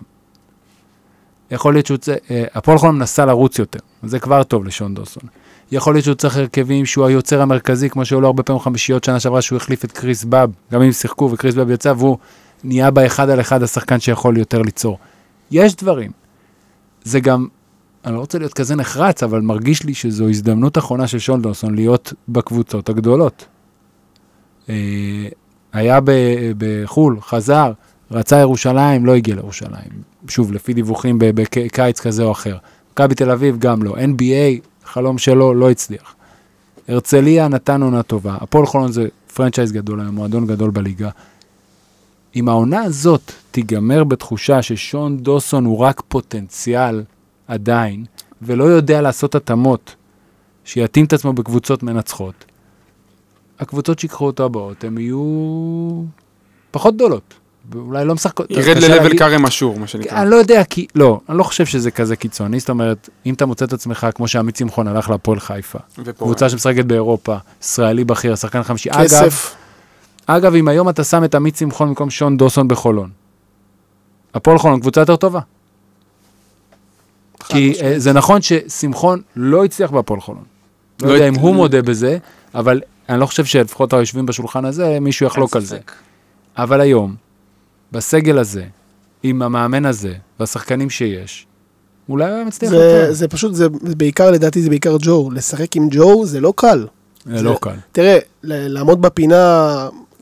[1.50, 5.22] יכול להיות שהוא צריך, אה, הפועל חולון מנסה לרוץ יותר, זה כבר טוב לשון דוסון.
[5.72, 9.20] יכול להיות שהוא צריך הרכבים שהוא היוצר המרכזי, כמו שהיו לו הרבה פעמים חמישיות שנה
[9.20, 12.18] שעברה, שהוא החליף את קריס באב, גם אם שיחקו וקריס באב יצא, והוא
[12.64, 14.98] נהיה באחד על אחד השחקן שיכול יותר ליצור.
[15.50, 16.10] יש דברים.
[17.04, 17.46] זה גם,
[18.04, 21.74] אני לא רוצה להיות כזה נחרץ, אבל מרגיש לי שזו הזדמנות אחרונה של שון דוסון
[21.74, 23.46] להיות בקבוצות הגדולות.
[24.68, 24.74] אה,
[25.72, 25.98] היה
[26.58, 27.72] בחו"ל, חזר,
[28.10, 30.07] רצה ירושלים, לא הגיע לירושלים.
[30.28, 32.56] שוב, לפי דיווחים בקיץ כזה או אחר.
[32.92, 33.96] מכבי תל אביב גם לא.
[33.96, 36.14] NBA, חלום שלו, לא הצליח.
[36.88, 38.36] הרצליה נתן עונה טובה.
[38.40, 41.10] הפועל חולון זה פרנצ'ייז גדול היום, מועדון גדול בליגה.
[42.36, 47.02] אם העונה הזאת תיגמר בתחושה ששון דוסון הוא רק פוטנציאל
[47.48, 48.04] עדיין,
[48.42, 49.94] ולא יודע לעשות התאמות
[50.64, 52.44] שיתאים את עצמו בקבוצות מנצחות,
[53.58, 56.02] הקבוצות שיקחו אותו הבאות, הן יהיו
[56.70, 57.34] פחות גדולות.
[57.72, 58.50] ואולי לא משחקות.
[58.50, 60.22] ירד ל-level כרם אשור, מה שנקרא.
[60.22, 63.46] אני לא יודע, כי, לא, אני לא חושב שזה כזה קיצוני, זאת אומרת, אם אתה
[63.46, 65.78] מוצא את עצמך, כמו שעמית שמחון הלך להפועל חיפה,
[66.18, 69.54] קבוצה שמשחקת באירופה, ישראלי בכיר, שחקן חמישי, אגב, כסף.
[70.26, 73.10] אגב, אם היום אתה שם את עמית שמחון במקום שון דוסון בחולון,
[74.34, 75.40] הפועל חולון קבוצה יותר טובה.
[77.48, 77.72] כי.
[77.82, 80.44] אה, זה נכון ששמחון לא הצליח בהפועל חולון.
[81.02, 82.18] לא לא יודע אם הוא מודה בזה,
[82.54, 85.78] אבל אני לא חושב שלפחות היושבים בשולחן הזה, מישהו יחלוק על זה.
[86.56, 87.14] אבל היום,
[87.92, 88.62] בסגל הזה,
[89.22, 91.46] עם המאמן הזה, והשחקנים שיש,
[92.08, 93.12] אולי הוא היה מצליח זה, יותר.
[93.12, 95.30] זה פשוט, זה זה בעיקר, לדעתי זה בעיקר ג'ו.
[95.30, 96.86] לשחק עם ג'ו זה לא קל.
[97.26, 97.70] זה לא קל.
[97.92, 99.36] תראה, ל- לעמוד בפינה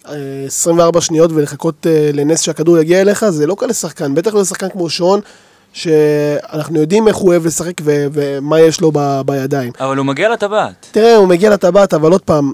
[0.08, 0.14] אה,
[0.46, 4.14] 24 שניות ולחכות אה, לנס שהכדור יגיע אליך, זה לא קל לשחקן.
[4.14, 5.20] בטח לא לשחקן כמו שון,
[5.72, 9.72] שאנחנו יודעים איך הוא אוהב לשחק ו- ומה יש לו ב- בידיים.
[9.80, 10.86] אבל הוא מגיע לטבעת.
[10.90, 12.52] תראה, הוא מגיע לטבעת, אבל עוד פעם,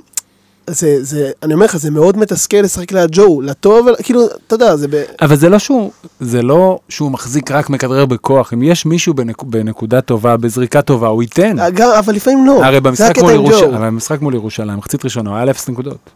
[0.66, 4.76] זה, זה, אני אומר לך, זה מאוד מתסכל לשחק ליד ג'ו, לטוב, כאילו, אתה יודע,
[4.76, 5.02] זה ב...
[5.20, 5.90] אבל זה לא שהוא,
[6.20, 8.52] זה לא שהוא מחזיק רק מכדרר בכוח.
[8.52, 11.56] אם יש מישהו בנק, בנקודה טובה, בזריקה טובה, הוא ייתן.
[11.74, 12.64] גם, אבל לפעמים לא.
[12.64, 13.32] הרי במשחק מול
[13.74, 16.10] אבל במשחק מול ירושלים, מחצית ראשונה, הוא היה לאפס נקודות.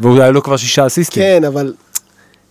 [0.00, 1.22] והוא היה לו כבר שישה אסיסטים.
[1.22, 1.74] כן, אבל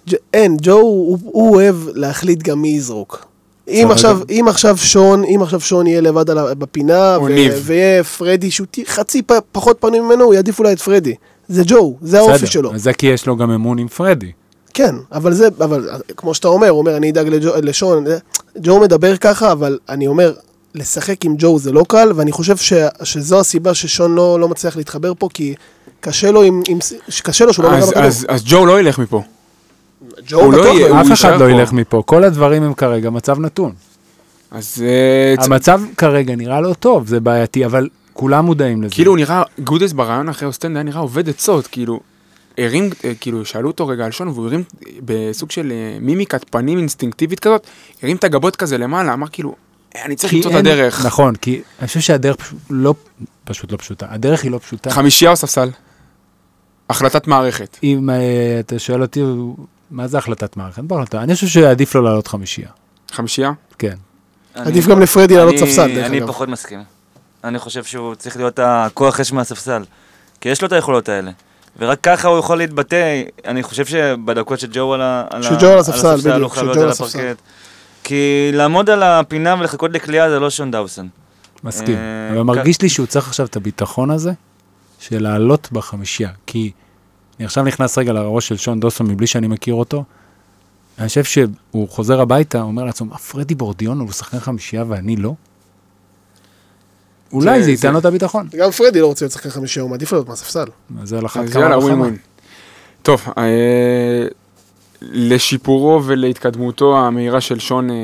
[0.10, 3.26] ג'- אין, ג'ו, הוא, הוא אוהב להחליט גם מי יזרוק.
[3.70, 7.26] אם עכשיו, אם עכשיו שון, אם עכשיו שון יהיה לבד על בפינה, ו-.
[7.64, 11.16] ויהיה פרדי שהוא חצי פ- פחות פנים ממנו, הוא יעדיף אולי את פרדי.
[11.48, 12.72] זה ג'ו, זה האופי שלו.
[12.76, 14.32] זה כי יש לו גם אמון עם פרדי.
[14.74, 18.06] כן, אבל זה, אבל כמו שאתה אומר, הוא אומר, אני אדאג לג'ו, לשון,
[18.58, 20.34] ג'ו מדבר ככה, אבל אני אומר,
[20.76, 24.78] לשחק עם ג'ו זה לא קל, ואני חושב ש, שזו הסיבה ששון לא, לא מצליח
[24.78, 25.56] להתחבר פה, כי
[26.00, 26.80] קשה לו עם, עם
[27.24, 28.04] קשה לו שהוא לא אז, בכדור.
[28.04, 29.22] אז, אז ג'ו לא ילך מפה.
[30.28, 31.02] ג'ו הוא לא בטוח יהיה- לא.
[31.02, 31.50] אף אחד לא.
[31.50, 33.74] ילך מפה, כל הדברים הם כרגע מצב נתון.
[34.52, 38.94] אז אה, המצב כרגע נראה לא טוב, זה בעייתי, אבל כולם מודעים לזה.
[38.96, 42.00] כאילו הוא נראה, גודס בריאיון אחרי אוסטנד היה נראה אובד עצות, כאילו,
[42.58, 46.78] הרים, אה, כאילו, שאלו אותו רגע על שון, והוא הרים אה, בסוג של מימיקת פנים
[46.78, 47.68] אינסטינקטיבית כזאת,
[48.04, 49.56] הרים את הגבות כזה למעלה, אמר כאילו,
[49.96, 51.06] "אה, אני צריך למצוא את הדרך.
[51.06, 52.94] נכון, כי אני חושב שהדרך פשוט לא,
[53.44, 54.06] פשוט לא פשוטה.
[54.10, 54.90] הדרך היא לא פשוטה.
[54.90, 55.70] חמישייה או ספסל?
[56.90, 57.78] החלטת מערכת.
[57.84, 58.10] אם
[58.60, 59.22] אתה שואל אותי,
[59.92, 60.84] מה זה החלטת מערכת?
[60.84, 62.70] בוא נתן, אני חושב שעדיף לו לעלות חמישייה.
[63.12, 63.52] חמישייה?
[63.80, 63.96] כן.
[64.56, 66.28] עדיף גם לפרדי לעלות אני- ספסל, דרך אני אגב.
[66.28, 66.84] פחות מסכים.
[67.44, 69.84] אני חושב שהוא צריך להיות הכוח אש מהספסל.
[70.42, 71.32] כי יש לו את היכולות האלה.
[71.80, 76.08] ורק ככה הוא יכול להתבטא, אני חושב שבדקות שג'ו על ה- על שג'ו על הספסל,
[76.08, 77.10] הוא בדיוק, חייב להיות שג'ו על.
[77.10, 77.42] הפרקט.
[78.04, 81.08] כי לעמוד על הפינה ולחכות לקליעה זה לא שון דאוסון.
[81.64, 81.96] מסכים.
[81.98, 84.32] אה, אבל מרגיש לי שהוא צריך עכשיו את הביטחון הזה
[85.00, 86.30] של לעלות בחמישייה.
[86.48, 86.72] כי
[87.40, 90.04] אני עכשיו נכנס רגע לראש של שון דוסון מבלי שאני מכיר אותו.
[91.00, 95.34] אני חושב שהוא חוזר הביתה, אומר לעצמו, "מה, פרדי בורדיון הוא שחקן חמישייה ואני לא?
[97.34, 98.48] אולי זה- ייתן לו את הביטחון.
[98.58, 100.66] גם פרדי לא רוצה להיות שחקן חמישי, הוא מעדיף להיות מהספסל.
[101.02, 102.08] אז זה על אחת כמה וכמה.
[103.02, 104.28] טוב, אה,
[105.02, 107.96] לשיפורו ולהתקדמותו המהירה של שון, אה,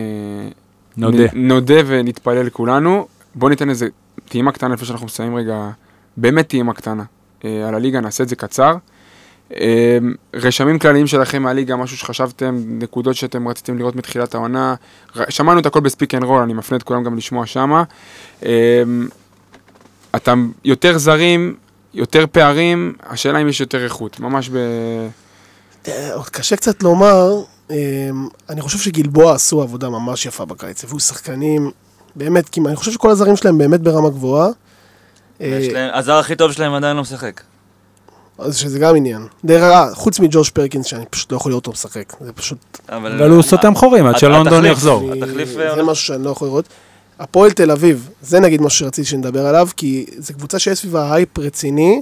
[1.33, 3.07] נודה ונתפלל כולנו.
[3.35, 3.87] בואו ניתן איזה
[4.29, 5.69] טעימה קטנה לפני שאנחנו מסיימים רגע,
[6.17, 7.03] באמת טעימה קטנה.
[7.45, 8.75] אה, על הליגה, נעשה את זה קצר.
[9.59, 9.97] אה,
[10.33, 14.75] רשמים כלליים שלכם מהליגה, משהו שחשבתם, נקודות שאתם רציתם לראות מתחילת העונה.
[15.29, 17.83] שמענו את הכל בספיק אנד רול, אני מפנה את כולם גם לשמוע שמה.
[18.45, 18.83] אה,
[20.15, 21.55] אתם יותר זרים,
[21.93, 24.55] יותר פערים, השאלה אם יש יותר איכות, ממש ב...
[25.87, 27.75] אה, עוד קשה קצת לומר, אה,
[28.49, 31.71] אני חושב שגלבוע עשו עבודה ממש יפה בקיץ, הביאו שחקנים,
[32.15, 34.49] באמת, כמעט, אני חושב שכל הזרים שלהם באמת ברמה גבוהה.
[35.41, 37.41] אה, הזר הכי טוב שלהם עדיין לא משחק.
[38.37, 39.27] אז שזה גם עניין.
[39.45, 43.31] דרך אגב, חוץ מג'וש פרקינס, שאני פשוט לא יכול לראות אותו משחק, זה פשוט, אבל
[43.31, 44.65] הוא סותם חורים עד שלונדון.
[44.65, 45.13] יחזור.
[45.13, 46.65] התחליף, זה אה, משהו שאני לא יכול לראות.
[47.19, 51.39] הפועל תל אביב, זה נגיד משהו שרציתי שנדבר עליו, כי זו קבוצה שיש סביבה הייפ
[51.39, 52.01] רציני.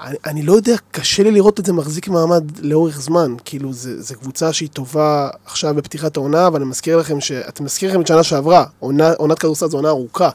[0.00, 3.34] אני, אני לא יודע, קשה לי לראות את זה מחזיק מעמד לאורך זמן.
[3.44, 7.32] כאילו, זו קבוצה שהיא טובה עכשיו בפתיחת העונה, אבל אני מזכיר לכם ש...
[7.32, 10.30] אתם מזכיר לכם את שנה שעברה, עונה, עונת כדורסל זו עונה ארוכה.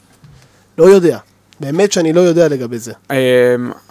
[0.77, 1.17] לא יודע.
[1.59, 2.93] באמת שאני לא יודע לגבי זה.
[3.11, 3.15] אמ,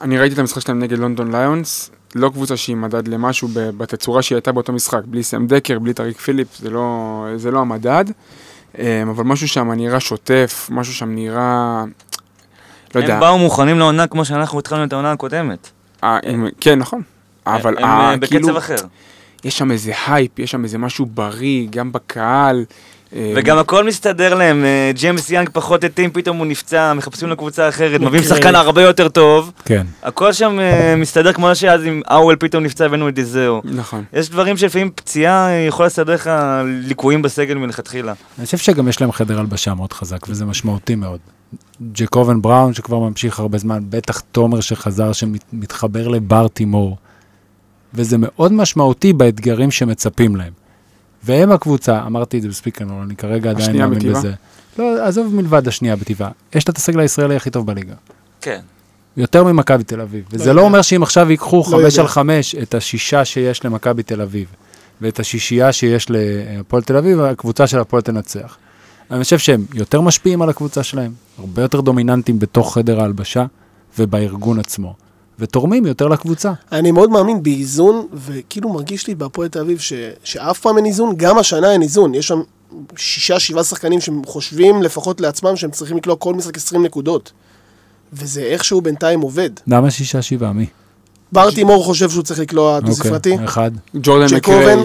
[0.03, 4.37] אני ראיתי את המשחק שלהם נגד לונדון ליונס, לא קבוצה שהיא מדד למשהו בתצורה שהיא
[4.37, 8.05] הייתה באותו משחק, בלי סם דקר, בלי טאריק פיליפ, זה לא, זה לא המדד,
[8.79, 11.85] אמ, אבל משהו שם נראה שוטף, משהו שם נראה,
[12.95, 15.71] לא יודע, הם באו מוכנים לעונה כמו שאנחנו התחלנו את העונה הקודמת.
[16.05, 17.03] אה, הם- כן נכון,
[17.47, 18.77] אבל הם אה, אה, כאילו, בקצב אחר.
[19.45, 22.65] יש שם איזה הייפ, יש שם איזה משהו בריא, גם בקהל,
[23.13, 27.69] וגם הכל מסתדר להם, אה, ג'יימס יאנג פחות התאים, פתאום הוא נפצע, מחפשים לו קבוצה
[27.69, 28.37] אחרת, מביאים מקרה.
[28.37, 29.53] שחקן הרבה יותר טוב.
[29.65, 29.87] כן.
[30.03, 33.63] הכל שם אה, מסתדר כמו שאז עם אוול פתאום נפצע הבאנו את דיזאו.
[33.65, 36.31] נכון, יש דברים שלפעמים פציעה יכולה לסדר לך
[36.65, 38.13] ליקויים בסגל מלכתחילה.
[38.39, 41.19] אני חושב שגם יש להם חדר הלבשה מאוד חזק, וזה משמעותי מאוד.
[41.93, 46.97] ג'קובן בראון שכבר ממשיך הרבה זמן, בטח תומר שחזר שמתחבר לבר תימור.
[47.95, 50.66] וזה מאוד משמעותי באתגרים שמצפים להם.
[51.27, 54.21] והם הקבוצה, אמרתי את זה בספיקנור, אני כרגע עדיין מאמין בטבעה?
[54.21, 54.33] בזה.
[54.79, 56.31] לא, עזוב מלבד השנייה בטבעה.
[56.55, 57.95] יש לה את הסגל הישראלי הכי טוב בליגה.
[58.41, 58.61] כן.
[59.17, 60.25] יותר ממכבי תל אביב.
[60.31, 60.53] וזה יודע.
[60.53, 62.03] לא אומר שאם עכשיו ייקחו לא חמש יודע.
[62.03, 64.49] על חמש את השישה שיש למכבי תל אביב,
[65.01, 68.57] ואת השישייה שיש להפועל תל אביב, הקבוצה של הפועל תנצח.
[69.11, 73.47] אני חושב שהם יותר משפיעים על הקבוצה שלהם, הרבה יותר דומיננטיים בתוך חדר ההלבשה
[73.99, 74.95] ובארגון עצמו,
[75.39, 76.53] ותורמים יותר לקבוצה.
[76.73, 79.93] אני מאוד מאמין באיזון, וכאילו מרגיש לי בהפועל תל אביב ש,
[80.25, 82.15] שאף פעם אין איזון, גם השנה אין איזון.
[82.15, 82.41] יש שם
[82.97, 87.33] שישה, שבעה שחקנים שהם חושבים לפחות לעצמם שהם צריכים לקלוע כל משחק 20 נקודות.
[88.13, 89.51] וזה איכשהו בינתיים עובד.
[89.67, 90.53] למה שישה שבעה?
[90.53, 90.67] מי?
[91.33, 94.35] בר תימור חושב שהוא צריך לקלוע דו-ספרתי, אוקיי, אחד, ג'ורדן?
[94.37, 94.77] מקריי,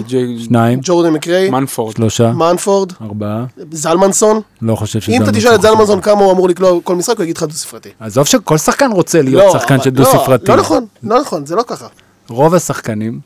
[0.44, 1.96] שניים, ג'ורדן מקריי, מנפורד.
[1.96, 3.44] שלושה, מנפורד, ארבעה.
[3.70, 4.40] זלמנסון.
[4.62, 5.16] לא חושב שזה...
[5.16, 7.88] אם אתה תשאל את זלמנסון כמה הוא אמור לקלוע כל משחק, הוא יגיד לך דו-ספרתי.
[8.00, 10.46] עזוב שכל שחקן רוצה להיות שחקן אבל- של דו-ספרתי.
[10.48, 11.86] לא, לא נכון, לא נכון, זה לא ככה.
[12.28, 13.20] רוב השחקנים,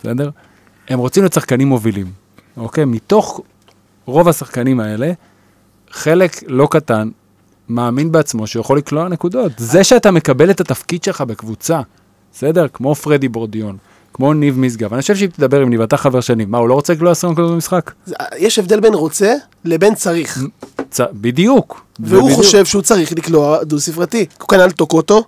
[0.00, 0.30] בסדר?
[0.88, 2.06] הם רוצים להיות שחקנים מובילים,
[2.56, 2.84] אוקיי?
[2.84, 3.40] מתוך
[4.06, 5.12] רוב השחקנים האלה,
[5.90, 7.08] חלק לא קטן
[7.68, 9.52] מאמין בעצמו שהוא יכול לקלוע נקודות.
[9.56, 11.80] זה שאתה מקבל את התפקיד שלך בקבוצה,
[12.34, 12.66] בסדר?
[12.72, 13.76] כמו פרדי בורדיון,
[14.12, 14.92] כמו ניב משגב.
[14.92, 17.12] אני חושב שאם תדבר עם ניב, אתה חבר של ניב, מה, הוא לא רוצה לקלוע
[17.12, 17.92] 20 נקודות במשחק?
[18.38, 19.34] יש הבדל בין רוצה
[19.64, 20.44] לבין צריך.
[20.90, 21.00] צ...
[21.12, 21.86] בדיוק.
[21.98, 22.38] והוא ובדיוק.
[22.38, 24.26] חושב שהוא צריך לקלוע דו-ספרתי.
[24.48, 25.24] כנ"ל טוקוטו,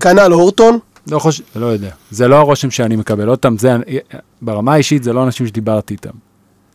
[0.00, 0.78] כנ"ל הורטון,
[1.10, 1.90] לא חושב, לא יודע.
[2.10, 3.36] זה לא הרושם שאני מקבל.
[3.36, 3.76] פעם, זה,
[4.42, 6.10] ברמה האישית זה לא אנשים שדיברתי איתם.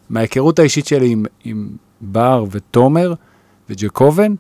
[0.10, 1.70] מההיכרות האישית שלי עם, עם
[2.02, 3.14] בר ותומר
[3.70, 4.36] וג'קובן,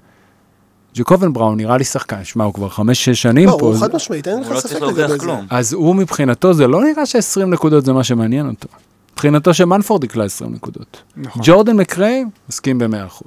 [0.95, 3.65] ג'קובן בראון נראה לי שחקן, שמע, הוא כבר חמש-שש שנים לא, פה.
[3.65, 5.31] הוא אז- חד משמעית, אין הוא לך לא ספק לגבי זה.
[5.49, 8.67] אז הוא מבחינתו, זה לא נראה ש-20 נקודות זה מה שמעניין אותו.
[9.13, 11.01] מבחינתו שמנפורד יקלע 20 נקודות.
[11.17, 11.41] נכון.
[11.45, 13.23] ג'ורדן מקריי, מסכים ב-100%.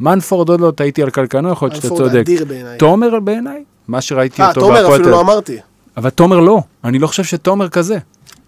[0.00, 2.20] מנפורד עוד לא טעיתי על קלקנו, יכול להיות שאתה מנפורד צודק.
[2.20, 2.78] אדיר בעיניי.
[2.78, 5.30] תומר בעיניי, מה שראיתי אה, אותו תומר בהפועל אפילו תל לא אביב.
[5.30, 5.56] אמרתי.
[5.96, 7.98] אבל תומר לא, אני לא חושב שתומר כזה.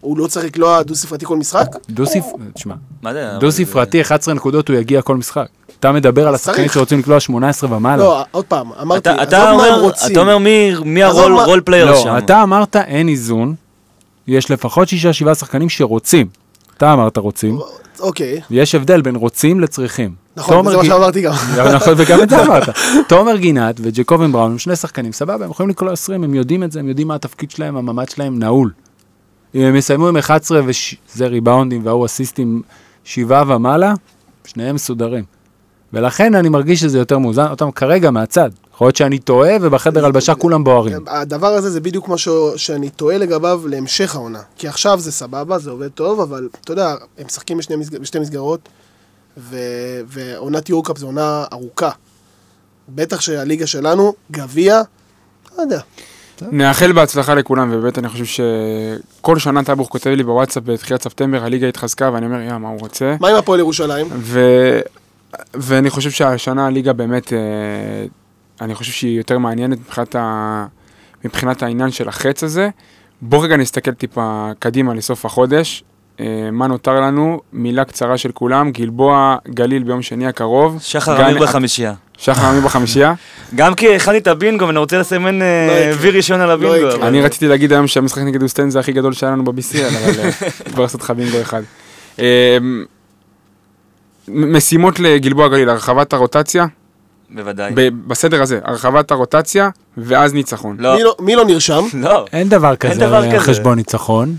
[0.03, 1.67] הוא לא צריך לקלוע דו-ספרתי כל משחק?
[1.91, 2.29] דו ספר...
[2.55, 3.31] תשמע, מה זה?
[3.41, 5.47] דו ספרתי 11 נקודות הוא יגיע כל משחק.
[5.81, 6.69] אתה מדבר על השחקנים.
[6.69, 8.03] שרוצים לקלוע 18 ומעלה.
[8.03, 10.13] לא, עוד פעם, אמרתי, אתה- עזוב מה הם אומר, רוצים.
[10.13, 12.09] אתה אומר מי- הרול פלייר שם.
[12.09, 13.55] לא, אתה אמרת אין איזון,
[14.27, 14.93] יש לפחות 6-7
[15.35, 16.27] שחקנים שרוצים.
[16.77, 17.59] אתה אמרת רוצים,
[18.01, 20.11] אוקיי, יש הבדל בין רוצים לצריכים.
[20.37, 21.33] נכון, תומר זה מה שאמרתי גם.
[21.75, 22.69] נכון, וגם את זה אמרת.
[23.09, 26.73] תומר גינת וג'קובן בראון הם שני שחקנים, סבבה, הם יכולים לקלוע 20, הם יודעים את
[26.73, 28.71] זה, הם יודעים מה התפקיד שלהם, המאמץ שלהם נעול.
[29.55, 32.63] אם הם יסיימו עם 11 וזה ריבאונדים וההוא אסיסטים
[33.05, 33.95] שבעה ומעלה,
[34.45, 35.25] שניהם מסודרים.
[35.93, 38.51] ולכן אני מרגיש שזה יותר מאוזן, אותם כרגע מהצד.
[38.75, 40.99] יכול להיות שאני טועה ובחדר הלבשה כולם בוערים.
[41.07, 44.41] הדבר הזה זה בדיוק מה ש- שאני טועה לגביו להמשך העונה.
[44.59, 48.19] כי עכשיו זה סבבה, זה עובד טוב, אבל אתה יודע, הם משחקים בשני מסג- בשתי
[48.19, 48.69] מסגרות,
[49.39, 49.57] ו-
[50.07, 51.91] ועונת יורקאפ זו עונה ארוכה.
[52.89, 54.81] בטח שהליגה שלנו, גביע,
[55.57, 55.81] לא יודע.
[56.51, 58.25] נאחל בהצלחה לכולם, ובאמת אני חושב
[59.21, 62.81] שכל שנה טאבוך כותב לי בוואטסאפ בתחילת ספטמבר, הליגה התחזקה, ואני אומר, יא, מה הוא
[62.81, 63.15] רוצה?
[63.21, 64.07] מה עם הפועל ירושלים?
[64.13, 64.41] ו...
[65.55, 67.39] ואני חושב שהשנה הליגה באמת, אה,
[68.61, 70.67] אני חושב שהיא יותר מעניינת מבחינת, ה...
[71.25, 72.69] מבחינת העניין של החץ הזה.
[73.23, 75.85] בוא רגע נסתכל טיפה קדימה לסוף החודש.
[76.21, 77.41] אה, מה נותר לנו?
[77.53, 80.79] מילה קצרה של כולם, גלבוע גליל ביום שני הקרוב.
[80.81, 81.95] שחר גן- אמיר בחמישייה.
[82.23, 83.15] שחר אמיר בחמישייה.
[83.55, 85.97] גם כי הכנתי את הבינגו ואני רוצה לסמן אה, לא.
[86.01, 86.77] וי ראשון על הבינגו.
[86.77, 86.95] יקרה.
[86.95, 90.21] אבל- אני רציתי להגיד היום שהמשחק נגד אוסטן זה הכי גדול שהיה לנו ב-BCL, אבל
[90.21, 90.31] אה,
[90.73, 91.63] כבר לעשות לך בינגו אחד.
[92.19, 92.85] אה, מ-
[94.57, 96.67] משימות לגלבוע גליל, הרחבת הרוטציה,
[97.31, 97.73] בוודאי.
[98.07, 100.77] בסדר הזה, הרחבת הרוטציה, ואז ניצחון.
[100.79, 101.83] לא, מי לא- לא נרשם?
[101.95, 102.27] לא.
[102.33, 103.39] אין דבר כזה דבר על כזה.
[103.53, 104.35] חשבון ניצחון,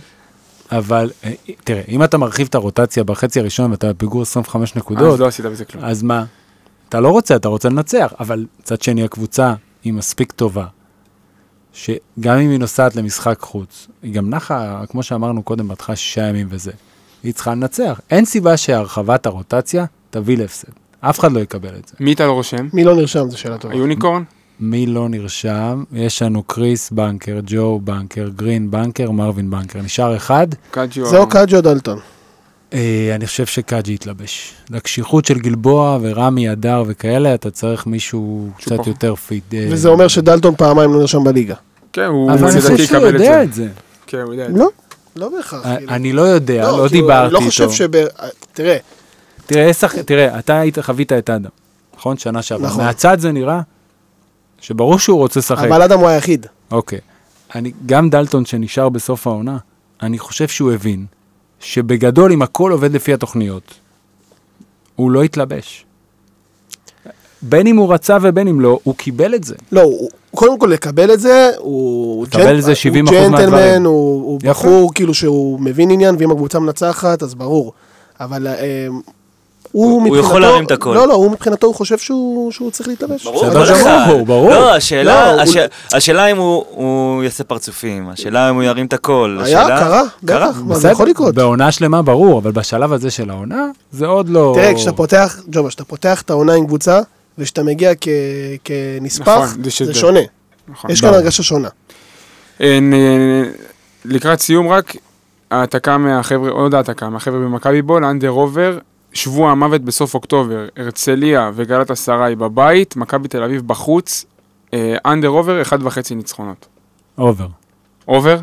[0.72, 1.32] אבל אה,
[1.64, 5.46] תראה, אם אתה מרחיב את הרוטציה בחצי הראשון ואתה בפיגור 25 נקודות, אז לא עשית
[5.46, 5.84] בזה כלום.
[5.86, 6.24] אז מה?
[6.94, 9.54] אתה לא רוצה, אתה רוצה לנצח, אבל מצד שני הקבוצה
[9.84, 10.66] היא מספיק טובה,
[11.74, 16.48] שגם אם היא נוסעת למשחק חוץ, היא גם נחה, כמו שאמרנו קודם, בהתחלה שישה ימים
[16.50, 16.72] וזה,
[17.24, 18.00] היא צריכה לנצח.
[18.10, 20.72] אין סיבה שהרחבת הרוטציה תביא להפסד.
[21.00, 21.96] אף אחד לא יקבל את זה.
[22.00, 22.68] מי אתה לא רושם?
[22.74, 23.30] מי לא נרשם?
[23.30, 23.74] זו שאלה טובה.
[23.74, 24.24] ה unicorn?
[24.60, 25.84] מי לא נרשם?
[25.94, 29.82] יש לנו קריס בנקר, ג'ו בנקר, גרין בנקר, מרווין בנקר.
[29.82, 30.48] נשאר אחד.
[30.72, 31.06] קאג'יו.
[31.06, 32.00] זהו קאג'ו דלטון.
[32.74, 34.54] אה, אני חושב שקאג'י יתלבש.
[34.70, 38.88] לקשיחות של גלבוע ורמי אדר וכאלה, אתה צריך מישהו קצת.
[38.88, 39.54] יותר fit.
[39.54, 41.56] אה, וזה אומר שדלטון פעמיים לא נרשם בליגה.
[41.94, 43.44] כן, הוא אבל אני חושב שהוא יודע זה.
[43.44, 43.68] את זה.
[44.08, 44.60] כן, הוא יודע את זה.
[44.60, 44.70] לא,
[45.16, 45.66] לא בהכרח.
[45.66, 45.92] אה, כאילו.
[45.92, 47.74] אני לא יודע, לא כאילו, דיברתי אני לא חושב איתו.
[47.76, 47.90] שב...
[48.54, 48.78] תראה,
[49.46, 51.50] תראה, יש שח- תראה, אתה היית חווית את אדם,
[51.98, 52.18] נכון?
[52.18, 52.68] שנה שעברה.
[52.68, 52.84] נכון.
[52.86, 53.62] מהצד זה נראה
[54.62, 55.64] שברור שהוא רוצה לשחק.
[55.68, 56.46] אבל אדם הוא היחיד.
[56.72, 57.00] אוקיי.
[57.56, 59.58] אני, גם דלטון שנשאר בסוף העונה,
[60.02, 61.06] אני חושב שהוא הבין
[61.64, 63.74] שבגדול, אם הכל עובד לפי התוכניות,
[64.96, 65.86] הוא לא יתלבש.
[67.42, 69.56] בין אם הוא רצה ובין אם לא, הוא קיבל את זה.
[69.72, 73.12] לא, הוא- קודם כל לקבל את זה, הוא לקבל את זה 70% הוא.
[73.12, 74.40] ג'נטלמן, הוא הוא.
[74.44, 77.74] בחור כאילו שהוא מבין עניין, ואם הקבוצה מנצחת, אז ברור.
[78.20, 78.88] אבל אה,
[79.74, 80.28] הוא הוא מבחינתו...
[80.28, 80.94] יכול להרים את הכל.
[80.96, 83.24] לא, לא, הוא מבחינתו, הוא חושב שהוא שהוא צריך להתלבש.
[83.24, 83.46] ברור.
[84.06, 84.50] גמור, ברור.
[84.50, 85.64] לא, השאלה, לא, הש- הוא-
[85.94, 89.38] השאלה אם הוא- הוא יעשה פרצופים, השאלה אם הוא ירים את הכל.
[89.44, 91.36] היה, השאלה- קרה, בטח, זה בסדר, יכול לקרות.
[91.36, 94.54] בעונה שלמה ברור, אבל בשלב הזה של העונה, זה עוד לא...
[94.56, 97.00] תראה, כשאתה פותח, ג'ובה, כשאתה פותח את העונה עם קבוצה,
[97.38, 98.08] וכשאתה מגיע כ-
[98.64, 100.20] כנספח, נכון, זה שונה.
[100.72, 100.92] נכון.
[100.92, 101.14] יש כאן.
[101.14, 101.70] הרגשה שונה.
[102.62, 102.80] אה,
[104.06, 104.96] לקראת סיום רק,
[105.52, 108.78] העתקה מהחבר'ה, עוד העתקה מהחבר'ה במכבי בול, under over,
[109.14, 114.26] שבוע המוות בסוף אוקטובר, הרצליה וגלאטסראיי בבית, מכבי תל אביב בחוץ,
[114.74, 116.68] אה, under over, אחד וחצי ניצחונות.
[117.18, 117.48] אובר.
[118.08, 118.38] אובר?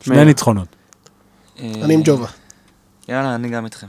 [0.00, 0.26] שני מאיר.
[0.26, 0.68] ניצחונות.
[1.60, 2.26] אני עם ג'ובה.
[3.08, 3.86] יאללה, אני גם איתכם.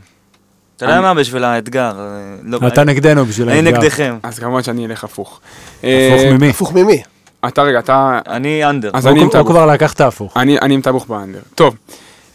[0.78, 2.00] אתה יודע מה, בשביל האתגר.
[2.00, 3.78] אה, לא, אתה אני- נגדנו בשביל אני האתגר.
[3.80, 4.18] נגדכם.
[4.24, 5.40] אז כמובן שאני אלך הפוך.
[5.78, 6.50] הפוך אה, ממי?
[6.50, 7.04] הפוך ממי?
[7.48, 8.20] אתה רגע, אתה...
[8.28, 8.92] אני אנדר.
[8.94, 9.50] אז הוא אני עם הוא טאבוך.
[9.52, 10.38] כבר לקח את ההפוך.
[10.38, 11.40] אני, אני עם טאבוך באנדר.
[11.56, 11.76] טוב,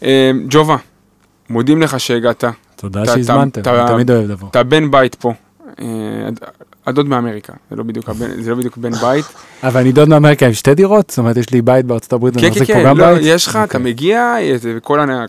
[0.03, 0.75] אה, ג'ובה,
[1.49, 2.43] מודים לך שהגעת.
[2.79, 4.49] תודה שהזמנתם, אני תמיד אוהב לבוא.
[4.49, 5.33] אתה בן בית פה.
[5.81, 5.85] אה,
[6.27, 6.39] הד-
[6.87, 9.25] הדוד מאמריקה, זה לא בדיוק הבן- זה לא בדיוק בן בית.
[9.63, 11.09] אבל אני דוד מאמריקה עם שתי דירות?
[11.09, 13.13] זאת אומרת, יש לי בית בארצות הברית כן, ואני כן, מחזיק פה כן, גם לא,
[13.13, 13.21] בית?
[13.25, 13.79] יש לך, אתה אוקיי.
[13.91, 14.55] מגיע, אה,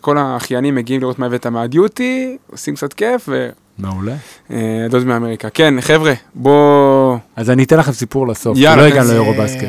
[0.01, 3.29] כל האחיינים מגיעים לראות מה הבאת מהדיוטי, עושים קצת כיף,
[3.79, 4.15] מעולה.
[4.51, 5.51] ודוד מאמריקה.
[5.51, 9.65] כן, חבר'ה, בוא, אז אני אתן לכם סיפור לסוף, יאללה, לא הגענו ליורובסקט.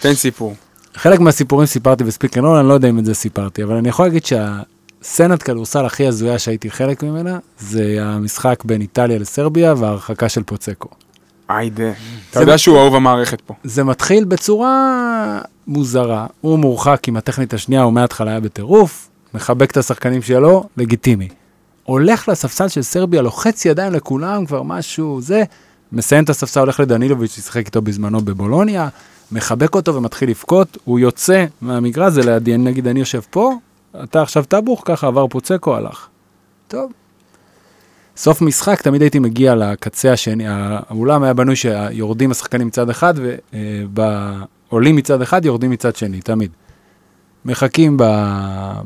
[0.00, 0.54] תן סיפור.
[0.94, 3.74] חלק מהסיפורים סיפרתי ב Speak and Roll, אני לא יודע אם את זה סיפרתי, אבל
[3.74, 4.24] אני יכול להגיד
[5.06, 10.88] שהסצנת כדורסל הכי הזויה שהייתי חלק ממנה, זה המשחק בין איטליה לסרביה וההרחקה של פוצקו.
[11.48, 11.92] היידה.
[12.30, 13.54] אתה יודע שהוא אהוב המערכת פה.
[13.64, 19.76] זה מתחיל בצורה מוזרה, הוא מורחק עם הטכנית השנייה, הוא מההתחלה היה בטירוף, מחבק את
[19.76, 21.28] השחקנים שלו, לגיטימי.
[21.84, 25.42] הולך לספסל של סרביה, לוחץ ידיים לכולם, כבר משהו, זה,
[25.92, 28.88] מסיים את הספסל, הולך לדנילוביץ', שיחק איתו בזמנו בבולוניה,
[29.32, 33.52] מחבק אותו ומתחיל לבכות, הוא יוצא מהמגרש, זה לידי, נגיד, אני יושב פה,
[34.04, 36.08] אתה עכשיו טבוך, ככה עבר פוצקו, הלך.
[36.68, 36.92] טוב.
[38.16, 43.14] סוף משחק, תמיד הייתי מגיע לקצה השני, האולם היה בנוי שיורדים השחקנים מצד אחד,
[44.70, 46.50] ועולים מצד אחד, יורדים מצד שני, תמיד.
[47.44, 48.04] מחכים, ב...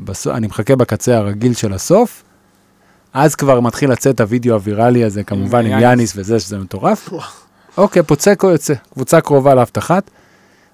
[0.03, 2.23] בסוף, אני מחכה בקצה הרגיל של הסוף,
[3.13, 6.13] אז כבר מתחיל לצאת הוידאו הוויראלי הזה, כמובן עם יאניס.
[6.15, 7.09] וזה, שזה מטורף.
[7.77, 10.11] אוקיי, פוצקו יוצא, קבוצה קרובה לאף אחת.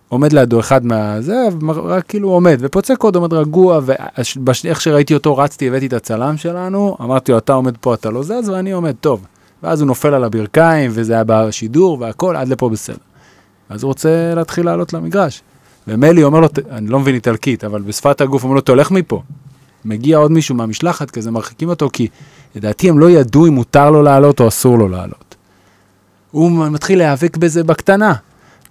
[0.10, 1.22] עומד לידו אחד מה...
[1.22, 1.48] זה,
[1.84, 6.98] רק כאילו עומד, ופוצקו עוד עומד רגוע, ואיך שראיתי אותו רצתי, הבאתי את הצלם שלנו,
[7.02, 9.26] אמרתי לו, אתה עומד פה, אתה לא זז, ואני עומד טוב.
[9.64, 12.98] ואז הוא נופל על הברכיים, וזה היה בשידור, והכל, עד לפה בסדר.
[13.70, 15.42] אז הוא רוצה להתחיל לעלות למגרש.
[15.88, 19.22] ומלי אומר לו, "ת- אני לא מבין איטלקית, אבל בשפת הגוף אומר לו, תלך מפה.
[19.86, 22.08] מגיע עוד מישהו מהמשלחת, כזה מרחיקים אותו, כי
[22.56, 25.36] לדעתי הם לא ידעו אם מותר לו לעלות או אסור לו לעלות.
[26.32, 28.14] הוא מתחיל להיאבק בזה בקטנה.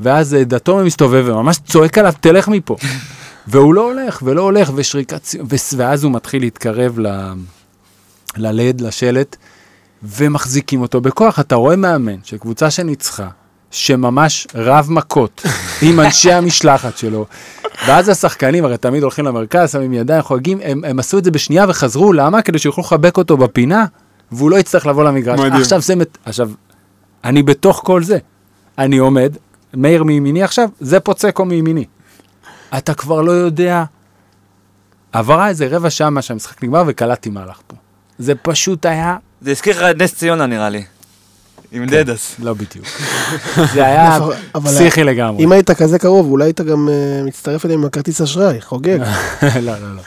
[0.00, 2.76] ואז אה, דתו מסתובב וממש צועק עליו, תלך מפה.
[3.48, 5.20] והוא לא הולך, ולא הולך, ושריקת
[5.76, 7.06] ואז הוא מתחיל להתקרב ל...
[8.36, 9.36] ללד, לשלט,
[10.02, 11.40] ומחזיקים אותו בכוח.
[11.40, 13.28] אתה רואה מאמן של קבוצה שניצחה,
[13.70, 15.42] שממש רב מכות
[15.82, 17.26] עם אנשי המשלחת שלו,
[17.86, 21.66] ואז השחקנים הרי תמיד הולכים למרכז, שמים ידיים, חוגגים, הם, הם עשו את זה בשנייה
[21.68, 22.42] וחזרו, למה?
[22.42, 23.84] כדי שיוכלו לחבק אותו בפינה,
[24.32, 25.40] והוא לא יצטרך לבוא למגרש.
[25.40, 25.60] מדהים.
[25.60, 26.50] עכשיו זה, מת- עכשיו,
[27.24, 28.18] אני בתוך כל זה.
[28.78, 29.36] אני עומד,
[29.76, 31.84] מאיר מימיני עכשיו, זה פוצקו מימיני.
[32.78, 33.84] אתה כבר לא יודע.
[35.12, 37.76] עברה איזה רבע שעה מה שהמשחק נגמר וקלטתי מהלך פה.
[38.18, 40.84] זה פשוט היה, זה הזכיר לך את נס ציונה נראה לי.
[41.72, 42.36] עם דדס.
[42.38, 42.86] לא בדיוק.
[43.74, 44.34] זה היה אבל-
[44.70, 45.44] פסיכי לגמרי.
[45.44, 46.94] אם היית כזה קרוב, אולי היית גם אה,
[47.24, 48.98] מצטרף אליהם עם הכרטיס אשראי, חוגג.
[49.42, 50.02] לא, לא, לא.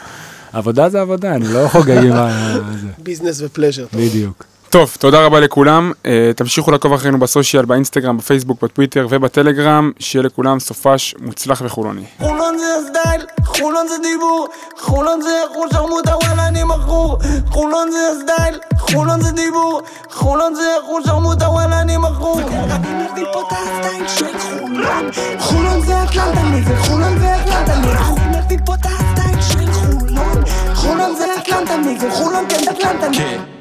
[0.54, 2.56] עבודה זה עבודה, אני לא חוגג עם ה...
[3.04, 3.86] ביזנס ופלז'ר.
[3.94, 4.44] בדיוק.
[4.72, 5.92] טוב, תודה רבה לכולם.
[6.06, 9.92] אה, תמשיכו לעקוב אחרינו בסושיאל, באינסטגרם, בפייסבוק, בטוויטר ובטלגרם.
[10.00, 12.02] שיהיה לכולם סופש מוצלח וחולוני.
[12.18, 14.48] חולון זה הסטייל, חולון זה דיבור,
[14.80, 17.18] חולון זה חול שרמוטה וואלה אני מכור,
[17.50, 22.40] חולון זה הסטייל, חולון זה דיבור, חולון זה חול שרמוטה וואלה אני מכור.
[22.40, 25.10] אני מביא פה את הסטייל של חולון,
[25.40, 30.44] חולון זה אטלנטה נגד חולון זה אטלנטה נגד, אני מביא פה את הסטייל של חולון,
[30.74, 32.46] חולון זה אטלנטה נגד חולון
[33.14, 33.59] כן.